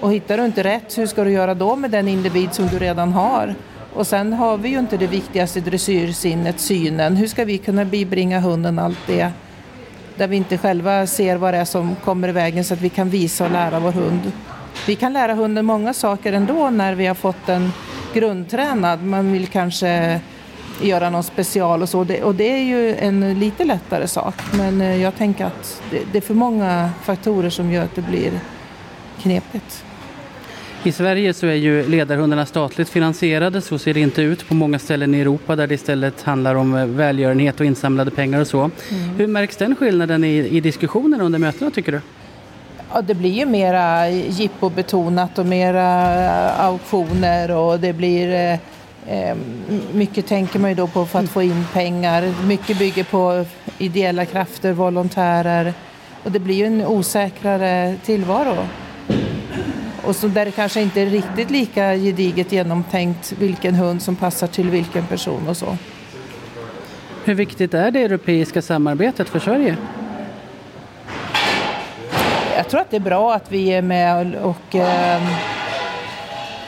Och 0.00 0.12
hittar 0.12 0.38
du 0.38 0.44
inte 0.44 0.64
rätt, 0.64 0.98
hur 0.98 1.06
ska 1.06 1.24
du 1.24 1.30
göra 1.30 1.54
då 1.54 1.76
med 1.76 1.90
den 1.90 2.08
individ 2.08 2.54
som 2.54 2.66
du 2.66 2.78
redan 2.78 3.12
har? 3.12 3.54
Och 3.94 4.06
sen 4.06 4.32
har 4.32 4.56
vi 4.56 4.68
ju 4.68 4.78
inte 4.78 4.96
det 4.96 5.06
viktigaste 5.06 5.60
dressyrsinnet, 5.60 6.60
synen. 6.60 7.16
Hur 7.16 7.26
ska 7.26 7.44
vi 7.44 7.58
kunna 7.58 7.84
bibringa 7.84 8.40
hunden 8.40 8.78
allt 8.78 9.06
det 9.06 9.32
där 10.18 10.28
vi 10.28 10.36
inte 10.36 10.58
själva 10.58 11.06
ser 11.06 11.36
vad 11.36 11.54
det 11.54 11.58
är 11.58 11.64
som 11.64 11.96
kommer 12.04 12.28
i 12.28 12.32
vägen 12.32 12.64
så 12.64 12.74
att 12.74 12.80
vi 12.80 12.88
kan 12.88 13.10
visa 13.10 13.44
och 13.44 13.50
lära 13.50 13.80
vår 13.80 13.92
hund. 13.92 14.32
Vi 14.86 14.94
kan 14.94 15.12
lära 15.12 15.34
hunden 15.34 15.66
många 15.66 15.94
saker 15.94 16.32
ändå 16.32 16.70
när 16.70 16.94
vi 16.94 17.06
har 17.06 17.14
fått 17.14 17.46
den 17.46 17.72
grundtränad. 18.14 19.04
Man 19.04 19.32
vill 19.32 19.46
kanske 19.46 20.20
göra 20.82 21.10
någon 21.10 21.22
special 21.22 21.82
och 21.82 21.88
så 21.88 22.06
och 22.22 22.34
det 22.34 22.50
är 22.50 22.62
ju 22.62 22.94
en 22.96 23.38
lite 23.38 23.64
lättare 23.64 24.08
sak 24.08 24.34
men 24.52 24.80
eh, 24.80 25.02
jag 25.02 25.16
tänker 25.16 25.44
att 25.44 25.82
det 26.12 26.18
är 26.18 26.22
för 26.22 26.34
många 26.34 26.90
faktorer 27.02 27.50
som 27.50 27.72
gör 27.72 27.84
att 27.84 27.94
det 27.94 28.02
blir 28.02 28.30
knepigt. 29.22 29.84
I 30.82 30.92
Sverige 30.92 31.34
så 31.34 31.46
är 31.46 31.54
ju 31.54 31.88
ledarhundarna 31.88 32.46
statligt 32.46 32.88
finansierade, 32.88 33.60
så 33.60 33.78
ser 33.78 33.94
det 33.94 34.00
inte 34.00 34.22
ut 34.22 34.48
på 34.48 34.54
många 34.54 34.78
ställen 34.78 35.14
i 35.14 35.20
Europa 35.20 35.56
där 35.56 35.66
det 35.66 35.74
istället 35.74 36.22
handlar 36.22 36.54
om 36.54 36.74
eh, 36.74 36.86
välgörenhet 36.86 37.60
och 37.60 37.66
insamlade 37.66 38.10
pengar 38.10 38.40
och 38.40 38.46
så. 38.46 38.60
Mm. 38.60 39.08
Hur 39.16 39.26
märks 39.26 39.56
den 39.56 39.76
skillnaden 39.76 40.24
i, 40.24 40.36
i 40.36 40.60
diskussionerna 40.60 41.24
under 41.24 41.38
mötena 41.38 41.70
tycker 41.70 41.92
du? 41.92 42.00
Ja, 42.92 43.02
det 43.02 43.14
blir 43.14 43.30
ju 43.30 43.46
mera 43.46 44.10
jippobetonat 44.10 45.38
och 45.38 45.46
mera 45.46 46.14
eh, 46.24 46.60
auktioner 46.60 47.50
och 47.50 47.80
det 47.80 47.92
blir 47.92 48.32
eh, 48.32 48.58
eh, 49.14 49.36
mycket 49.92 50.26
tänker 50.26 50.58
man 50.58 50.70
ju 50.70 50.76
då 50.76 50.86
på 50.86 51.06
för 51.06 51.18
att 51.18 51.28
få 51.28 51.42
in 51.42 51.64
pengar. 51.72 52.34
Mycket 52.46 52.78
bygger 52.78 53.04
på 53.04 53.44
ideella 53.78 54.24
krafter, 54.24 54.72
volontärer 54.72 55.74
och 56.24 56.32
det 56.32 56.38
blir 56.38 56.54
ju 56.54 56.66
en 56.66 56.86
osäkrare 56.86 57.96
tillvaro. 58.04 58.56
Och 60.04 60.16
så 60.16 60.28
där 60.28 60.44
det 60.44 60.50
kanske 60.50 60.80
inte 60.80 61.00
är 61.00 61.06
riktigt 61.06 61.50
lika 61.50 61.96
gediget 61.96 62.52
genomtänkt 62.52 63.32
vilken 63.38 63.74
hund 63.74 64.02
som 64.02 64.16
passar 64.16 64.46
till 64.46 64.70
vilken 64.70 65.06
person 65.06 65.48
och 65.48 65.56
så. 65.56 65.76
Hur 67.24 67.34
viktigt 67.34 67.74
är 67.74 67.90
det 67.90 68.02
europeiska 68.02 68.62
samarbetet 68.62 69.28
för 69.28 69.38
Sverige? 69.38 69.76
Jag 72.58 72.68
tror 72.68 72.80
att 72.80 72.90
det 72.90 72.96
är 72.96 73.00
bra 73.00 73.34
att 73.34 73.52
vi 73.52 73.68
är 73.68 73.82
med 73.82 74.34
och, 74.34 74.74
eh, 74.74 75.22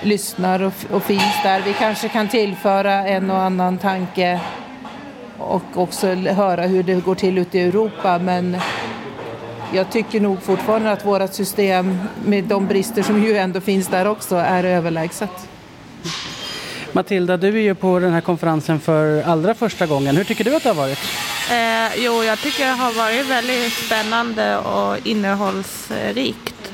lyssnar 0.03 0.62
och, 0.62 0.72
och 0.90 1.03
finns 1.03 1.42
där. 1.42 1.62
Vi 1.64 1.72
kanske 1.72 2.09
kan 2.09 2.29
tillföra 2.29 2.92
en 2.92 3.31
och 3.31 3.38
annan 3.38 3.79
tanke 3.79 4.40
och 5.38 5.62
också 5.74 6.14
höra 6.14 6.62
hur 6.62 6.83
det 6.83 6.94
går 6.94 7.14
till 7.14 7.38
ute 7.38 7.59
i 7.59 7.62
Europa 7.62 8.18
men 8.18 8.57
jag 9.72 9.90
tycker 9.90 10.20
nog 10.20 10.42
fortfarande 10.42 10.92
att 10.92 11.07
vårt 11.07 11.35
system 11.35 11.98
med 12.24 12.44
de 12.44 12.66
brister 12.66 13.03
som 13.03 13.24
ju 13.24 13.37
ändå 13.37 13.61
finns 13.61 13.88
där 13.88 14.07
också 14.07 14.37
är 14.37 14.64
överlägset. 14.64 15.48
Matilda, 16.92 17.37
du 17.37 17.48
är 17.48 17.62
ju 17.62 17.74
på 17.74 17.98
den 17.98 18.12
här 18.12 18.20
konferensen 18.20 18.81
för 18.81 19.22
allra 19.22 19.55
första 19.55 19.87
gången. 19.87 20.16
Hur 20.16 20.24
tycker 20.24 20.44
du 20.44 20.57
att 20.57 20.62
det 20.62 20.68
har 20.68 20.76
varit? 20.76 20.98
Eh, 21.50 21.90
jo, 21.96 22.24
jag 22.24 22.38
tycker 22.38 22.66
det 22.66 22.72
har 22.72 22.92
varit 22.92 23.26
väldigt 23.26 23.72
spännande 23.72 24.58
och 24.58 25.06
innehållsrikt. 25.06 26.72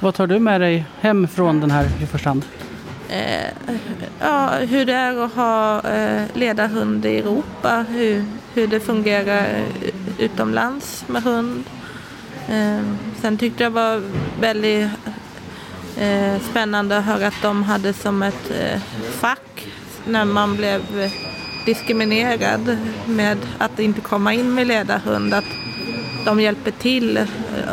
Vad 0.00 0.14
tar 0.14 0.26
du 0.26 0.38
med 0.38 0.60
dig 0.60 0.84
hem 1.00 1.28
från 1.28 1.60
den 1.60 1.70
här 1.70 1.88
i 2.02 2.06
första 2.06 2.30
hand? 2.30 2.44
Eh, 3.08 3.76
ja, 4.20 4.50
hur 4.60 4.84
det 4.84 4.92
är 4.92 5.24
att 5.24 5.34
ha 5.34 5.80
eh, 5.90 6.22
ledarhund 6.34 7.06
i 7.06 7.18
Europa, 7.18 7.84
hur, 7.88 8.24
hur 8.54 8.66
det 8.66 8.80
fungerar 8.80 9.64
utomlands 10.18 11.04
med 11.08 11.22
hund. 11.22 11.64
Eh, 12.48 12.80
sen 13.20 13.38
tyckte 13.38 13.62
jag 13.62 13.72
det 13.72 13.74
var 13.74 14.02
väldigt 14.40 14.88
eh, 15.98 16.40
spännande 16.50 16.98
att 16.98 17.04
höra 17.04 17.26
att 17.26 17.42
de 17.42 17.62
hade 17.62 17.92
som 17.92 18.22
ett 18.22 18.50
eh, 18.50 18.80
fack 19.20 19.66
när 20.06 20.24
man 20.24 20.56
blev 20.56 20.82
diskriminerad 21.64 22.78
med 23.06 23.38
att 23.58 23.78
inte 23.78 24.00
komma 24.00 24.32
in 24.34 24.54
med 24.54 24.66
ledarhund. 24.66 25.34
Att 25.34 25.44
de 26.24 26.40
hjälper 26.40 26.70
till 26.70 27.18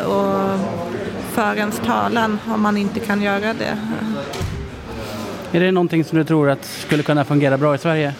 och 0.06 0.58
för 1.32 1.56
ens 1.56 1.78
talan 1.78 2.38
om 2.46 2.62
man 2.62 2.76
inte 2.76 3.00
kan 3.00 3.22
göra 3.22 3.54
det. 3.54 3.78
Är 5.52 5.60
det 5.60 5.70
någonting 5.70 6.04
som 6.04 6.18
du 6.18 6.24
tror 6.24 6.50
att 6.50 6.64
skulle 6.64 7.02
kunna 7.02 7.24
fungera 7.24 7.58
bra 7.58 7.74
i 7.74 7.78
Sverige? 7.78 8.14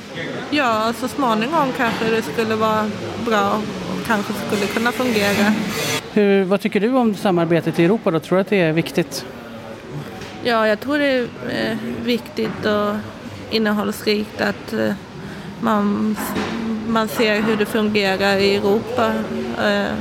Ja, 0.50 0.92
så 1.00 1.08
småningom 1.08 1.72
kanske 1.76 2.10
det 2.10 2.22
skulle 2.22 2.54
vara 2.54 2.90
bra 3.26 3.50
och 3.92 4.06
kanske 4.06 4.32
skulle 4.32 4.66
kunna 4.66 4.92
fungera. 4.92 5.52
Hur, 6.12 6.44
vad 6.44 6.60
tycker 6.60 6.80
du 6.80 6.90
om 6.92 7.14
samarbetet 7.14 7.78
i 7.78 7.84
Europa 7.84 8.10
då? 8.10 8.20
Tror 8.20 8.36
du 8.36 8.40
att 8.40 8.48
det 8.48 8.60
är 8.60 8.72
viktigt? 8.72 9.26
Ja, 10.44 10.68
jag 10.68 10.80
tror 10.80 10.98
det 10.98 11.06
är 11.06 11.22
eh, 11.50 11.76
viktigt 12.04 12.66
och 12.66 12.94
innehållsrikt 13.50 14.40
att 14.40 14.72
eh, 14.72 14.92
man, 15.62 16.16
man 16.88 17.08
ser 17.08 17.42
hur 17.42 17.56
det 17.56 17.66
fungerar 17.66 18.36
i 18.36 18.56
Europa 18.56 19.12
eh, 19.64 19.92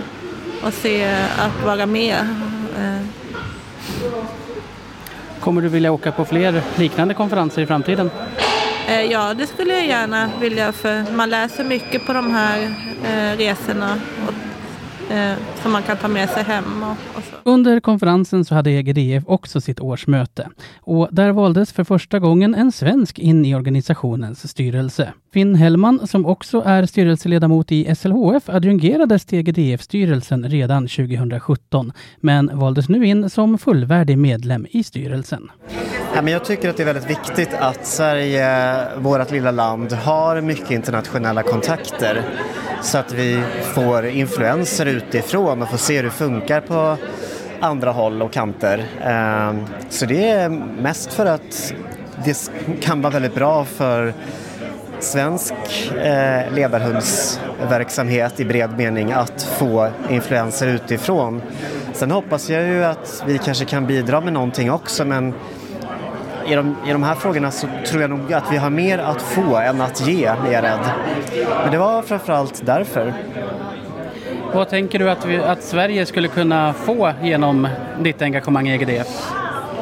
och 0.64 0.74
ser 0.74 1.26
att 1.38 1.66
vara 1.66 1.86
med. 1.86 2.28
Kommer 5.40 5.62
du 5.62 5.70
vilja 5.70 5.92
åka 5.92 6.12
på 6.12 6.26
fler 6.26 6.62
liknande 6.76 7.14
konferenser 7.14 7.62
i 7.62 7.66
framtiden? 7.66 8.10
Ja, 9.10 9.34
det 9.34 9.48
skulle 9.48 9.74
jag 9.74 9.86
gärna 9.86 10.30
vilja 10.40 10.72
för 10.72 11.12
man 11.16 11.30
läser 11.30 11.64
mycket 11.64 12.06
på 12.06 12.14
de 12.14 12.34
här 12.34 12.76
resorna. 13.38 13.98
Eh, 15.12 15.38
som 15.62 15.72
man 15.72 15.84
kan 15.84 15.98
ta 15.98 16.08
med 16.08 16.30
sig 16.30 16.44
hem. 16.44 16.84
Och, 16.84 17.18
och 17.18 17.24
Under 17.44 17.80
konferensen 17.80 18.46
så 18.46 18.56
hade 18.56 18.72
EGDF 18.72 19.24
också 19.28 19.62
sitt 19.62 19.80
årsmöte 19.80 20.50
och 20.82 21.08
där 21.12 21.32
valdes 21.32 21.72
för 21.72 21.84
första 21.84 22.20
gången 22.20 22.56
en 22.56 22.72
svensk 22.72 23.20
in 23.20 23.46
i 23.46 23.56
organisationens 23.56 24.50
styrelse. 24.50 25.14
Finn 25.34 25.56
Hellman, 25.56 26.08
som 26.08 26.26
också 26.26 26.62
är 26.66 26.86
styrelseledamot 26.86 27.72
i 27.72 27.96
SLHF, 27.96 28.50
adjungerades 28.50 29.26
till 29.26 29.40
EGDF-styrelsen 29.40 30.50
redan 30.50 30.88
2017, 30.88 31.92
men 32.18 32.60
valdes 32.60 32.90
nu 32.90 33.06
in 33.06 33.30
som 33.30 33.58
fullvärdig 33.58 34.18
medlem 34.18 34.68
i 34.70 34.84
styrelsen. 34.84 35.52
Ja, 36.16 36.22
men 36.22 36.34
jag 36.34 36.46
tycker 36.46 36.70
att 36.70 36.78
det 36.78 36.84
är 36.84 36.94
väldigt 36.94 37.10
viktigt 37.10 37.54
att 37.54 37.86
Sverige, 37.86 38.78
vårt 38.98 39.32
lilla 39.32 39.52
land, 39.52 39.92
har 39.92 40.42
mycket 40.42 40.72
internationella 40.72 41.44
kontakter 41.44 42.24
så 42.82 42.98
att 42.98 43.14
vi 43.14 43.44
får 43.76 44.06
influenser 44.06 44.86
utifrån 45.08 45.62
och 45.62 45.70
få 45.70 45.78
se 45.78 45.96
hur 45.96 46.04
det 46.04 46.10
funkar 46.10 46.62
på 46.62 46.98
andra 47.60 47.92
håll 47.92 48.22
och 48.22 48.32
kanter. 48.32 48.86
Ehm, 49.04 49.66
så 49.90 50.06
det 50.06 50.30
är 50.30 50.50
mest 50.82 51.14
för 51.14 51.26
att 51.26 51.74
det 52.26 52.52
kan 52.82 53.02
vara 53.02 53.14
väldigt 53.14 53.36
bra 53.36 53.66
för 53.66 54.14
svensk 55.00 55.54
eh, 56.04 56.54
ledarhundsverksamhet 56.54 58.40
i 58.40 58.46
bred 58.46 58.78
mening 58.78 59.12
att 59.12 59.44
få 59.44 59.90
influenser 60.10 60.68
utifrån. 60.68 61.42
Sen 61.94 62.12
hoppas 62.12 62.50
jag 62.50 62.64
ju 62.64 62.84
att 62.84 63.24
vi 63.28 63.38
kanske 63.38 63.66
kan 63.66 63.88
bidra 63.88 64.22
med 64.22 64.34
någonting 64.34 64.72
också 64.72 65.06
men 65.06 65.34
i 66.48 66.56
de, 66.56 66.76
i 66.88 66.92
de 66.92 67.04
här 67.04 67.16
frågorna 67.16 67.52
så 67.52 67.68
tror 67.86 68.02
jag 68.02 68.10
nog 68.10 68.34
att 68.34 68.52
vi 68.52 68.58
har 68.58 68.70
mer 68.70 68.98
att 68.98 69.22
få 69.22 69.58
än 69.58 69.82
att 69.82 70.08
ge, 70.08 70.26
är 70.26 70.52
jag 70.52 70.64
rädd. 70.64 70.92
Men 71.64 71.72
det 71.72 71.78
var 71.78 72.02
framförallt 72.02 72.66
därför. 72.66 73.14
Vad 74.54 74.70
tänker 74.70 75.00
du 75.00 75.10
att, 75.10 75.26
vi, 75.26 75.38
att 75.38 75.64
Sverige 75.64 76.06
skulle 76.06 76.28
kunna 76.28 76.74
få 76.74 77.14
genom 77.22 77.68
ditt 78.00 78.22
engagemang 78.22 78.70
i 78.70 78.74
EGDF? 78.74 79.32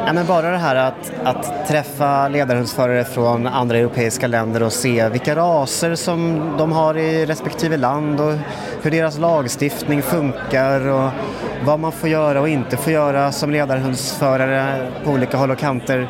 Ja, 0.06 0.14
men 0.14 0.26
bara 0.26 0.52
det 0.52 0.58
här 0.58 0.76
att, 0.76 1.12
att 1.24 1.68
träffa 1.68 2.28
ledarhundsförare 2.28 3.04
från 3.04 3.48
andra 3.48 3.78
europeiska 3.78 4.28
länder 4.28 4.64
och 4.64 4.74
se 4.74 5.10
vilka 5.10 5.36
raser 5.36 5.96
som 5.96 6.42
de 6.58 6.72
har 6.72 6.98
i 6.98 7.26
respektive 7.26 7.78
land 7.78 8.20
och 8.20 8.34
hur 8.82 8.92
deras 8.92 9.18
lagstiftning 9.18 10.02
funkar 10.02 10.88
och 10.88 11.10
vad 11.66 11.80
man 11.80 11.92
får 11.92 12.10
göra 12.10 12.42
och 12.42 12.50
inte 12.50 12.78
får 12.78 12.94
göra 12.94 13.32
som 13.32 13.52
ledarhundsförare 13.52 14.88
på 15.04 15.12
olika 15.12 15.38
håll 15.38 15.52
och 15.52 15.58
kanter. 15.58 16.08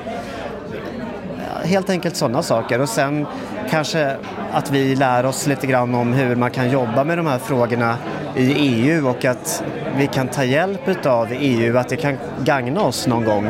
Helt 1.63 1.89
enkelt 1.89 2.15
sådana 2.15 2.43
saker 2.43 2.81
och 2.81 2.89
sen 2.89 3.25
kanske 3.69 4.15
att 4.51 4.71
vi 4.71 4.95
lär 4.95 5.25
oss 5.25 5.47
lite 5.47 5.67
grann 5.67 5.95
om 5.95 6.13
hur 6.13 6.35
man 6.35 6.51
kan 6.51 6.69
jobba 6.69 7.03
med 7.03 7.17
de 7.17 7.27
här 7.27 7.37
frågorna 7.39 7.97
i 8.35 8.53
EU 8.53 9.07
och 9.07 9.25
att 9.25 9.63
vi 9.97 10.07
kan 10.07 10.27
ta 10.27 10.43
hjälp 10.43 11.05
av 11.05 11.27
EU, 11.31 11.77
att 11.77 11.89
det 11.89 11.95
kan 11.95 12.17
gagna 12.43 12.81
oss 12.81 13.07
någon 13.07 13.25
gång. 13.25 13.45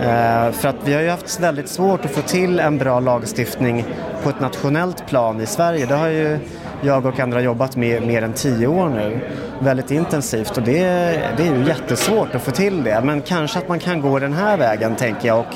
Eh, 0.00 0.50
för 0.52 0.68
att 0.68 0.76
vi 0.84 0.94
har 0.94 1.02
ju 1.02 1.08
haft 1.08 1.40
väldigt 1.40 1.68
svårt 1.68 2.04
att 2.04 2.10
få 2.10 2.22
till 2.22 2.60
en 2.60 2.78
bra 2.78 3.00
lagstiftning 3.00 3.84
på 4.22 4.28
ett 4.30 4.40
nationellt 4.40 5.06
plan 5.06 5.40
i 5.40 5.46
Sverige. 5.46 5.86
Det 5.86 5.94
har 5.94 6.08
ju 6.08 6.38
jag 6.82 7.06
och 7.06 7.20
andra 7.20 7.40
jobbat 7.40 7.76
med 7.76 8.06
mer 8.06 8.22
än 8.22 8.32
tio 8.32 8.66
år 8.66 8.88
nu, 8.88 9.20
väldigt 9.58 9.90
intensivt 9.90 10.56
och 10.56 10.62
det, 10.62 10.80
det 11.36 11.42
är 11.48 11.56
ju 11.56 11.64
jättesvårt 11.66 12.34
att 12.34 12.42
få 12.42 12.50
till 12.50 12.84
det. 12.84 13.00
Men 13.04 13.22
kanske 13.22 13.58
att 13.58 13.68
man 13.68 13.78
kan 13.78 14.00
gå 14.00 14.18
den 14.18 14.32
här 14.32 14.56
vägen 14.56 14.96
tänker 14.96 15.28
jag 15.28 15.38
och 15.38 15.54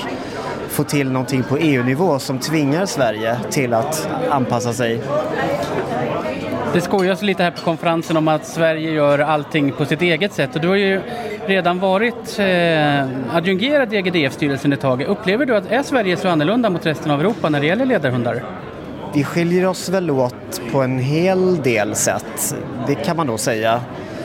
få 0.68 0.84
till 0.84 1.12
någonting 1.12 1.42
på 1.42 1.56
EU-nivå 1.56 2.18
som 2.18 2.38
tvingar 2.38 2.86
Sverige 2.86 3.36
till 3.50 3.74
att 3.74 4.08
anpassa 4.30 4.72
sig. 4.72 5.00
Det 6.72 6.80
skojas 6.80 7.22
lite 7.22 7.42
här 7.42 7.50
på 7.50 7.60
konferensen 7.60 8.16
om 8.16 8.28
att 8.28 8.46
Sverige 8.46 8.90
gör 8.90 9.18
allting 9.18 9.72
på 9.72 9.84
sitt 9.84 10.02
eget 10.02 10.32
sätt 10.32 10.54
och 10.54 10.60
du 10.60 10.68
har 10.68 10.76
ju 10.76 11.00
redan 11.46 11.78
varit 11.78 12.38
eh, 12.38 13.36
adjungerad 13.36 13.92
i 13.92 13.96
EGDF-styrelsen 13.96 14.72
ett 14.72 14.80
tag. 14.80 15.02
Upplever 15.02 15.46
du 15.46 15.56
att 15.56 15.70
är 15.70 15.82
Sverige 15.82 16.16
så 16.16 16.28
annorlunda 16.28 16.70
mot 16.70 16.86
resten 16.86 17.10
av 17.10 17.20
Europa 17.20 17.48
när 17.48 17.60
det 17.60 17.66
gäller 17.66 17.86
ledarhundar? 17.86 18.44
Vi 19.14 19.24
skiljer 19.24 19.66
oss 19.66 19.88
väl 19.88 20.10
åt 20.10 20.60
på 20.72 20.82
en 20.82 20.98
hel 20.98 21.62
del 21.62 21.94
sätt, 21.94 22.54
det 22.86 22.94
kan 22.94 23.16
man 23.16 23.26
nog 23.26 23.40
säga. 23.40 23.80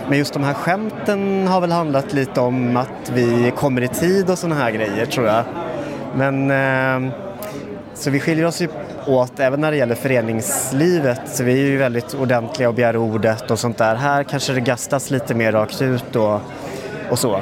Men 0.10 0.18
just 0.18 0.34
de 0.34 0.44
här 0.44 0.54
skämten 0.54 1.48
har 1.48 1.62
väl 1.62 1.72
handlat 1.72 2.14
lite 2.14 2.42
om 2.42 2.78
att 2.78 3.12
vi 3.14 3.54
kommer 3.56 3.82
i 3.82 3.88
tid 3.88 4.30
och 4.30 4.38
sådana 4.38 4.56
här 4.56 4.72
grejer 4.72 5.06
tror 5.06 5.28
jag. 5.28 5.44
Men 6.16 6.52
eh, 6.52 7.14
så 7.94 8.10
vi 8.10 8.20
skiljer 8.20 8.46
oss 8.46 8.62
ju 8.62 8.68
åt 9.08 9.40
även 9.40 9.62
när 9.62 9.72
det 9.72 9.78
gäller 9.78 9.96
föreningslivet. 9.96 11.22
Så 11.26 11.44
vi 11.44 11.52
är 11.52 11.66
ju 11.66 11.78
väldigt 11.78 12.14
ordentliga 12.14 12.70
och 12.70 12.76
begär 12.76 12.98
ordet 12.98 13.52
och 13.52 13.60
sånt 13.60 13.78
där. 13.78 13.96
Här 13.96 14.24
kanske 14.24 14.54
det 14.54 14.62
gastas 14.62 15.12
lite 15.12 15.34
mer 15.34 15.52
rakt 15.52 15.82
ut 15.82 16.16
och, 16.16 16.42
och 17.10 17.20
så. 17.20 17.36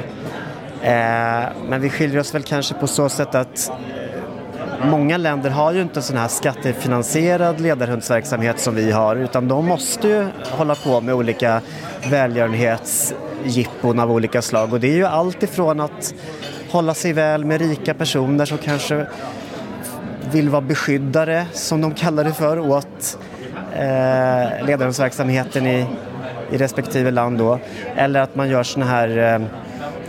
Eh, 0.82 1.44
men 1.68 1.80
vi 1.80 1.90
skiljer 1.90 2.20
oss 2.20 2.34
väl 2.34 2.42
kanske 2.42 2.74
på 2.74 2.86
så 2.86 3.08
sätt 3.08 3.34
att 3.34 3.70
många 4.82 5.16
länder 5.16 5.50
har 5.50 5.72
ju 5.72 5.82
inte 5.82 6.02
sån 6.02 6.16
här 6.16 6.28
skattefinansierad 6.28 7.60
ledarhundsverksamhet 7.60 8.60
som 8.60 8.74
vi 8.74 8.90
har 8.90 9.16
utan 9.16 9.48
de 9.48 9.66
måste 9.66 10.08
ju 10.08 10.26
hålla 10.50 10.74
på 10.74 11.00
med 11.00 11.14
olika 11.14 11.60
välgörenhetsjippon 12.10 14.00
av 14.00 14.12
olika 14.12 14.42
slag 14.42 14.72
och 14.72 14.80
det 14.80 14.88
är 14.88 14.96
ju 14.96 15.04
allt 15.04 15.42
ifrån 15.42 15.80
att 15.80 16.14
hålla 16.70 16.94
sig 16.94 17.12
väl 17.12 17.44
med 17.44 17.60
rika 17.60 17.94
personer 17.94 18.44
som 18.44 18.58
kanske 18.58 19.06
vill 20.34 20.48
vara 20.48 20.60
beskyddare, 20.60 21.46
som 21.52 21.80
de 21.80 21.94
kallar 21.94 22.24
det 22.24 22.32
för, 22.32 22.58
åt 22.58 23.18
eh, 23.72 24.66
ledarhundsverksamheten 24.66 25.66
i, 25.66 25.86
i 26.50 26.56
respektive 26.56 27.10
land 27.10 27.38
då. 27.38 27.58
Eller 27.96 28.20
att 28.20 28.36
man 28.36 28.48
gör 28.48 28.62
såna 28.62 28.86
här 28.86 29.34
eh, 29.34 29.46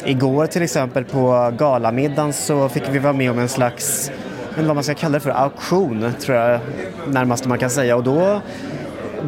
Igår 0.08 0.48
till 0.48 0.62
exempel 0.62 1.04
på 1.04 1.54
galamiddagen 1.58 2.34
så 2.34 2.70
fick 2.70 2.84
vi 2.92 3.00
vara 3.00 3.14
med 3.14 3.32
om 3.32 3.40
en 3.40 3.50
slags, 3.50 4.12
vad 4.58 4.76
man 4.76 4.84
ska 4.84 4.94
kalla 4.94 5.14
det 5.14 5.20
för, 5.20 5.30
auktion 5.30 6.14
tror 6.20 6.38
jag 6.38 6.60
närmast 7.08 7.46
man 7.46 7.58
kan 7.58 7.70
säga 7.70 7.96
och 7.96 8.04
då 8.04 8.42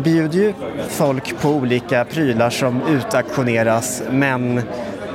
bjuder 0.04 0.40
ju 0.40 0.54
folk 0.90 1.42
på 1.42 1.50
olika 1.50 2.06
prylar 2.06 2.50
som 2.50 2.82
utauktioneras 2.82 4.04
men 4.12 4.62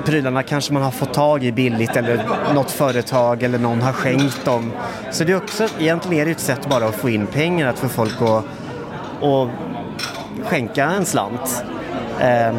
prylarna 0.04 0.42
kanske 0.42 0.72
man 0.72 0.82
har 0.82 0.90
fått 0.90 1.14
tag 1.14 1.44
i 1.44 1.52
billigt 1.52 1.96
eller 1.96 2.24
något 2.54 2.70
företag 2.70 3.42
eller 3.42 3.58
någon 3.58 3.82
har 3.82 3.92
skänkt 3.92 4.44
dem. 4.44 4.72
Så 5.10 5.24
det 5.24 5.32
är 5.32 5.36
också, 5.36 5.68
egentligen 5.78 6.20
är 6.20 6.24
det 6.24 6.30
ett 6.30 6.40
sätt 6.40 6.68
bara 6.68 6.84
att 6.84 6.94
få 6.94 7.10
in 7.10 7.26
pengar, 7.26 7.68
att 7.68 7.78
få 7.78 7.88
folk 7.88 8.22
att, 8.22 8.44
att 9.24 9.48
skänka 10.44 10.84
en 10.84 11.04
slant. 11.04 11.64
Ehm, 12.20 12.56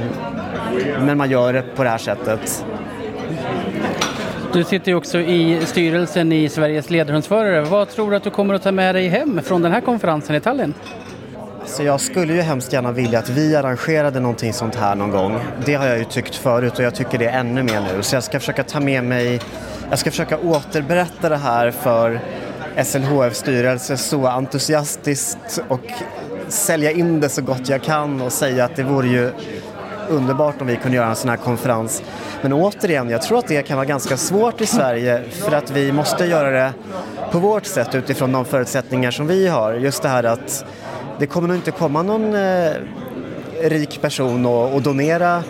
men 1.00 1.18
man 1.18 1.30
gör 1.30 1.54
det 1.54 1.62
på 1.62 1.84
det 1.84 1.90
här 1.90 1.98
sättet. 1.98 2.66
Du 4.54 4.64
sitter 4.64 4.92
ju 4.92 4.98
också 4.98 5.20
i 5.20 5.66
styrelsen 5.66 6.32
i 6.32 6.50
Sveriges 6.50 6.90
ledarhundsförare. 6.90 7.62
Vad 7.62 7.90
tror 7.90 8.12
du 8.12 8.18
att 8.18 8.24
du 8.24 8.30
kommer 8.30 8.54
att 8.54 8.64
ta 8.64 8.72
med 8.72 8.96
dig 8.96 9.08
hem 9.08 9.42
från 9.44 9.62
den 9.62 9.72
här 9.72 9.82
konferensen 9.82 10.36
i 10.36 10.40
Tallinn? 10.40 10.74
Alltså 11.64 11.84
jag 11.84 12.02
skulle 12.02 12.34
ju 12.34 12.42
hemskt 12.42 12.74
gärna 12.74 12.92
vilja 12.92 13.20
att 13.20 13.30
vi 13.30 13.56
arrangerade 13.56 14.20
någonting 14.20 14.54
sånt 14.54 14.76
här 14.76 14.96
någon 14.96 15.12
gång. 15.12 15.40
Det 15.66 15.74
har 15.74 15.86
jag 15.86 15.98
ju 15.98 16.06
tyckt 16.06 16.36
förut 16.36 16.80
och 16.80 16.86
jag 16.86 16.96
tycker 16.96 17.18
det 17.18 17.28
ännu 17.28 17.64
mer 17.64 17.82
nu. 17.82 18.04
Så 18.04 18.16
jag 18.16 18.24
ska 18.24 18.40
försöka 18.40 18.64
ta 18.64 18.80
med 18.80 19.04
mig, 19.04 19.42
jag 19.90 20.00
ska 20.00 20.12
försöka 20.12 20.38
återberätta 20.38 21.30
det 21.30 21.38
här 21.38 21.72
för 21.72 22.20
SLHF 22.84 23.36
styrelse 23.36 23.98
så 23.98 24.28
entusiastiskt 24.28 25.64
och 25.68 25.92
sälja 26.48 26.92
in 26.92 27.20
det 27.20 27.30
så 27.30 27.42
gott 27.42 27.70
jag 27.70 27.84
kan 27.84 28.22
och 28.22 28.32
säga 28.32 28.66
att 28.66 28.76
det 28.76 28.84
vore 28.84 29.08
ju 29.08 29.32
underbart 30.10 30.62
om 30.62 30.68
vi 30.68 30.76
kunde 30.76 30.98
göra 30.98 31.10
en 31.10 31.16
sån 31.16 31.30
här 31.30 31.38
konferens. 31.38 32.04
Men 32.42 32.54
återigen, 32.54 33.10
jag 33.10 33.22
tror 33.22 33.38
att 33.38 33.48
det 33.48 33.62
kan 33.62 33.78
vara 33.78 33.86
ganska 33.86 34.18
svårt 34.18 34.62
i 34.62 34.66
Sverige 34.66 35.24
för 35.32 35.52
att 35.52 35.72
vi 35.72 35.92
måste 35.92 36.26
göra 36.26 36.50
det 36.50 36.74
på 37.32 37.40
vårt 37.40 37.66
sätt 37.66 37.96
utifrån 37.96 38.32
de 38.32 38.46
förutsättningar 38.46 39.12
som 39.12 39.28
vi 39.28 39.48
har. 39.48 39.74
Just 39.74 40.02
det 40.02 40.10
här 40.10 40.24
att 40.24 40.66
det 41.20 41.28
kommer 41.28 41.48
nog 41.48 41.58
inte 41.58 41.72
komma 41.72 42.04
någon 42.04 42.36
eh, 42.36 42.72
rik 43.62 44.02
person 44.02 44.46
och, 44.46 44.74
och 44.74 44.82
donera 44.82 45.44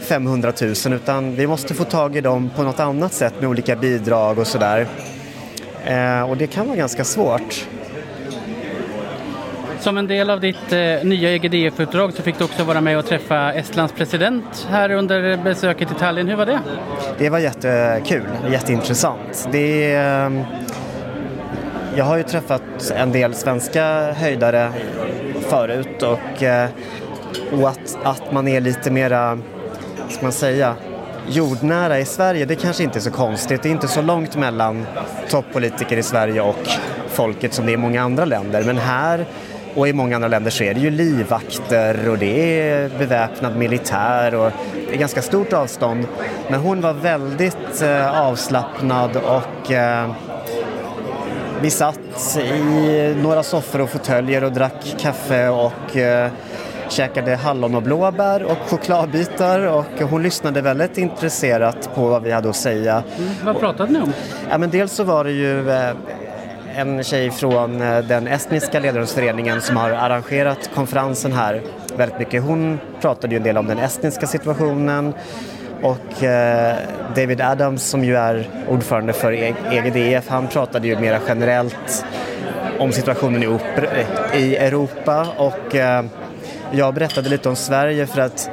500 0.00 0.52
000 0.86 0.92
utan 0.94 1.34
vi 1.36 1.46
måste 1.46 1.74
få 1.74 1.84
tag 1.84 2.16
i 2.16 2.20
dem 2.20 2.50
på 2.56 2.62
något 2.62 2.80
annat 2.80 3.12
sätt 3.12 3.34
med 3.40 3.48
olika 3.48 3.76
bidrag 3.76 4.38
och 4.38 4.46
sådär. 4.46 4.86
Eh, 5.84 6.30
och 6.30 6.36
det 6.36 6.46
kan 6.46 6.66
vara 6.66 6.76
ganska 6.76 7.04
svårt. 7.04 7.66
Som 9.80 9.98
en 9.98 10.06
del 10.06 10.30
av 10.30 10.40
ditt 10.40 10.72
eh, 10.72 10.78
nya 11.02 11.34
EGDF-uppdrag 11.34 12.12
så 12.12 12.22
fick 12.22 12.38
du 12.38 12.44
också 12.44 12.64
vara 12.64 12.80
med 12.80 12.98
och 12.98 13.06
träffa 13.06 13.52
Estlands 13.52 13.92
president 13.92 14.66
här 14.70 14.90
under 14.90 15.36
besöket 15.36 15.90
i 15.90 15.94
Tallinn. 15.94 16.28
Hur 16.28 16.36
var 16.36 16.46
det? 16.46 16.60
Det 17.18 17.30
var 17.30 17.38
jättekul, 17.38 18.26
jätteintressant. 18.50 19.48
Det 19.52 19.92
är, 19.92 20.26
eh, 20.26 20.42
jag 21.96 22.04
har 22.04 22.16
ju 22.16 22.22
träffat 22.22 22.62
en 22.96 23.12
del 23.12 23.34
svenska 23.34 24.12
höjdare 24.12 24.72
förut 25.40 26.02
och, 26.02 26.42
eh, 26.42 26.68
och 27.52 27.68
att, 27.68 27.98
att 28.02 28.32
man 28.32 28.48
är 28.48 28.60
lite 28.60 28.90
mera, 28.90 29.38
ska 30.10 30.22
man 30.22 30.32
säga, 30.32 30.74
jordnära 31.28 31.98
i 31.98 32.04
Sverige, 32.04 32.44
det 32.44 32.56
kanske 32.56 32.82
inte 32.82 32.98
är 32.98 33.00
så 33.00 33.10
konstigt. 33.10 33.62
Det 33.62 33.68
är 33.68 33.70
inte 33.70 33.88
så 33.88 34.02
långt 34.02 34.36
mellan 34.36 34.86
toppolitiker 35.30 35.96
i 35.96 36.02
Sverige 36.02 36.40
och 36.40 36.68
folket 37.08 37.54
som 37.54 37.66
det 37.66 37.72
är 37.72 37.74
i 37.74 37.76
många 37.76 38.02
andra 38.02 38.24
länder. 38.24 38.62
Men 38.64 38.78
här 38.78 39.26
Och 39.76 39.88
i 39.88 39.92
många 39.92 40.14
andra 40.14 40.28
länder 40.28 40.50
så 40.50 40.64
är 40.64 40.74
det 40.74 40.80
ju 40.80 40.90
livvakter 40.90 42.08
och 42.08 42.18
det 42.18 42.60
är 42.60 42.88
beväpnad 42.98 43.56
militär 43.56 44.34
och 44.34 44.50
det 44.88 44.94
är 44.94 44.98
ganska 44.98 45.22
stort 45.22 45.52
avstånd. 45.52 46.06
Men 46.48 46.60
hon 46.60 46.80
var 46.80 46.92
väldigt 46.92 47.82
eh, 47.82 48.20
avslappnad 48.20 49.16
och 49.16 49.72
eh, 49.72 50.10
vi 51.62 51.70
satt 51.70 52.38
i 52.38 53.14
några 53.22 53.42
soffor 53.42 53.80
och 53.80 53.90
fåtöljer 53.90 54.44
och 54.44 54.52
drack 54.52 54.94
kaffe 54.98 55.48
och 55.48 55.96
eh, 55.96 56.30
käkade 56.88 57.36
hallon 57.36 57.74
och 57.74 57.82
blåbär 57.82 58.42
och 58.42 58.58
chokladbitar 58.70 59.60
och 59.66 60.00
hon 60.10 60.22
lyssnade 60.22 60.60
väldigt 60.60 60.98
intresserat 60.98 61.94
på 61.94 62.08
vad 62.08 62.22
vi 62.22 62.30
hade 62.30 62.48
att 62.48 62.56
säga. 62.56 63.02
Mm, 63.18 63.30
vad 63.44 63.60
pratade 63.60 63.92
ni 63.92 64.00
om? 64.00 64.12
Ja, 64.50 64.58
men 64.58 64.70
dels 64.70 64.92
så 64.92 65.04
var 65.04 65.24
det 65.24 65.32
ju 65.32 65.70
eh, 65.70 65.90
en 66.76 67.04
tjej 67.04 67.30
från 67.30 67.82
eh, 67.82 67.98
den 67.98 68.26
estniska 68.26 68.80
ledarhundsföreningen 68.80 69.60
som 69.60 69.76
har 69.76 69.90
arrangerat 69.90 70.70
konferensen 70.74 71.32
här 71.32 71.62
väldigt 71.96 72.18
mycket. 72.18 72.42
Hon 72.42 72.80
pratade 73.00 73.34
ju 73.34 73.36
en 73.36 73.42
del 73.42 73.56
om 73.56 73.66
den 73.66 73.78
estniska 73.78 74.26
situationen 74.26 75.14
och 75.84 76.24
eh, 76.24 76.76
David 77.16 77.40
Adams 77.40 77.82
som 77.82 78.04
ju 78.04 78.16
är 78.16 78.48
ordförande 78.68 79.12
för 79.12 79.32
e- 79.32 79.54
EGDF, 79.70 80.28
han 80.28 80.48
pratade 80.48 80.88
ju 80.88 80.98
mera 80.98 81.18
generellt 81.28 82.04
om 82.78 82.92
situationen 82.92 83.42
i, 83.42 83.58
i 84.38 84.56
Europa 84.56 85.26
och 85.36 85.74
eh, 85.74 86.04
jag 86.72 86.94
berättade 86.94 87.28
lite 87.28 87.48
om 87.48 87.56
Sverige 87.56 88.06
för 88.06 88.20
att 88.20 88.50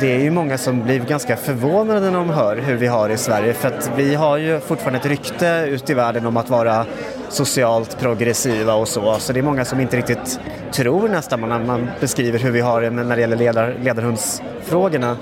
det 0.00 0.14
är 0.14 0.20
ju 0.20 0.30
många 0.30 0.58
som 0.58 0.84
blir 0.84 1.00
ganska 1.00 1.36
förvånade 1.36 2.00
när 2.00 2.18
de 2.18 2.30
hör 2.30 2.56
hur 2.56 2.76
vi 2.76 2.86
har 2.86 3.08
det 3.08 3.14
i 3.14 3.18
Sverige 3.18 3.54
för 3.54 3.68
att 3.68 3.90
vi 3.96 4.14
har 4.14 4.36
ju 4.36 4.60
fortfarande 4.60 4.98
ett 4.98 5.06
rykte 5.06 5.64
ute 5.68 5.92
i 5.92 5.94
världen 5.94 6.26
om 6.26 6.36
att 6.36 6.50
vara 6.50 6.86
socialt 7.28 7.98
progressiva 7.98 8.74
och 8.74 8.88
så. 8.88 9.18
Så 9.18 9.32
det 9.32 9.40
är 9.40 9.42
många 9.42 9.64
som 9.64 9.80
inte 9.80 9.96
riktigt 9.96 10.40
tror 10.72 11.08
nästan 11.08 11.40
när 11.40 11.58
man 11.58 11.90
beskriver 12.00 12.38
hur 12.38 12.50
vi 12.50 12.60
har 12.60 12.80
det 12.80 12.90
när 12.90 13.16
det 13.16 13.20
gäller 13.20 13.36
ledar, 13.36 13.74
ledarhundsfrågorna. 13.82 15.16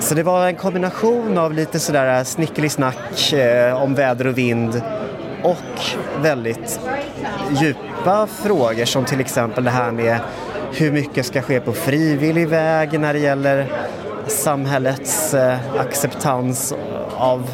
Så 0.00 0.14
det 0.14 0.22
var 0.22 0.46
en 0.46 0.56
kombination 0.56 1.38
av 1.38 1.52
lite 1.52 1.80
sådär 1.80 2.24
snickelisnack 2.24 3.32
eh, 3.32 3.82
om 3.82 3.94
väder 3.94 4.26
och 4.26 4.38
vind 4.38 4.82
och 5.42 5.80
väldigt 6.22 6.80
djupa 7.60 8.26
frågor 8.26 8.84
som 8.84 9.04
till 9.04 9.20
exempel 9.20 9.64
det 9.64 9.70
här 9.70 9.92
med 9.92 10.18
hur 10.72 10.92
mycket 10.92 11.26
ska 11.26 11.42
ske 11.42 11.60
på 11.60 11.72
frivillig 11.72 12.48
väg 12.48 13.00
när 13.00 13.12
det 13.12 13.18
gäller 13.18 13.66
samhällets 14.26 15.34
eh, 15.34 15.58
acceptans 15.78 16.74
av 17.16 17.50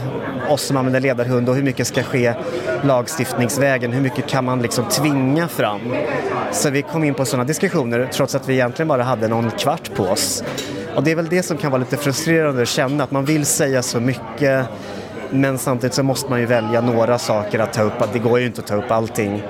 oss 0.48 0.62
som 0.62 0.76
använder 0.76 1.00
ledarhund 1.00 1.48
och 1.48 1.54
hur 1.54 1.62
mycket 1.62 1.86
ska 1.86 2.02
ske 2.02 2.34
lagstiftningsvägen, 2.82 3.92
hur 3.92 4.00
mycket 4.00 4.26
kan 4.26 4.44
man 4.44 4.62
liksom 4.62 4.84
tvinga 4.84 5.48
fram? 5.48 5.80
Så 6.52 6.70
vi 6.70 6.82
kom 6.82 7.04
in 7.04 7.14
på 7.14 7.24
sådana 7.24 7.44
diskussioner 7.44 8.08
trots 8.12 8.34
att 8.34 8.48
vi 8.48 8.54
egentligen 8.54 8.88
bara 8.88 9.02
hade 9.02 9.28
någon 9.28 9.50
kvart 9.50 9.94
på 9.94 10.02
oss. 10.02 10.44
Och 10.96 11.02
det 11.02 11.10
är 11.10 11.16
väl 11.16 11.28
det 11.28 11.42
som 11.42 11.56
kan 11.56 11.70
vara 11.70 11.80
lite 11.80 11.96
frustrerande 11.96 12.62
att 12.62 12.68
känna, 12.68 13.04
att 13.04 13.10
man 13.10 13.24
vill 13.24 13.46
säga 13.46 13.82
så 13.82 14.00
mycket 14.00 14.66
men 15.32 15.58
samtidigt 15.58 15.94
så 15.94 16.02
måste 16.02 16.30
man 16.30 16.40
ju 16.40 16.46
välja 16.46 16.80
några 16.80 17.18
saker 17.18 17.58
att 17.58 17.72
ta 17.72 17.82
upp, 17.82 17.92
det 18.12 18.18
går 18.18 18.40
ju 18.40 18.46
inte 18.46 18.60
att 18.60 18.66
ta 18.66 18.74
upp 18.74 18.90
allting 18.90 19.42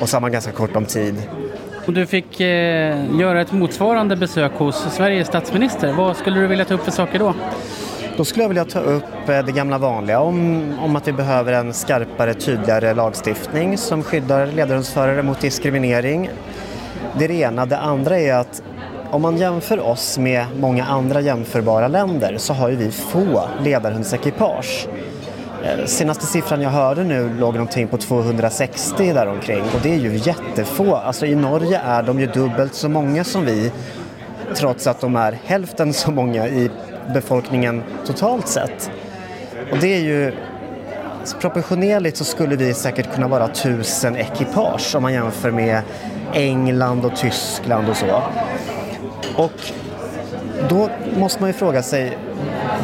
och 0.00 0.08
så 0.08 0.16
har 0.16 0.20
man 0.20 0.32
ganska 0.32 0.52
kort 0.52 0.76
om 0.76 0.84
tid. 0.84 1.22
Om 1.86 1.94
du 1.94 2.06
fick 2.06 2.40
eh, 2.40 3.18
göra 3.18 3.40
ett 3.40 3.52
motsvarande 3.52 4.16
besök 4.16 4.52
hos 4.52 4.76
Sveriges 4.76 5.28
statsminister, 5.28 5.92
vad 5.92 6.16
skulle 6.16 6.40
du 6.40 6.46
vilja 6.46 6.64
ta 6.64 6.74
upp 6.74 6.84
för 6.84 6.90
saker 6.90 7.18
då? 7.18 7.34
Då 8.16 8.24
skulle 8.24 8.44
jag 8.44 8.48
vilja 8.48 8.64
ta 8.64 8.80
upp 8.80 9.28
eh, 9.28 9.44
det 9.44 9.52
gamla 9.52 9.78
vanliga 9.78 10.20
om, 10.20 10.64
om 10.80 10.96
att 10.96 11.08
vi 11.08 11.12
behöver 11.12 11.52
en 11.52 11.72
skarpare, 11.72 12.34
tydligare 12.34 12.94
lagstiftning 12.94 13.78
som 13.78 14.02
skyddar 14.02 14.46
ledarhundsförare 14.46 15.22
mot 15.22 15.40
diskriminering. 15.40 16.30
Det 17.18 17.24
är 17.24 17.28
det 17.28 17.34
ena. 17.34 17.66
Det 17.66 17.78
andra 17.78 18.18
är 18.18 18.34
att 18.34 18.62
om 19.10 19.22
man 19.22 19.36
jämför 19.36 19.80
oss 19.80 20.18
med 20.18 20.46
många 20.60 20.84
andra 20.84 21.20
jämförbara 21.20 21.88
länder 21.88 22.34
så 22.38 22.52
har 22.52 22.68
ju 22.68 22.76
vi 22.76 22.90
få 22.90 23.48
ledarhundsekipage. 23.62 24.88
Eh, 25.64 25.84
senaste 25.84 26.26
siffran 26.26 26.62
jag 26.62 26.70
hörde 26.70 27.04
nu 27.04 27.30
låg 27.38 27.54
någonting 27.54 27.88
på 27.88 27.96
260 27.96 29.12
däromkring 29.12 29.62
och 29.62 29.80
det 29.82 29.94
är 29.94 29.98
ju 29.98 30.16
jättefå. 30.16 30.94
Alltså 30.94 31.26
i 31.26 31.34
Norge 31.34 31.80
är 31.84 32.02
de 32.02 32.20
ju 32.20 32.26
dubbelt 32.26 32.74
så 32.74 32.88
många 32.88 33.24
som 33.24 33.44
vi 33.44 33.72
trots 34.54 34.86
att 34.86 35.00
de 35.00 35.16
är 35.16 35.38
hälften 35.44 35.92
så 35.92 36.10
många 36.10 36.48
i 36.48 36.70
befolkningen 37.14 37.82
totalt 38.06 38.48
sett. 38.48 38.90
Och 39.72 39.78
det 39.78 39.94
är 39.94 40.00
ju 40.00 40.32
proportionerligt 41.40 42.16
så 42.16 42.24
skulle 42.24 42.56
vi 42.56 42.74
säkert 42.74 43.14
kunna 43.14 43.28
vara 43.28 43.48
tusen 43.48 44.16
ekipage 44.16 44.94
om 44.96 45.02
man 45.02 45.12
jämför 45.12 45.50
med 45.50 45.82
England 46.32 47.04
och 47.04 47.16
Tyskland 47.16 47.88
och 47.88 47.96
så. 47.96 48.22
Och 49.34 49.52
då 50.68 50.90
måste 51.16 51.40
man 51.40 51.50
ju 51.50 51.54
fråga 51.54 51.82
sig 51.82 52.18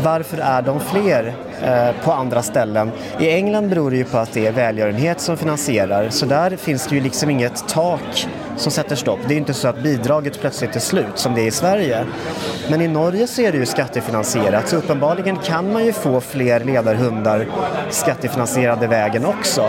varför 0.02 0.38
är 0.38 0.62
de 0.62 0.80
fler 0.80 1.34
eh, 1.62 2.04
på 2.04 2.12
andra 2.12 2.42
ställen? 2.42 2.90
I 3.18 3.30
England 3.30 3.68
beror 3.68 3.90
det 3.90 3.96
ju 3.96 4.04
på 4.04 4.18
att 4.18 4.32
det 4.32 4.46
är 4.46 4.52
välgörenhet 4.52 5.20
som 5.20 5.36
finansierar 5.36 6.08
så 6.10 6.26
där 6.26 6.56
finns 6.56 6.86
det 6.86 6.94
ju 6.94 7.00
liksom 7.00 7.30
inget 7.30 7.68
tak 7.68 8.26
som 8.56 8.72
sätter 8.72 8.96
stopp. 8.96 9.18
Det 9.28 9.34
är 9.34 9.38
inte 9.38 9.54
så 9.54 9.68
att 9.68 9.82
bidraget 9.82 10.40
plötsligt 10.40 10.76
är 10.76 10.80
slut 10.80 11.18
som 11.18 11.34
det 11.34 11.40
är 11.40 11.46
i 11.46 11.50
Sverige. 11.50 12.04
Men 12.70 12.80
i 12.80 12.88
Norge 12.88 13.26
så 13.26 13.42
är 13.42 13.52
det 13.52 13.58
ju 13.58 13.66
skattefinansierat 13.66 14.68
så 14.68 14.76
uppenbarligen 14.76 15.36
kan 15.36 15.72
man 15.72 15.84
ju 15.84 15.92
få 15.92 16.20
fler 16.20 16.60
ledarhundar 16.60 17.46
skattefinansierade 17.90 18.86
vägen 18.86 19.26
också. 19.26 19.68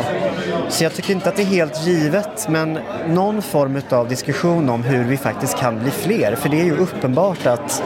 Så 0.69 0.83
jag 0.83 0.93
tycker 0.93 1.13
inte 1.13 1.29
att 1.29 1.35
det 1.35 1.41
är 1.41 1.45
helt 1.45 1.87
givet 1.87 2.49
men 2.49 2.79
någon 3.07 3.41
form 3.41 3.81
av 3.89 4.07
diskussion 4.07 4.69
om 4.69 4.83
hur 4.83 5.03
vi 5.03 5.17
faktiskt 5.17 5.57
kan 5.57 5.79
bli 5.79 5.91
fler 5.91 6.35
för 6.35 6.49
det 6.49 6.59
är 6.59 6.65
ju 6.65 6.77
uppenbart 6.77 7.45
att 7.45 7.83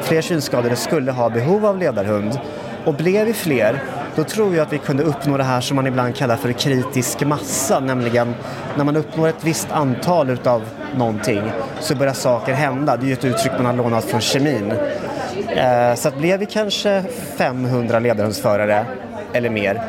fler 0.00 0.22
synskadade 0.22 0.76
skulle 0.76 1.12
ha 1.12 1.30
behov 1.30 1.53
av 1.62 1.78
ledarhund 1.78 2.38
och 2.84 2.94
blev 2.94 3.26
vi 3.26 3.32
fler 3.32 3.82
då 4.16 4.24
tror 4.24 4.54
jag 4.56 4.62
att 4.66 4.72
vi 4.72 4.78
kunde 4.78 5.02
uppnå 5.02 5.36
det 5.36 5.44
här 5.44 5.60
som 5.60 5.76
man 5.76 5.86
ibland 5.86 6.16
kallar 6.16 6.36
för 6.36 6.52
kritisk 6.52 7.20
massa, 7.20 7.80
nämligen 7.80 8.34
när 8.76 8.84
man 8.84 8.96
uppnår 8.96 9.28
ett 9.28 9.44
visst 9.44 9.70
antal 9.70 10.30
utav 10.30 10.62
någonting 10.96 11.42
så 11.80 11.96
börjar 11.96 12.12
saker 12.12 12.52
hända. 12.52 12.96
Det 12.96 13.04
är 13.04 13.06
ju 13.06 13.12
ett 13.12 13.24
uttryck 13.24 13.52
man 13.56 13.66
har 13.66 13.72
lånat 13.72 14.04
från 14.04 14.20
kemin. 14.20 14.72
Eh, 15.48 15.94
så 15.94 16.08
att 16.08 16.18
blev 16.18 16.40
vi 16.40 16.46
kanske 16.46 17.04
500 17.36 17.98
ledarhundsförare 17.98 18.86
eller 19.32 19.50
mer 19.50 19.82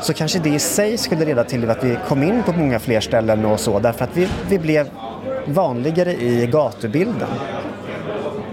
så 0.00 0.14
kanske 0.14 0.38
det 0.38 0.48
i 0.48 0.58
sig 0.58 0.98
skulle 0.98 1.24
leda 1.24 1.44
till 1.44 1.70
att 1.70 1.84
vi 1.84 1.98
kom 2.08 2.22
in 2.22 2.42
på 2.42 2.52
många 2.52 2.78
fler 2.78 3.00
ställen 3.00 3.44
och 3.44 3.60
så 3.60 3.78
därför 3.78 4.04
att 4.04 4.16
vi, 4.16 4.28
vi 4.48 4.58
blev 4.58 4.88
vanligare 5.46 6.12
i 6.12 6.46
gatubilden. 6.46 7.28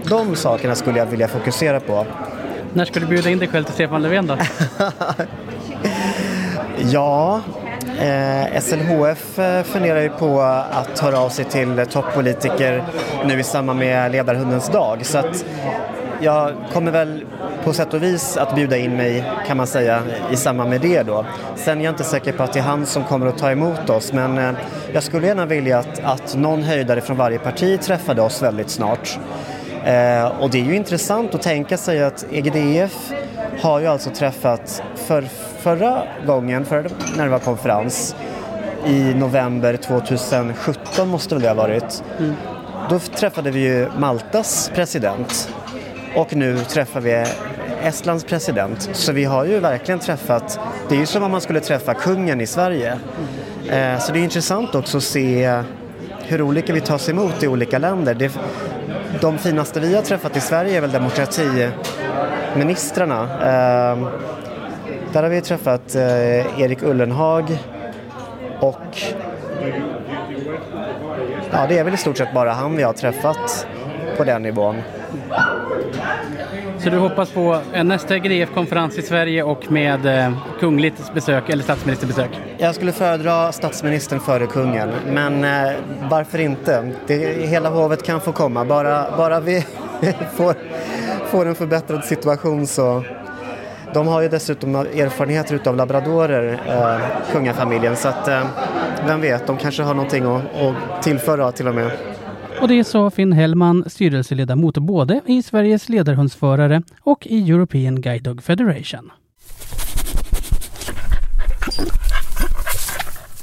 De 0.04 0.36
sakerna 0.36 0.74
skulle 0.74 0.98
jag 0.98 1.06
vilja 1.06 1.28
fokusera 1.28 1.80
på. 1.80 2.06
När 2.74 2.84
ska 2.84 3.00
du 3.00 3.06
bjuda 3.06 3.30
in 3.30 3.38
dig 3.38 3.48
själv 3.48 3.64
till 3.64 3.74
Stefan 3.74 4.02
Löfven 4.02 4.26
då? 4.26 4.36
ja, 6.78 7.40
eh, 8.00 8.60
SLHF 8.60 9.38
eh, 9.38 9.62
funderar 9.62 10.00
ju 10.00 10.08
på 10.08 10.40
att 10.70 10.98
höra 10.98 11.18
av 11.18 11.28
sig 11.28 11.44
till 11.44 11.86
toppolitiker 11.90 12.84
nu 13.24 13.40
i 13.40 13.42
samband 13.42 13.78
med 13.78 14.12
ledarhundens 14.12 14.68
dag. 14.68 15.06
Så 15.06 15.18
att 15.18 15.44
jag 16.20 16.54
kommer 16.72 16.92
väl 16.92 17.24
på 17.64 17.72
sätt 17.72 17.94
och 17.94 18.02
vis 18.02 18.36
att 18.36 18.54
bjuda 18.54 18.76
in 18.76 18.96
mig 18.96 19.24
kan 19.46 19.56
man 19.56 19.66
säga 19.66 20.02
i 20.32 20.36
samband 20.36 20.70
med 20.70 20.80
det 20.80 21.02
då. 21.02 21.26
Sen 21.56 21.80
är 21.80 21.84
jag 21.84 21.92
inte 21.92 22.04
säker 22.04 22.32
på 22.32 22.42
att 22.42 22.52
det 22.52 22.58
är 22.58 22.62
han 22.62 22.86
som 22.86 23.04
kommer 23.04 23.26
att 23.26 23.38
ta 23.38 23.50
emot 23.50 23.90
oss 23.90 24.12
men 24.12 24.38
eh, 24.38 24.50
jag 24.92 25.02
skulle 25.02 25.26
gärna 25.26 25.46
vilja 25.46 25.78
att, 25.78 26.04
att 26.04 26.36
någon 26.36 26.62
höjdare 26.62 27.00
från 27.00 27.16
varje 27.16 27.38
parti 27.38 27.80
träffade 27.80 28.22
oss 28.22 28.42
väldigt 28.42 28.70
snart. 28.70 29.18
Eh, 29.86 30.24
och 30.40 30.50
det 30.50 30.60
är 30.60 30.64
ju 30.64 30.76
intressant 30.76 31.34
att 31.34 31.42
tänka 31.42 31.76
sig 31.76 32.02
att 32.02 32.26
EGDF 32.32 33.12
har 33.60 33.80
ju 33.80 33.86
alltså 33.86 34.10
träffat 34.10 34.82
för 34.94 35.22
förra 35.60 36.02
gången, 36.26 36.64
för 36.64 36.90
när 37.16 37.24
det 37.24 37.30
var 37.30 37.38
konferens, 37.38 38.16
i 38.86 39.14
november 39.14 39.76
2017 39.76 41.08
måste 41.08 41.34
väl 41.34 41.42
det 41.42 41.48
ha 41.48 41.54
varit. 41.54 42.02
Mm. 42.18 42.34
Då 42.90 42.98
träffade 42.98 43.50
vi 43.50 43.60
ju 43.60 43.88
Maltas 43.98 44.70
president 44.74 45.54
och 46.16 46.36
nu 46.36 46.58
träffar 46.58 47.00
vi 47.00 47.24
Estlands 47.82 48.24
president. 48.24 48.90
Så 48.92 49.12
vi 49.12 49.24
har 49.24 49.44
ju 49.44 49.60
verkligen 49.60 49.98
träffat, 49.98 50.60
det 50.88 50.94
är 50.94 50.98
ju 50.98 51.06
som 51.06 51.22
om 51.22 51.30
man 51.30 51.40
skulle 51.40 51.60
träffa 51.60 51.94
kungen 51.94 52.40
i 52.40 52.46
Sverige. 52.46 52.98
Mm. 53.68 54.00
Så 54.00 54.12
det 54.12 54.18
är 54.18 54.24
intressant 54.24 54.74
också 54.74 54.96
att 54.96 55.02
se 55.02 55.62
hur 56.22 56.42
olika 56.42 56.72
vi 56.72 56.80
tas 56.80 57.08
emot 57.08 57.42
i 57.42 57.48
olika 57.48 57.78
länder. 57.78 58.14
Det, 58.14 58.32
de 59.20 59.38
finaste 59.38 59.80
vi 59.80 59.94
har 59.94 60.02
träffat 60.02 60.36
i 60.36 60.40
Sverige 60.40 60.76
är 60.76 60.80
väl 60.80 60.90
demokratiministrarna. 60.90 63.22
Eh, 63.22 63.98
där 65.12 65.22
har 65.22 65.30
vi 65.30 65.40
träffat 65.40 65.94
eh, 65.94 66.60
Erik 66.60 66.82
Ullenhag 66.82 67.58
och 68.60 68.98
ja, 71.52 71.66
det 71.68 71.78
är 71.78 71.84
väl 71.84 71.94
i 71.94 71.96
stort 71.96 72.18
sett 72.18 72.34
bara 72.34 72.52
han 72.52 72.76
vi 72.76 72.82
har 72.82 72.92
träffat 72.92 73.66
på 74.16 74.24
den 74.24 74.42
nivån. 74.42 74.76
Så 76.86 76.90
du 76.90 76.98
hoppas 76.98 77.30
på 77.30 77.60
en 77.72 77.88
nästa 77.88 78.18
GDF-konferens 78.18 78.98
i 78.98 79.02
Sverige 79.02 79.42
och 79.42 79.72
med 79.72 80.06
eh, 80.06 80.32
kungligt 80.60 81.14
besök 81.14 81.50
eller 81.50 81.62
statsministerbesök? 81.62 82.30
Jag 82.58 82.74
skulle 82.74 82.92
föredra 82.92 83.52
statsministern 83.52 84.20
före 84.20 84.46
kungen, 84.46 84.88
men 85.06 85.44
eh, 85.44 85.72
varför 86.10 86.38
inte? 86.38 86.92
Det, 87.06 87.46
hela 87.48 87.70
hovet 87.70 88.02
kan 88.02 88.20
få 88.20 88.32
komma, 88.32 88.64
bara, 88.64 89.16
bara 89.16 89.40
vi 89.40 89.66
får, 90.36 90.54
får 91.26 91.46
en 91.46 91.54
förbättrad 91.54 92.04
situation 92.04 92.66
så 92.66 93.04
de 93.94 94.06
har 94.06 94.22
ju 94.22 94.28
dessutom 94.28 94.74
erfarenheter 94.74 95.54
utav 95.54 95.76
labradorer, 95.76 96.60
eh, 96.68 97.32
kungafamiljen, 97.32 97.96
så 97.96 98.08
att 98.08 98.28
eh, 98.28 98.46
vem 99.06 99.20
vet, 99.20 99.46
de 99.46 99.56
kanske 99.56 99.82
har 99.82 99.94
någonting 99.94 100.24
att, 100.24 100.42
att 100.42 101.02
tillföra 101.02 101.52
till 101.52 101.68
och 101.68 101.74
med. 101.74 101.90
Och 102.60 102.68
det 102.68 102.84
sa 102.84 103.10
Finn 103.10 103.32
Hellman, 103.32 103.84
styrelseledamot 103.86 104.78
både 104.78 105.20
i 105.26 105.42
Sveriges 105.42 105.88
ledarhundsförare 105.88 106.82
och 107.00 107.26
i 107.26 107.50
European 107.50 108.00
Guide 108.00 108.22
Dog 108.22 108.42
Federation. 108.42 109.10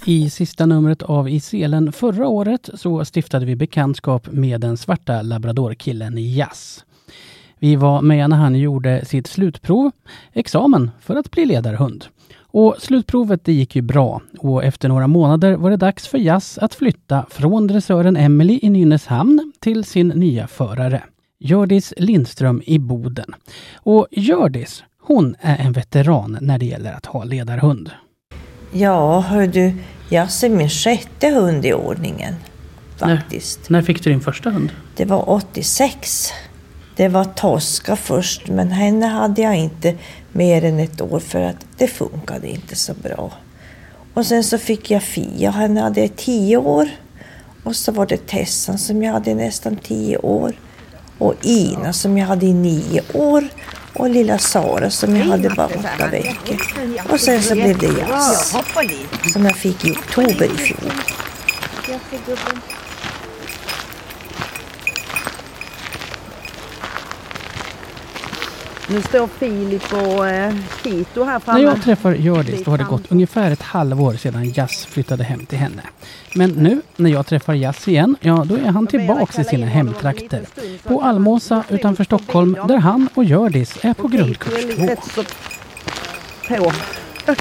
I 0.05 0.29
sista 0.29 0.65
numret 0.65 1.03
av 1.03 1.29
I 1.29 1.39
selen 1.39 1.91
förra 1.91 2.27
året 2.27 2.69
så 2.73 3.05
stiftade 3.05 3.45
vi 3.45 3.55
bekantskap 3.55 4.27
med 4.31 4.61
den 4.61 4.77
svarta 4.77 5.21
labradorkillen 5.21 6.17
Jazz. 6.17 6.85
Vi 7.63 7.75
var 7.75 8.01
med 8.01 8.29
när 8.29 8.37
han 8.37 8.55
gjorde 8.55 9.05
sitt 9.05 9.27
slutprov, 9.27 9.91
examen, 10.33 10.91
för 11.01 11.15
att 11.15 11.31
bli 11.31 11.45
ledarhund. 11.45 12.05
Och 12.37 12.75
slutprovet 12.79 13.45
det 13.45 13.53
gick 13.53 13.75
ju 13.75 13.81
bra 13.81 14.21
och 14.39 14.63
efter 14.63 14.89
några 14.89 15.07
månader 15.07 15.55
var 15.55 15.69
det 15.69 15.77
dags 15.77 16.07
för 16.07 16.17
Jazz 16.17 16.57
att 16.57 16.75
flytta 16.75 17.25
från 17.29 17.67
dressören 17.67 18.17
Emily 18.17 18.59
i 18.61 18.69
Nynäshamn 18.69 19.51
till 19.59 19.83
sin 19.83 20.07
nya 20.07 20.47
förare, 20.47 21.03
Gördis 21.39 21.93
Lindström 21.97 22.61
i 22.65 22.79
Boden. 22.79 23.35
Och 23.75 24.07
Gördis, 24.11 24.83
hon 25.01 25.35
är 25.39 25.57
en 25.57 25.73
veteran 25.73 26.37
när 26.41 26.57
det 26.57 26.65
gäller 26.65 26.93
att 26.93 27.05
ha 27.05 27.23
ledarhund. 27.23 27.91
Ja, 28.71 29.19
hör 29.19 29.47
du, 29.47 29.73
Jazz 30.09 30.43
är 30.43 30.49
min 30.49 30.69
sjätte 30.69 31.29
hund 31.29 31.65
i 31.65 31.73
ordningen. 31.73 32.35
Faktiskt. 32.97 33.69
När, 33.69 33.79
när 33.79 33.85
fick 33.85 34.03
du 34.03 34.09
din 34.09 34.21
första 34.21 34.49
hund? 34.49 34.71
Det 34.95 35.05
var 35.05 35.29
86. 35.29 36.31
Det 36.95 37.07
var 37.07 37.23
Tosca 37.23 37.95
först, 37.95 38.47
men 38.47 38.71
henne 38.71 39.05
hade 39.05 39.41
jag 39.41 39.55
inte 39.55 39.95
mer 40.31 40.63
än 40.63 40.79
ett 40.79 41.01
år 41.01 41.19
för 41.19 41.41
att 41.41 41.65
det 41.77 41.87
funkade 41.87 42.49
inte 42.49 42.75
så 42.75 42.93
bra. 42.93 43.31
Och 44.13 44.25
sen 44.25 44.43
så 44.43 44.57
fick 44.57 44.91
jag 44.91 45.03
Fia, 45.03 45.51
henne 45.51 45.81
hade 45.81 46.01
jag 46.01 46.15
tio 46.15 46.57
år. 46.57 46.89
Och 47.63 47.75
så 47.75 47.91
var 47.91 48.05
det 48.05 48.27
Tessan 48.27 48.77
som 48.77 49.03
jag 49.03 49.13
hade 49.13 49.31
i 49.31 49.35
nästan 49.35 49.75
tio 49.75 50.17
år. 50.17 50.53
Och 51.17 51.33
Ina 51.41 51.93
som 51.93 52.17
jag 52.17 52.27
hade 52.27 52.45
i 52.45 52.53
nio 52.53 53.01
år. 53.13 53.47
Och 53.93 54.09
lilla 54.09 54.37
Sara 54.37 54.89
som 54.89 55.15
jag 55.15 55.25
hade 55.25 55.49
bara 55.49 55.67
åtta 55.67 56.07
veckor. 56.11 56.57
Och 57.09 57.19
sen 57.19 57.41
så 57.41 57.53
blev 57.53 57.77
det 57.77 57.87
Jazz. 57.99 58.55
Som 59.33 59.45
jag 59.45 59.55
fick 59.55 59.85
i 59.85 59.91
oktober 59.91 60.45
i 60.45 60.57
fjol. 60.57 60.91
Nu 68.89 69.01
står 69.01 69.27
Filip 69.27 69.93
och 69.93 70.27
eh, 70.27 70.53
Kito 70.83 71.23
här 71.23 71.39
framme. 71.39 71.59
När 71.59 71.69
jag 71.69 71.83
träffar 71.83 72.13
Hjördis 72.13 72.63
då 72.63 72.71
har 72.71 72.77
det 72.77 72.83
gått 72.83 73.11
ungefär 73.11 73.51
ett 73.51 73.61
halvår 73.61 74.13
sedan 74.13 74.49
Jazz 74.49 74.85
flyttade 74.85 75.23
hem 75.23 75.45
till 75.45 75.57
henne. 75.57 75.81
Men 76.35 76.51
nu 76.51 76.81
när 76.95 77.09
jag 77.09 77.27
träffar 77.27 77.53
Jazz 77.53 77.87
igen, 77.87 78.15
ja 78.21 78.43
då 78.45 78.55
är 78.55 78.71
han 78.71 78.87
tillbaks 78.87 79.39
i 79.39 79.43
sina 79.43 79.65
hemtrakter. 79.65 80.41
På 80.83 81.01
Almåsa 81.01 81.63
utanför 81.69 82.03
Stockholm 82.03 82.57
där 82.67 82.77
han 82.77 83.09
och 83.13 83.23
Hjördis 83.23 83.77
är 83.81 83.93
på 83.93 84.07
grundkurs 84.07 84.53
2. 86.47 86.55
På. 86.55 86.71
Så, 87.25 87.35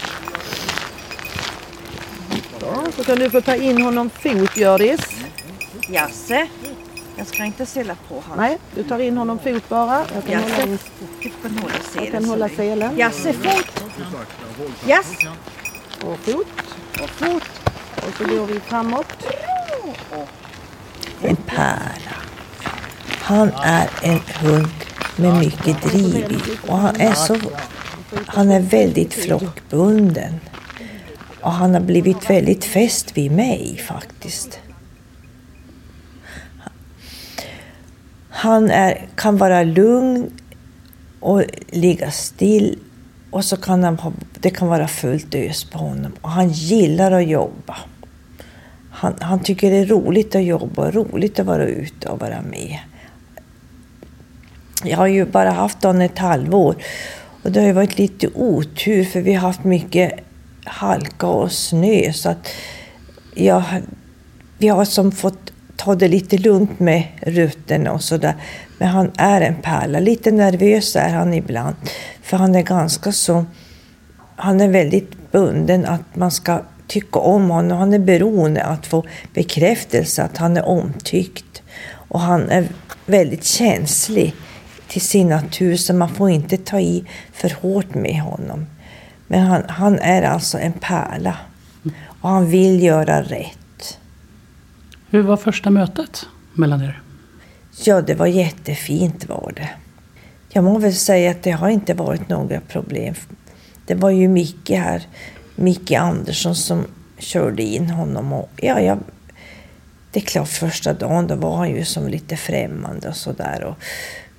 så 2.96 3.04
kan 3.04 3.18
du 3.18 3.30
få 3.30 3.40
ta 3.40 3.54
in 3.54 3.82
honom 3.82 4.10
fot 4.10 4.56
Hjördis. 4.56 5.00
Jasse, 5.88 6.46
jag 7.16 7.26
ska 7.26 7.44
inte 7.44 7.66
ställa 7.66 7.96
på 8.08 8.14
honom. 8.14 8.36
Nej, 8.36 8.58
du 8.74 8.82
tar 8.84 8.98
in 8.98 9.16
honom 9.16 9.38
fot 9.38 9.68
bara. 9.68 10.04
Jag 10.14 10.24
kan 10.24 10.32
Jasse, 10.32 10.60
hålla, 10.60 10.78
du 11.22 11.30
kan 11.42 11.58
hålla 11.58 11.74
jag 11.94 11.94
kan 11.94 12.04
selen. 12.04 12.24
hålla 12.24 12.48
selen. 12.48 12.98
Jasse, 12.98 13.32
fot! 13.32 13.84
Jass! 14.86 15.06
Och 16.04 16.18
fot. 16.18 16.46
Och 17.02 17.10
fot. 17.10 17.42
Och 17.96 18.14
så 18.18 18.24
går 18.24 18.46
vi 18.46 18.60
framåt. 18.60 19.06
En 21.22 21.36
pärla. 21.36 22.14
Han 23.20 23.50
är 23.62 23.88
en 24.02 24.20
hund 24.40 24.68
med 25.16 25.34
mycket 25.38 25.82
driv 25.82 26.40
och 26.68 26.78
han 26.78 27.00
är 27.00 27.12
så... 27.14 27.36
Han 28.26 28.50
är 28.50 28.60
väldigt 28.60 29.14
flockbunden. 29.14 30.40
Och 31.40 31.52
han 31.52 31.74
har 31.74 31.80
blivit 31.80 32.30
väldigt 32.30 32.64
fäst 32.64 33.16
vid 33.16 33.32
mig 33.32 33.84
faktiskt. 33.88 34.58
Han 38.42 38.70
är, 38.70 39.08
kan 39.14 39.36
vara 39.36 39.62
lugn 39.62 40.30
och 41.20 41.42
ligga 41.70 42.10
still 42.10 42.78
och 43.30 43.44
så 43.44 43.56
kan 43.56 43.84
han 43.84 43.98
ha, 43.98 44.12
det 44.40 44.50
kan 44.50 44.68
vara 44.68 44.88
fullt 44.88 45.34
ös 45.34 45.64
på 45.64 45.78
honom. 45.78 46.12
Och 46.20 46.30
han 46.30 46.48
gillar 46.48 47.12
att 47.12 47.26
jobba. 47.26 47.76
Han, 48.90 49.14
han 49.20 49.40
tycker 49.40 49.70
det 49.70 49.76
är 49.76 49.86
roligt 49.86 50.34
att 50.34 50.44
jobba 50.44 50.86
och 50.86 50.94
roligt 50.94 51.38
att 51.38 51.46
vara 51.46 51.66
ute 51.66 52.08
och 52.08 52.20
vara 52.20 52.42
med. 52.42 52.78
Jag 54.84 54.96
har 54.96 55.06
ju 55.06 55.24
bara 55.24 55.50
haft 55.50 55.82
honom 55.82 56.02
ett 56.02 56.18
halvår 56.18 56.76
och 57.42 57.52
det 57.52 57.60
har 57.60 57.66
ju 57.66 57.72
varit 57.72 57.98
lite 57.98 58.28
otur 58.34 59.04
för 59.04 59.20
vi 59.20 59.34
har 59.34 59.40
haft 59.40 59.64
mycket 59.64 60.12
halka 60.64 61.26
och 61.26 61.52
snö 61.52 62.12
så 62.12 62.28
att 62.30 62.48
jag, 63.34 63.62
vi 64.58 64.68
har 64.68 64.84
som 64.84 65.12
fått 65.12 65.51
ta 65.84 65.94
det 65.94 66.08
lite 66.08 66.38
lugnt 66.38 66.80
med 66.80 67.04
rutterna 67.20 67.92
och 67.92 68.02
sådär. 68.02 68.34
Men 68.78 68.88
han 68.88 69.10
är 69.16 69.40
en 69.40 69.54
pärla. 69.62 70.00
Lite 70.00 70.30
nervös 70.30 70.96
är 70.96 71.08
han 71.08 71.34
ibland. 71.34 71.76
För 72.22 72.36
han 72.36 72.54
är 72.54 72.62
ganska 72.62 73.12
så... 73.12 73.44
Han 74.36 74.60
är 74.60 74.68
väldigt 74.68 75.32
bunden 75.32 75.84
att 75.84 76.16
man 76.16 76.30
ska 76.30 76.62
tycka 76.86 77.18
om 77.18 77.50
honom. 77.50 77.78
Han 77.78 77.94
är 77.94 77.98
beroende 77.98 78.64
att 78.64 78.86
få 78.86 79.04
bekräftelse 79.34 80.22
att 80.22 80.36
han 80.36 80.56
är 80.56 80.64
omtyckt. 80.64 81.62
Och 82.08 82.20
han 82.20 82.50
är 82.50 82.68
väldigt 83.06 83.44
känslig 83.44 84.34
till 84.88 85.00
sin 85.00 85.28
natur 85.28 85.76
så 85.76 85.94
man 85.94 86.14
får 86.14 86.30
inte 86.30 86.56
ta 86.56 86.80
i 86.80 87.04
för 87.32 87.50
hårt 87.62 87.94
med 87.94 88.20
honom. 88.20 88.66
Men 89.26 89.40
han, 89.40 89.62
han 89.68 89.98
är 89.98 90.22
alltså 90.22 90.58
en 90.58 90.72
pärla. 90.72 91.36
Och 92.04 92.28
han 92.28 92.50
vill 92.50 92.82
göra 92.82 93.22
rätt. 93.22 93.61
Hur 95.12 95.22
var 95.22 95.36
första 95.36 95.70
mötet 95.70 96.26
mellan 96.52 96.82
er? 96.82 97.02
Ja, 97.84 98.02
det 98.02 98.14
var 98.14 98.26
jättefint 98.26 99.28
var 99.28 99.52
det. 99.56 99.70
Jag 100.48 100.64
må 100.64 100.78
väl 100.78 100.94
säga 100.94 101.30
att 101.30 101.42
det 101.42 101.50
har 101.50 101.68
inte 101.68 101.94
varit 101.94 102.28
några 102.28 102.60
problem. 102.60 103.14
Det 103.86 103.94
var 103.94 104.10
ju 104.10 104.28
Micke 104.28 104.70
här, 104.70 105.02
Micke 105.56 105.92
Andersson 105.92 106.54
som 106.54 106.84
körde 107.18 107.62
in 107.62 107.90
honom 107.90 108.32
och 108.32 108.50
ja, 108.56 108.80
jag, 108.80 108.98
det 110.10 110.20
är 110.20 110.24
klart 110.24 110.48
första 110.48 110.92
dagen 110.92 111.26
då 111.26 111.34
var 111.34 111.56
han 111.56 111.70
ju 111.70 111.84
som 111.84 112.08
lite 112.08 112.36
främmande 112.36 113.08
och 113.08 113.16
sådär 113.16 113.64
och 113.64 113.76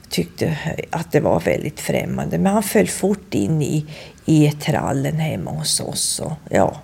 tyckte 0.09 0.57
att 0.89 1.11
det 1.11 1.19
var 1.19 1.39
väldigt 1.39 1.79
främmande. 1.79 2.37
Men 2.37 2.53
han 2.53 2.63
föll 2.63 2.87
fort 2.87 3.33
in 3.33 3.61
i, 3.61 3.85
i 4.25 4.51
trallen 4.51 5.15
hemma 5.15 5.51
hos 5.51 5.79
oss 5.79 6.19
och 6.19 6.33
ja, 6.49 6.81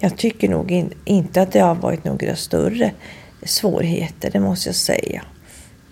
jag 0.00 0.16
tycker 0.16 0.48
nog 0.48 0.70
in, 0.70 0.92
inte 1.04 1.42
att 1.42 1.52
det 1.52 1.60
har 1.60 1.74
varit 1.74 2.04
några 2.04 2.36
större 2.36 2.92
svårigheter, 3.42 4.30
det 4.30 4.40
måste 4.40 4.68
jag 4.68 4.76
säga. 4.76 5.22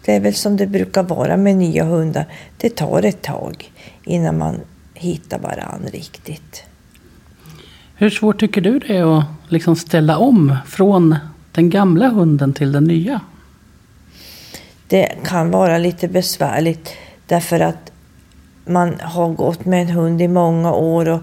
Det 0.04 0.14
är 0.14 0.20
väl 0.20 0.34
som 0.34 0.56
det 0.56 0.66
brukar 0.66 1.02
vara 1.02 1.36
med 1.36 1.56
nya 1.56 1.84
hundar. 1.84 2.26
Det 2.56 2.76
tar 2.76 3.02
ett 3.02 3.22
tag 3.22 3.72
innan 4.04 4.38
man 4.38 4.61
hittar 4.94 5.38
varann 5.38 5.86
riktigt. 5.92 6.62
Hur 7.94 8.11
svårt 8.11 8.40
tycker 8.40 8.61
du 8.61 8.78
det 8.78 8.96
är 8.96 9.18
att 9.18 9.24
liksom 9.48 9.76
ställa 9.76 10.18
om 10.18 10.56
från 10.66 11.16
den 11.52 11.70
gamla 11.70 12.09
hunden 12.09 12.52
till 12.52 12.72
den 12.72 12.84
nya? 12.84 13.20
Det 14.88 15.12
kan 15.24 15.50
vara 15.50 15.78
lite 15.78 16.09
besvärligt 16.09 16.94
därför 17.26 17.61
att 17.61 17.92
man 18.64 19.00
har 19.00 19.28
gått 19.28 19.64
med 19.64 19.82
en 19.82 19.88
hund 19.88 20.22
i 20.22 20.28
många 20.28 20.72
år 20.72 21.09
och 21.09 21.20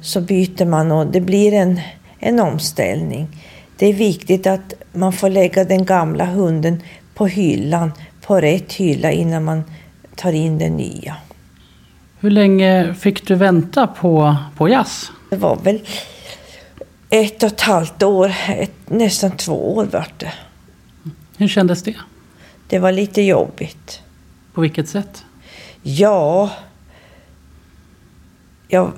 så 0.00 0.20
byter 0.20 0.64
man 0.64 0.92
och 0.92 1.06
det 1.06 1.20
blir 1.20 1.52
en, 1.52 1.80
en 2.18 2.40
omställning. 2.40 3.28
Det 3.76 3.86
är 3.86 3.92
viktigt 3.92 4.46
att 4.46 4.74
man 4.92 5.12
får 5.12 5.30
lägga 5.30 5.64
den 5.64 5.84
gamla 5.84 6.24
hunden 6.24 6.82
på 7.14 7.26
hyllan, 7.26 7.92
på 8.20 8.40
rätt 8.40 8.72
hylla 8.72 9.12
innan 9.12 9.44
man 9.44 9.62
tar 10.14 10.32
in 10.32 10.58
den 10.58 10.76
nya. 10.76 11.16
Hur 12.20 12.30
länge 12.30 12.94
fick 12.94 13.26
du 13.26 13.34
vänta 13.34 13.86
på, 13.86 14.36
på 14.56 14.68
jazz? 14.68 15.12
Det 15.30 15.36
var 15.36 15.56
väl 15.56 15.80
ett 17.10 17.42
och 17.42 17.52
ett 17.52 17.60
halvt 17.60 18.02
år, 18.02 18.34
ett, 18.48 18.72
nästan 18.86 19.30
två 19.30 19.74
år 19.76 19.84
vart 19.84 20.20
det. 20.20 20.32
Hur 21.36 21.48
kändes 21.48 21.82
det? 21.82 21.96
Det 22.68 22.78
var 22.78 22.92
lite 22.92 23.22
jobbigt. 23.22 24.02
På 24.52 24.60
vilket 24.60 24.88
sätt? 24.88 25.24
Ja, 25.82 26.50
jag 28.68 28.92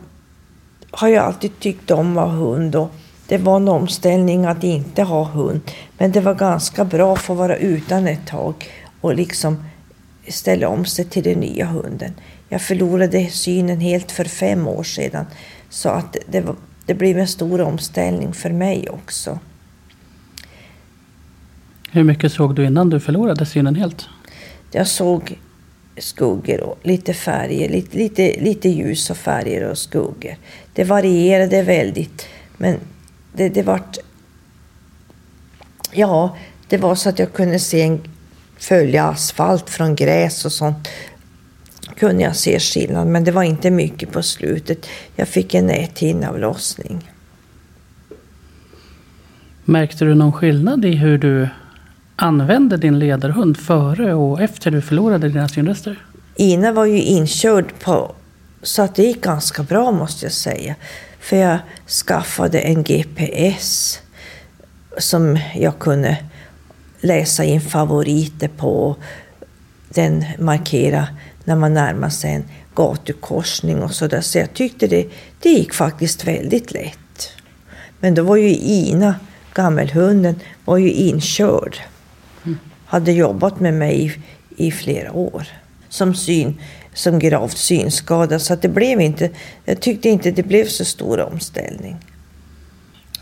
har 0.91 1.09
ju 1.09 1.17
alltid 1.17 1.59
tyckt 1.61 1.91
om 1.91 2.19
att 2.19 2.29
ha 2.29 2.35
hund 2.37 2.77
och 2.77 2.95
det 3.31 3.39
var 3.39 3.57
en 3.57 3.69
omställning 3.69 4.47
att 4.47 4.65
inte 4.65 5.03
ha 5.03 5.25
hund. 5.25 5.61
Men 5.99 6.13
det 6.13 6.21
var 6.21 6.35
ganska 6.35 6.85
bra 6.85 7.13
att 7.13 7.23
få 7.23 7.35
vara 7.35 7.57
utan 7.57 8.07
ett 8.07 8.27
tag 8.27 8.55
och 9.01 9.15
liksom 9.15 9.65
ställa 10.29 10.69
om 10.69 10.85
sig 10.85 11.05
till 11.05 11.23
den 11.23 11.39
nya 11.41 11.67
hunden. 11.67 12.13
Jag 12.49 12.63
förlorade 12.63 13.27
synen 13.31 13.81
helt 13.81 14.13
för 14.13 14.25
fem 14.25 14.69
år 14.69 14.83
sedan 14.83 15.27
så 15.69 15.89
att 15.89 16.17
det, 16.29 16.41
var, 16.41 16.57
det 16.87 16.95
blev 16.95 17.19
en 17.19 17.29
stor 17.29 17.61
omställning 17.61 18.33
för 18.33 18.51
mig 18.51 18.89
också. 18.91 19.39
Hur 21.91 22.05
mycket 22.05 22.33
såg 22.33 22.55
du 22.55 22.67
innan 22.67 22.91
du 22.91 23.01
förlorade 23.01 23.47
synen 23.47 23.75
helt? 23.75 24.09
Jag 24.73 24.87
såg 24.87 25.39
skuggor 25.99 26.61
och 26.61 26.79
lite 26.83 27.15
färger, 27.15 27.69
lite, 27.69 27.97
lite, 27.97 28.41
lite 28.41 28.69
ljus 28.69 29.11
och 29.11 29.17
färger 29.17 29.71
och 29.71 29.79
skuggor. 29.79 30.37
Det 30.73 30.85
varierade 30.85 31.63
väldigt, 31.63 32.27
men 32.57 32.77
det, 33.33 33.49
det 33.49 33.63
vart... 33.63 33.99
Ja, 35.93 36.37
det 36.69 36.77
var 36.77 36.95
så 36.95 37.09
att 37.09 37.19
jag 37.19 37.33
kunde 37.33 37.59
se 37.59 37.83
en, 37.83 38.01
följa 38.59 39.05
asfalt 39.05 39.71
från 39.71 39.95
gräs 39.95 40.45
och 40.45 40.53
sånt. 40.53 40.89
Kunde 41.97 42.23
jag 42.23 42.37
se 42.37 42.61
skillnad, 42.61 43.07
men 43.07 43.25
det 43.25 43.33
var 43.33 43.43
inte 43.43 43.71
mycket 43.71 44.13
på 44.13 44.23
slutet. 44.23 44.87
Jag 45.17 45.29
fick 45.29 45.55
en 45.55 45.67
näthinneavlossning. 45.67 47.11
Märkte 49.65 50.05
du 50.05 50.15
någon 50.15 50.33
skillnad 50.33 50.85
i 50.85 50.95
hur 50.95 51.19
du 51.19 51.49
använde 52.17 52.77
din 52.77 52.99
ledarhund 52.99 53.57
före 53.57 54.15
och 54.15 54.41
efter 54.41 54.71
du 54.71 54.83
förlorade 54.83 55.29
dina 55.29 55.49
synrester? 55.49 56.07
Ina 56.37 56.73
var 56.73 56.85
ju 56.85 57.03
inkörd 57.03 57.73
på, 57.81 58.15
så 58.63 58.83
att 58.83 58.95
det 58.95 59.03
gick 59.03 59.23
ganska 59.23 59.63
bra 59.63 59.93
måste 59.93 60.25
jag 60.25 60.33
säga. 60.33 60.75
För 61.21 61.37
jag 61.37 61.59
skaffade 62.07 62.61
en 62.61 62.83
GPS 62.83 63.99
som 64.99 65.39
jag 65.55 65.79
kunde 65.79 66.17
läsa 67.01 67.45
in 67.45 67.61
favoriter 67.61 68.49
på. 68.49 68.97
Den 69.89 70.25
markera 70.39 71.09
när 71.45 71.57
man 71.57 71.75
närmar 71.75 72.09
sig 72.09 72.35
en 72.35 72.45
gatukorsning 72.75 73.83
och 73.83 73.95
sådär. 73.95 74.21
Så 74.21 74.39
jag 74.39 74.55
tyckte 74.55 74.87
det, 74.87 75.07
det 75.41 75.49
gick 75.49 75.75
faktiskt 75.75 76.25
väldigt 76.25 76.73
lätt. 76.73 77.31
Men 78.01 78.15
då 78.15 78.23
var 78.23 78.37
ju 78.37 78.49
Ina, 78.55 79.15
gammelhunden, 79.55 80.41
var 80.65 80.77
ju 80.77 80.91
inkörd 80.91 81.77
hade 82.91 83.13
jobbat 83.13 83.61
med 83.61 83.75
mig 83.75 84.07
i, 84.07 84.67
i 84.67 84.73
flera 84.73 85.13
år 85.13 85.47
som, 85.89 86.15
syn, 86.15 86.61
som 86.95 87.19
gravt 87.19 87.59
synskadad. 87.59 88.43
Så 88.43 88.55
att 88.55 88.63
det 88.63 88.69
blev 88.69 89.01
inte, 89.01 89.31
jag 89.65 89.81
tyckte 89.81 90.09
inte 90.09 90.31
det 90.31 90.43
blev 90.43 90.65
så 90.65 90.85
stor 90.85 91.21
omställning. 91.21 91.97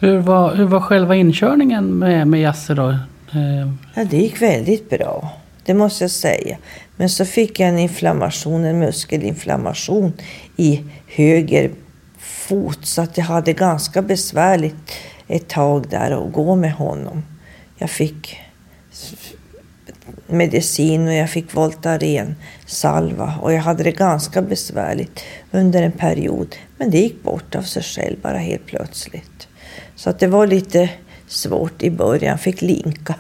Hur 0.01 0.19
var, 0.19 0.55
hur 0.55 0.65
var 0.65 0.81
själva 0.81 1.17
inkörningen 1.17 1.99
med, 1.99 2.27
med 2.29 2.41
Jasse 2.41 2.75
då? 2.75 2.89
Eh, 2.89 3.73
Ja, 3.95 4.05
det 4.05 4.17
gick 4.17 4.43
väldigt 4.43 4.91
bra. 4.91 5.33
Det 5.65 5.75
måste 5.75 6.05
jag 6.05 6.11
säga. 6.11 6.57
Men 6.97 7.09
så 7.09 7.25
fick 7.25 7.61
jag 7.61 7.69
en 7.69 7.79
inflammation, 7.79 8.65
en 8.65 8.79
muskelinflammation 8.79 10.13
i 10.57 10.85
höger 11.07 11.71
fot. 12.19 12.87
Så 12.87 13.03
att 13.03 13.19
jag 13.19 13.25
hade 13.25 13.53
ganska 13.53 14.03
besvärligt 14.03 14.93
ett 15.29 15.49
tag 15.49 15.89
där 15.89 16.27
att 16.27 16.33
gå 16.33 16.57
med 16.57 16.73
honom. 16.73 17.23
Jag 17.79 17.91
fick 17.91 18.37
medicin 20.29 21.09
och 21.09 21.15
jag 21.15 21.31
fick 21.31 21.55
Voltaren 21.55 22.35
salva 22.67 23.35
och 23.43 23.53
jag 23.53 23.61
hade 23.61 23.83
det 23.83 23.93
ganska 23.93 24.43
besvärligt 24.43 25.25
under 25.51 25.83
en 25.83 25.93
period. 25.93 26.57
Men 26.77 26.91
det 26.91 26.99
gick 26.99 27.23
bort 27.23 27.55
av 27.55 27.63
sig 27.63 27.83
själv 27.83 28.17
bara 28.21 28.39
helt 28.39 28.67
plötsligt. 28.67 29.49
Så 29.97 30.11
att 30.11 30.19
det 30.19 30.27
var 30.27 30.47
lite 30.47 30.91
svårt 31.29 31.83
i 31.83 31.91
början, 31.91 32.39
fick 32.39 32.63
linka. 32.63 33.15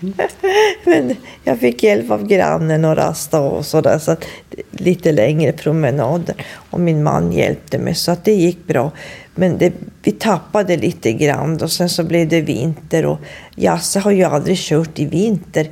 Men 0.84 1.16
jag 1.44 1.60
fick 1.60 1.82
hjälp 1.82 2.10
av 2.10 2.26
grannen 2.26 2.84
och 2.84 2.96
rasta 2.96 3.40
och 3.40 3.66
sådär. 3.66 3.98
Så 3.98 4.10
att 4.12 4.24
lite 4.70 5.12
längre 5.12 5.52
promenader. 5.52 6.34
Och 6.70 6.80
min 6.80 7.02
man 7.02 7.32
hjälpte 7.32 7.78
mig 7.78 7.94
så 7.94 8.12
att 8.12 8.24
det 8.24 8.32
gick 8.32 8.66
bra. 8.66 8.90
Men 9.34 9.58
det, 9.58 9.72
vi 10.02 10.12
tappade 10.12 10.76
lite 10.76 11.12
grann 11.12 11.62
och 11.62 11.72
sen 11.72 11.88
så 11.88 12.04
blev 12.04 12.28
det 12.28 12.40
vinter 12.40 13.06
och 13.06 13.18
Jasse 13.56 14.00
har 14.00 14.10
ju 14.10 14.24
aldrig 14.24 14.58
kört 14.58 14.98
i 14.98 15.04
vinter 15.04 15.68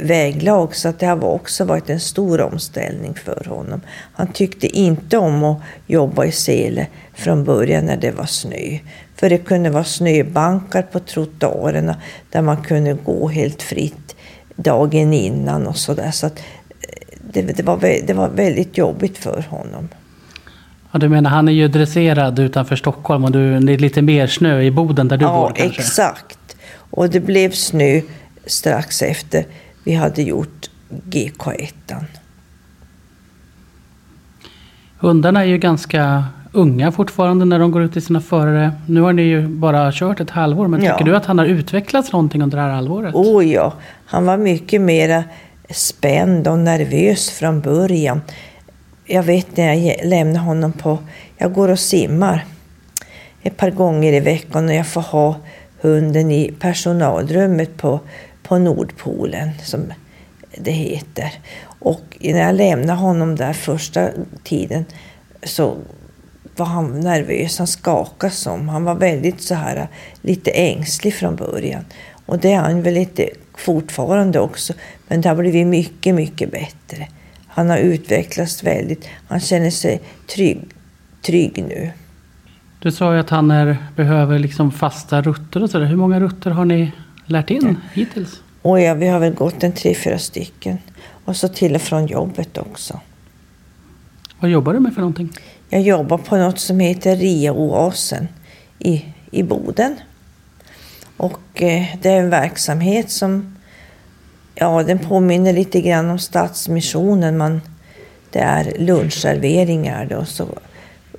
väglag 0.00 0.76
så 0.76 0.88
att 0.88 0.98
det 0.98 1.06
har 1.06 1.24
också 1.24 1.64
varit 1.64 1.90
en 1.90 2.00
stor 2.00 2.40
omställning 2.40 3.14
för 3.14 3.44
honom. 3.48 3.80
Han 4.12 4.26
tyckte 4.26 4.66
inte 4.66 5.18
om 5.18 5.44
att 5.44 5.62
jobba 5.86 6.24
i 6.24 6.32
sele 6.32 6.86
från 7.14 7.44
början 7.44 7.84
när 7.84 7.96
det 7.96 8.10
var 8.10 8.26
snö. 8.26 8.78
För 9.16 9.30
det 9.30 9.38
kunde 9.38 9.70
vara 9.70 9.84
snöbankar 9.84 10.82
på 10.82 11.00
trottoarerna 11.00 11.96
där 12.30 12.42
man 12.42 12.62
kunde 12.62 12.92
gå 12.92 13.28
helt 13.28 13.62
fritt 13.62 14.16
dagen 14.56 15.12
innan 15.12 15.66
och 15.66 15.76
sådär. 15.76 16.10
Så 16.10 16.26
att 16.26 16.38
eh, 16.38 17.18
det, 17.32 17.42
det, 17.42 17.62
var, 17.62 17.78
det 18.06 18.12
var 18.12 18.28
väldigt 18.28 18.78
jobbigt 18.78 19.18
för 19.18 19.44
honom. 19.48 19.88
ja, 20.92 20.98
du 20.98 21.08
menar 21.08 21.30
han 21.30 21.48
är 21.48 21.52
ju 21.52 21.68
dresserad 21.68 22.38
utanför 22.38 22.76
Stockholm 22.76 23.24
och 23.24 23.32
du, 23.32 23.60
det 23.60 23.72
är 23.72 23.78
lite 23.78 24.02
mer 24.02 24.26
snö 24.26 24.60
i 24.60 24.70
Boden 24.70 25.08
där 25.08 25.16
du 25.16 25.24
ja, 25.24 25.32
bor 25.32 25.54
kanske? 25.56 25.80
exakt. 25.82 26.38
Och 26.90 27.10
det 27.10 27.20
blev 27.20 27.50
snö 27.50 28.00
strax 28.50 29.02
efter 29.02 29.44
vi 29.84 29.94
hade 29.94 30.22
gjort 30.22 30.70
GK1. 31.10 31.72
Hundarna 34.98 35.40
är 35.40 35.44
ju 35.44 35.58
ganska 35.58 36.24
unga 36.52 36.92
fortfarande 36.92 37.44
när 37.44 37.58
de 37.58 37.70
går 37.70 37.82
ut 37.82 37.92
till 37.92 38.02
sina 38.02 38.20
förare. 38.20 38.72
Nu 38.86 39.00
har 39.00 39.12
ni 39.12 39.22
ju 39.22 39.46
bara 39.48 39.92
kört 39.92 40.20
ett 40.20 40.30
halvår, 40.30 40.68
men 40.68 40.82
Ja. 40.84 40.92
tycker 40.92 41.10
du 41.10 41.16
att 41.16 41.26
han 41.26 41.38
har 41.38 41.46
utvecklats 41.46 42.12
någonting 42.12 42.42
under 42.42 42.56
det 42.58 42.62
här 42.62 42.70
halvåret? 42.70 43.14
Oh 43.14 43.46
ja, 43.46 43.72
han 44.06 44.26
var 44.26 44.36
mycket 44.36 44.80
mer 44.80 45.24
spänd 45.70 46.48
och 46.48 46.58
nervös 46.58 47.30
från 47.30 47.60
början. 47.60 48.20
Jag 49.06 49.22
vet 49.22 49.56
när 49.56 49.74
jag 49.74 49.96
lämnar 50.04 50.40
honom 50.40 50.72
på... 50.72 50.98
Jag 51.36 51.52
går 51.52 51.68
och 51.68 51.78
simmar 51.78 52.44
ett 53.42 53.56
par 53.56 53.70
gånger 53.70 54.12
i 54.12 54.20
veckan 54.20 54.68
och 54.68 54.74
jag 54.74 54.86
får 54.86 55.00
ha 55.00 55.36
hunden 55.80 56.30
i 56.30 56.52
personalrummet 56.60 57.76
på, 57.76 58.00
på 58.50 58.58
Nordpolen, 58.58 59.50
som 59.62 59.92
det 60.58 60.70
heter. 60.70 61.32
Och 61.62 62.16
när 62.20 62.40
jag 62.40 62.54
lämnade 62.54 62.98
honom 62.98 63.36
där 63.36 63.52
första 63.52 64.08
tiden 64.44 64.84
så 65.42 65.76
var 66.56 66.66
han 66.66 67.00
nervös, 67.00 67.58
han 67.58 67.66
skakade 67.66 68.32
som. 68.32 68.68
Han 68.68 68.84
var 68.84 68.94
väldigt 68.94 69.42
så 69.42 69.54
här 69.54 69.88
lite 70.22 70.50
ängslig 70.50 71.14
från 71.14 71.36
början. 71.36 71.84
Och 72.26 72.38
det 72.38 72.52
är 72.52 72.60
han 72.60 72.82
väl 72.82 72.94
lite 72.94 73.28
fortfarande 73.56 74.40
också. 74.40 74.72
Men 75.08 75.20
det 75.20 75.28
har 75.28 75.36
blivit 75.36 75.66
mycket, 75.66 76.14
mycket 76.14 76.50
bättre. 76.50 77.08
Han 77.46 77.70
har 77.70 77.78
utvecklats 77.78 78.64
väldigt. 78.64 79.08
Han 79.28 79.40
känner 79.40 79.70
sig 79.70 80.00
trygg, 80.34 80.60
trygg 81.22 81.64
nu. 81.68 81.90
Du 82.78 82.92
sa 82.92 83.14
ju 83.14 83.20
att 83.20 83.30
han 83.30 83.50
är, 83.50 83.76
behöver 83.96 84.38
liksom 84.38 84.72
fasta 84.72 85.22
rutter 85.22 85.62
och 85.62 85.70
sådär. 85.70 85.86
Hur 85.86 85.96
många 85.96 86.20
rutter 86.20 86.50
har 86.50 86.64
ni 86.64 86.92
lärt 87.30 87.50
in 87.50 87.76
hittills? 87.94 88.40
Och 88.62 88.80
ja, 88.80 88.94
vi 88.94 89.08
har 89.08 89.20
väl 89.20 89.34
gått 89.34 89.62
en 89.62 89.72
tre, 89.72 89.94
fyra 89.94 90.18
stycken. 90.18 90.78
Och 91.24 91.36
så 91.36 91.48
till 91.48 91.74
och 91.74 91.82
från 91.82 92.06
jobbet 92.06 92.58
också. 92.58 93.00
Vad 94.40 94.50
jobbar 94.50 94.72
du 94.72 94.80
med 94.80 94.94
för 94.94 95.00
någonting? 95.00 95.32
Jag 95.68 95.82
jobbar 95.82 96.18
på 96.18 96.36
något 96.36 96.58
som 96.58 96.80
heter 96.80 97.16
RIA-oasen 97.16 98.28
i, 98.78 99.04
i 99.30 99.42
Boden. 99.42 99.96
Och 101.16 101.62
eh, 101.62 101.84
det 102.02 102.10
är 102.10 102.20
en 102.20 102.30
verksamhet 102.30 103.10
som 103.10 103.56
ja, 104.54 104.82
den 104.82 104.98
påminner 104.98 105.52
lite 105.52 105.80
grann 105.80 106.10
om 106.10 106.18
Stadsmissionen. 106.18 107.38
Man, 107.38 107.60
det 108.30 108.38
är 108.38 108.74
lunchserveringar 108.78 110.06
då, 110.06 110.24
så 110.24 110.48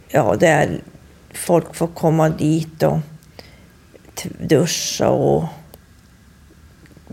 ja, 0.08 0.36
det 0.40 0.48
är 0.48 0.82
folk 1.34 1.76
får 1.76 1.88
komma 1.88 2.30
dit 2.30 2.84
och 2.84 3.00
duscha 4.40 5.10
och 5.10 5.44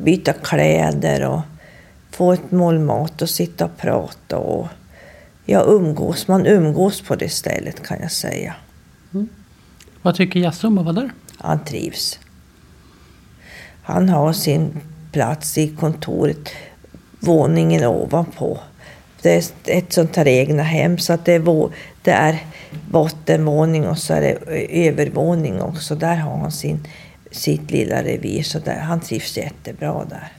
byta 0.02 0.32
kläder 0.32 1.28
och 1.28 1.40
få 2.10 2.32
ett 2.32 2.50
mål 2.50 2.78
mat 2.78 3.22
och 3.22 3.30
sitta 3.30 3.64
och 3.64 3.76
prata 3.76 4.36
och 4.38 4.68
ja, 5.44 5.64
umgås. 5.66 6.28
Man 6.28 6.46
umgås 6.46 7.00
på 7.00 7.16
det 7.16 7.28
stället 7.28 7.86
kan 7.86 8.00
jag 8.00 8.12
säga. 8.12 8.54
Vad 10.02 10.14
tycker 10.14 10.40
Jasse 10.40 10.66
om 10.66 10.78
att 10.78 10.84
vara 10.84 10.94
där? 10.94 11.10
Han 11.38 11.64
trivs. 11.64 12.18
Han 13.82 14.08
har 14.08 14.32
sin 14.32 14.80
plats 15.12 15.58
i 15.58 15.76
kontoret, 15.76 16.48
våningen 17.20 17.84
ovanpå. 17.84 18.58
Det 19.22 19.34
är 19.34 19.44
ett 19.64 19.92
sånt 19.92 20.16
här 20.16 20.28
egna 20.28 20.62
hem 20.62 20.98
så 20.98 21.12
att 21.12 21.24
det 21.24 21.34
är, 21.34 21.70
det 22.02 22.10
är 22.10 22.38
bottenvåning 22.90 23.86
och 23.86 23.98
så 23.98 24.14
är 24.14 24.20
det 24.20 24.38
övervåning 24.88 25.62
också. 25.62 25.94
Där 25.94 26.16
har 26.16 26.38
han 26.38 26.52
sin, 26.52 26.86
sitt 27.30 27.70
lilla 27.70 28.02
revir 28.02 28.42
så 28.42 28.58
där, 28.58 28.78
han 28.78 29.00
trivs 29.00 29.36
jättebra 29.36 30.04
där. 30.04 30.32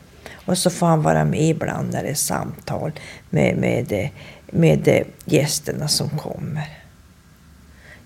Och 0.46 0.58
så 0.58 0.70
får 0.70 0.88
han 0.88 1.02
vara 1.02 1.26
med 1.26 1.50
ibland 1.50 1.94
när 1.94 2.04
det 2.04 2.10
är 2.10 2.14
samtal 2.14 2.92
med, 3.30 3.58
med, 3.58 4.10
med 4.52 5.04
gästerna 5.26 5.88
som 5.88 6.10
kommer. 6.10 6.68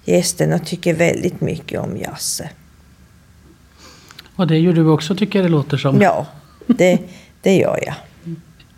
Gästerna 0.06 0.60
tycker 0.60 0.94
väldigt 0.94 1.42
mycket 1.42 1.80
om 1.80 1.98
Jasse. 1.98 2.50
Och 4.36 4.48
det 4.48 4.58
gör 4.58 4.74
du 4.74 4.88
också 4.88 5.16
tycker 5.16 5.44
det 5.44 5.50
låter 5.50 5.78
som. 5.78 6.02
Ja, 6.02 6.26
det, 6.68 7.00
det 7.42 7.56
gör 7.56 7.80
jag. 7.86 7.96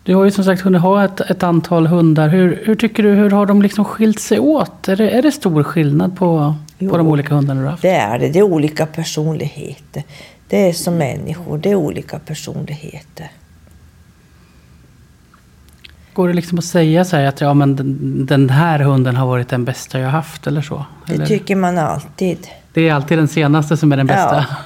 Du 0.02 0.14
har 0.14 0.24
ju 0.24 0.30
som 0.30 0.44
sagt 0.44 0.62
hunnit 0.62 0.82
ha 0.82 1.04
ett, 1.04 1.20
ett 1.20 1.42
antal 1.42 1.86
hundar. 1.86 2.28
Hur, 2.28 2.62
hur 2.64 2.74
tycker 2.74 3.02
du, 3.02 3.08
hur 3.08 3.30
har 3.30 3.46
de 3.46 3.62
liksom 3.62 3.84
skilt 3.84 4.20
sig 4.20 4.38
åt? 4.38 4.88
Är 4.88 4.96
det, 4.96 5.10
är 5.10 5.22
det 5.22 5.32
stor 5.32 5.62
skillnad 5.62 6.16
på, 6.16 6.54
jo, 6.78 6.90
på 6.90 6.96
de 6.96 7.06
olika 7.06 7.34
hundarna 7.34 7.62
du 7.62 7.68
haft? 7.68 7.82
det 7.82 7.90
är 7.90 8.18
det. 8.18 8.28
Det 8.28 8.38
är 8.38 8.42
olika 8.42 8.86
personligheter. 8.86 10.02
Det 10.48 10.68
är 10.68 10.72
som 10.72 10.96
människor, 10.96 11.58
det 11.58 11.70
är 11.70 11.74
olika 11.74 12.18
personligheter. 12.18 13.30
Går 16.12 16.28
det 16.28 16.34
liksom 16.34 16.58
att 16.58 16.64
säga 16.64 17.04
så 17.04 17.16
att 17.16 17.40
ja, 17.40 17.54
men 17.54 17.76
den, 17.76 18.26
den, 18.26 18.50
här 18.50 18.78
hunden 18.78 19.16
har 19.16 19.26
varit 19.26 19.48
den 19.48 19.64
bästa 19.64 19.98
jag 19.98 20.10
haft 20.10 20.46
eller 20.46 20.62
så? 20.62 20.86
Eller? 21.08 21.18
Det 21.18 21.26
tycker 21.26 21.56
man 21.56 21.78
alltid. 21.78 22.48
Det 22.72 22.88
är 22.88 22.94
alltid 22.94 23.18
den 23.18 23.28
senaste 23.28 23.76
som 23.76 23.92
är 23.92 23.96
den 23.96 24.06
bästa? 24.06 24.46
Ja. 24.48 24.56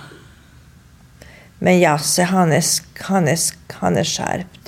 Men 1.58 1.80
Jasse, 1.80 2.22
han 2.22 2.52
är, 2.52 2.64
han 3.00 3.28
är, 3.28 3.38
han 3.72 3.96
är 3.96 4.04
skärpt. 4.04 4.59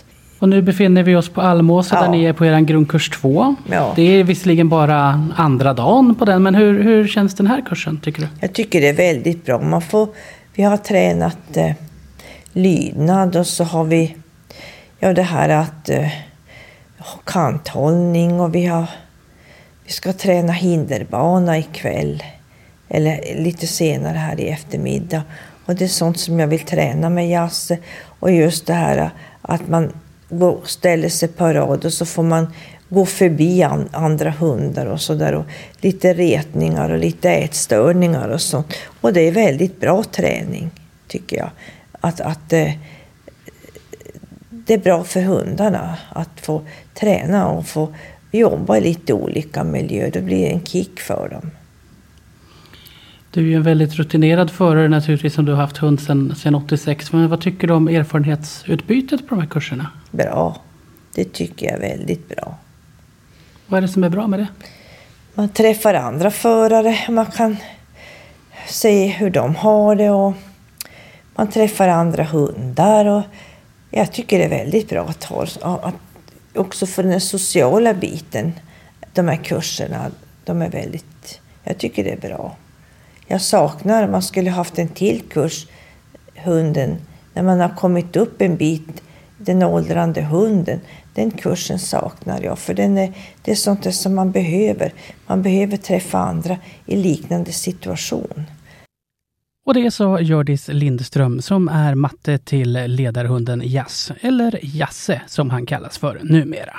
Och 0.42 0.48
nu 0.48 0.62
befinner 0.62 1.02
vi 1.02 1.16
oss 1.16 1.28
på 1.28 1.40
Almåsa 1.40 1.94
ja. 1.96 2.02
där 2.02 2.08
ni 2.08 2.24
är 2.24 2.32
på 2.32 2.46
er 2.46 2.60
grundkurs 2.60 3.10
2. 3.10 3.54
Ja. 3.70 3.92
Det 3.96 4.02
är 4.02 4.24
visserligen 4.24 4.68
bara 4.68 5.28
andra 5.36 5.74
dagen 5.74 6.14
på 6.14 6.24
den, 6.24 6.42
men 6.42 6.54
hur, 6.54 6.82
hur 6.82 7.08
känns 7.08 7.34
den 7.34 7.46
här 7.46 7.64
kursen 7.68 8.00
tycker 8.00 8.22
du? 8.22 8.28
Jag 8.40 8.52
tycker 8.52 8.80
det 8.80 8.88
är 8.88 8.94
väldigt 8.94 9.46
bra. 9.46 9.60
Man 9.60 9.82
får, 9.82 10.08
vi 10.54 10.62
har 10.62 10.76
tränat 10.76 11.56
eh, 11.56 11.72
lydnad 12.52 13.36
och 13.36 13.46
så 13.46 13.64
har 13.64 13.84
vi 13.84 14.16
ja, 14.98 15.12
det 15.12 15.22
här 15.22 15.48
att 15.48 15.88
eh, 15.88 16.08
kanthållning 17.24 18.40
och 18.40 18.54
vi, 18.54 18.66
har, 18.66 18.86
vi 19.84 19.92
ska 19.92 20.12
träna 20.12 20.52
hinderbana 20.52 21.58
ikväll. 21.58 22.22
Eller 22.88 23.42
lite 23.42 23.66
senare 23.66 24.16
här 24.16 24.40
i 24.40 24.48
eftermiddag. 24.48 25.22
Och 25.66 25.74
det 25.74 25.84
är 25.84 25.88
sånt 25.88 26.20
som 26.20 26.38
jag 26.38 26.46
vill 26.46 26.60
träna 26.60 27.10
med 27.10 27.30
Jasse. 27.30 27.78
Och 28.20 28.32
just 28.32 28.66
det 28.66 28.74
här 28.74 29.10
att 29.42 29.68
man 29.68 29.92
går, 30.32 30.60
ställer 30.64 31.08
sig 31.08 31.28
på 31.28 31.52
rad 31.52 31.84
och 31.84 31.92
så 31.92 32.06
får 32.06 32.22
man 32.22 32.46
gå 32.88 33.06
förbi 33.06 33.62
an, 33.62 33.88
andra 33.92 34.30
hundar 34.30 34.86
och 34.86 35.00
sådär. 35.00 35.44
Lite 35.80 36.14
retningar 36.14 36.90
och 36.90 36.98
lite 36.98 37.30
ätstörningar 37.30 38.28
och 38.28 38.40
sånt. 38.40 38.74
Och 39.00 39.12
det 39.12 39.20
är 39.20 39.32
väldigt 39.32 39.80
bra 39.80 40.04
träning, 40.04 40.70
tycker 41.08 41.36
jag. 41.36 41.50
Att, 42.00 42.20
att 42.20 42.52
eh, 42.52 42.72
det 44.50 44.74
är 44.74 44.78
bra 44.78 45.04
för 45.04 45.20
hundarna 45.20 45.96
att 46.10 46.40
få 46.40 46.62
träna 46.94 47.48
och 47.48 47.66
få 47.66 47.94
jobba 48.30 48.76
i 48.76 48.80
lite 48.80 49.12
olika 49.12 49.64
miljöer. 49.64 50.10
Det 50.10 50.20
blir 50.20 50.46
en 50.46 50.64
kick 50.64 51.00
för 51.00 51.28
dem. 51.28 51.50
Du 53.34 53.40
är 53.40 53.44
ju 53.44 53.54
en 53.54 53.62
väldigt 53.62 53.94
rutinerad 53.94 54.50
förare 54.50 54.88
naturligtvis 54.88 55.34
som 55.34 55.44
du 55.44 55.52
har 55.52 55.60
haft 55.60 55.76
hund 55.76 56.00
sedan, 56.00 56.34
sedan 56.36 56.54
86. 56.54 57.12
Men 57.12 57.28
vad 57.28 57.40
tycker 57.40 57.68
du 57.68 57.74
om 57.74 57.88
erfarenhetsutbytet 57.88 59.28
på 59.28 59.34
de 59.34 59.40
här 59.40 59.48
kurserna? 59.48 59.90
Bra. 60.10 60.56
Det 61.14 61.32
tycker 61.32 61.66
jag 61.66 61.74
är 61.74 61.80
väldigt 61.80 62.28
bra. 62.28 62.58
Vad 63.66 63.78
är 63.78 63.82
det 63.82 63.88
som 63.88 64.04
är 64.04 64.08
bra 64.08 64.26
med 64.26 64.38
det? 64.38 64.46
Man 65.34 65.48
träffar 65.48 65.94
andra 65.94 66.30
förare. 66.30 66.96
Man 67.08 67.26
kan 67.26 67.56
se 68.66 69.06
hur 69.06 69.30
de 69.30 69.54
har 69.54 69.96
det 69.96 70.10
och 70.10 70.34
man 71.34 71.50
träffar 71.50 71.88
andra 71.88 72.24
hundar. 72.24 73.06
Och 73.06 73.22
jag 73.90 74.12
tycker 74.12 74.38
det 74.38 74.44
är 74.44 74.64
väldigt 74.64 74.88
bra 74.88 75.04
att 75.04 75.24
ha, 75.24 75.46
att 75.62 75.94
också 76.54 76.86
för 76.86 77.02
den 77.02 77.20
sociala 77.20 77.94
biten, 77.94 78.52
de 79.12 79.28
här 79.28 79.36
kurserna, 79.36 80.10
de 80.44 80.62
är 80.62 80.70
väldigt, 80.70 81.40
jag 81.64 81.78
tycker 81.78 82.04
det 82.04 82.12
är 82.12 82.28
bra. 82.28 82.56
Jag 83.26 83.42
saknar, 83.42 84.08
man 84.08 84.22
skulle 84.22 84.50
haft 84.50 84.78
en 84.78 84.88
till 84.88 85.22
kurs, 85.30 85.66
hunden, 86.44 86.96
när 87.34 87.42
man 87.42 87.60
har 87.60 87.68
kommit 87.68 88.16
upp 88.16 88.42
en 88.42 88.56
bit, 88.56 89.02
den 89.38 89.62
åldrande 89.62 90.22
hunden. 90.22 90.80
Den 91.14 91.30
kursen 91.30 91.78
saknar 91.78 92.42
jag, 92.42 92.58
för 92.58 92.74
den 92.74 92.98
är, 92.98 93.12
det 93.42 93.50
är 93.50 93.54
sånt 93.54 93.94
som 93.94 94.14
man 94.14 94.30
behöver. 94.30 94.92
Man 95.26 95.42
behöver 95.42 95.76
träffa 95.76 96.18
andra 96.18 96.56
i 96.86 96.96
liknande 96.96 97.52
situation. 97.52 98.44
Och 99.64 99.74
det 99.74 99.90
sa 99.90 100.20
Gördis 100.20 100.68
Lindström 100.68 101.42
som 101.42 101.68
är 101.68 101.94
matte 101.94 102.38
till 102.38 102.72
ledarhunden 102.72 103.62
Jass, 103.64 104.12
eller 104.20 104.60
Jasse 104.62 105.22
som 105.26 105.50
han 105.50 105.66
kallas 105.66 105.98
för 105.98 106.20
numera. 106.22 106.76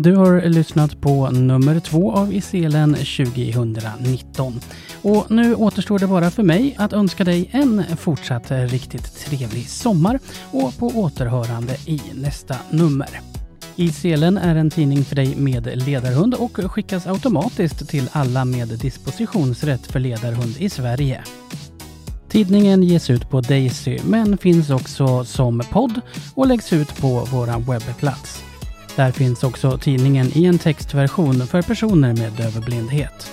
Du 0.00 0.16
har 0.16 0.40
lyssnat 0.40 1.00
på 1.00 1.30
nummer 1.30 1.80
två 1.80 2.12
av 2.12 2.32
Iselen 2.32 2.94
2019. 2.94 4.60
Och 5.02 5.30
nu 5.30 5.54
återstår 5.54 5.98
det 5.98 6.06
bara 6.06 6.30
för 6.30 6.42
mig 6.42 6.74
att 6.78 6.92
önska 6.92 7.24
dig 7.24 7.48
en 7.52 7.84
fortsatt 7.96 8.50
riktigt 8.50 9.14
trevlig 9.14 9.68
sommar 9.68 10.18
och 10.50 10.78
på 10.78 10.86
återhörande 10.86 11.76
i 11.86 12.00
nästa 12.14 12.56
nummer. 12.70 13.20
Iselen 13.76 14.38
är 14.38 14.56
en 14.56 14.70
tidning 14.70 15.04
för 15.04 15.16
dig 15.16 15.36
med 15.36 15.86
ledarhund 15.86 16.34
och 16.34 16.56
skickas 16.56 17.06
automatiskt 17.06 17.88
till 17.88 18.08
alla 18.12 18.44
med 18.44 18.68
dispositionsrätt 18.68 19.86
för 19.86 20.00
ledarhund 20.00 20.56
i 20.58 20.70
Sverige. 20.70 21.24
Tidningen 22.28 22.82
ges 22.82 23.10
ut 23.10 23.30
på 23.30 23.40
Daisy 23.40 23.98
men 24.04 24.38
finns 24.38 24.70
också 24.70 25.24
som 25.24 25.62
podd 25.70 26.00
och 26.34 26.46
läggs 26.46 26.72
ut 26.72 27.00
på 27.00 27.28
vår 27.32 27.60
webbplats. 27.86 28.47
Där 28.98 29.12
finns 29.12 29.44
också 29.44 29.78
tidningen 29.78 30.26
i 30.34 30.44
en 30.44 30.58
textversion 30.58 31.46
för 31.46 31.62
personer 31.62 32.14
med 32.16 32.32
dövblindhet. 32.32 33.30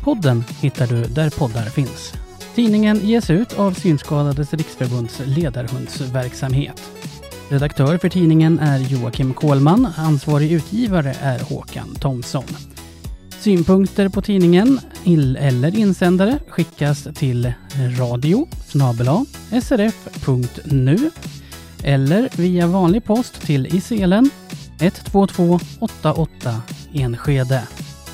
Podden 0.00 0.44
hittar 0.60 0.86
du 0.86 1.04
där 1.04 1.30
poddar 1.30 1.64
finns. 1.64 2.12
Tidningen 2.54 3.00
ges 3.02 3.30
ut 3.30 3.58
av 3.58 3.72
Synskadades 3.72 4.54
riksförbunds 4.54 5.20
ledarhundsverksamhet. 5.24 6.90
Redaktör 7.48 7.98
för 7.98 8.08
tidningen 8.08 8.58
är 8.58 8.78
Joakim 8.78 9.34
Kohlman, 9.34 9.88
ansvarig 9.96 10.52
utgivare 10.52 11.16
är 11.20 11.38
Håkan 11.38 11.94
Thomsson. 11.94 12.44
Synpunkter 13.40 14.08
på 14.08 14.22
tidningen 14.22 14.80
eller 15.38 15.78
insändare 15.78 16.38
skickas 16.48 17.08
till 17.14 17.52
radio 17.98 18.46
srf.nu 19.62 21.10
eller 21.84 22.28
via 22.36 22.66
vanlig 22.66 23.04
post 23.04 23.40
till 23.40 23.66
Iselen 24.80 24.90
12288 24.90 26.62
Enskede. 26.92 27.62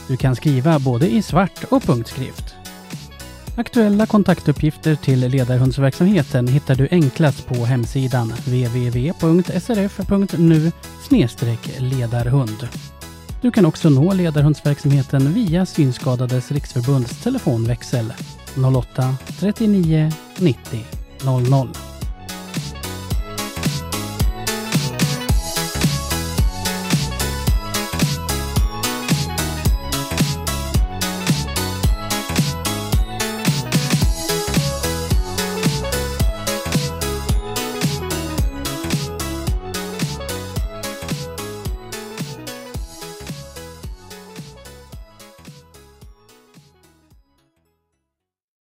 Du 0.08 0.16
kan 0.16 0.36
skriva 0.36 0.78
både 0.78 1.10
i 1.10 1.22
svart 1.22 1.64
och 1.70 1.82
punktskrift. 1.82 2.54
Aktuella 3.56 4.06
kontaktuppgifter 4.06 4.94
till 4.94 5.20
ledarhundsverksamheten 5.20 6.48
hittar 6.48 6.74
du 6.74 6.88
enklast 6.90 7.46
på 7.46 7.54
hemsidan 7.54 8.28
www.srf.nu 8.46 9.52
ledarhund. 11.78 12.68
Du 13.40 13.50
kan 13.50 13.66
också 13.66 13.90
nå 13.90 14.12
ledarhundsverksamheten 14.12 15.32
via 15.32 15.66
Synskadades 15.66 16.52
riksförbunds 16.52 17.22
telefonväxel 17.22 18.12
08-39 18.54 20.12
90 20.38 20.80
00. 21.24 21.91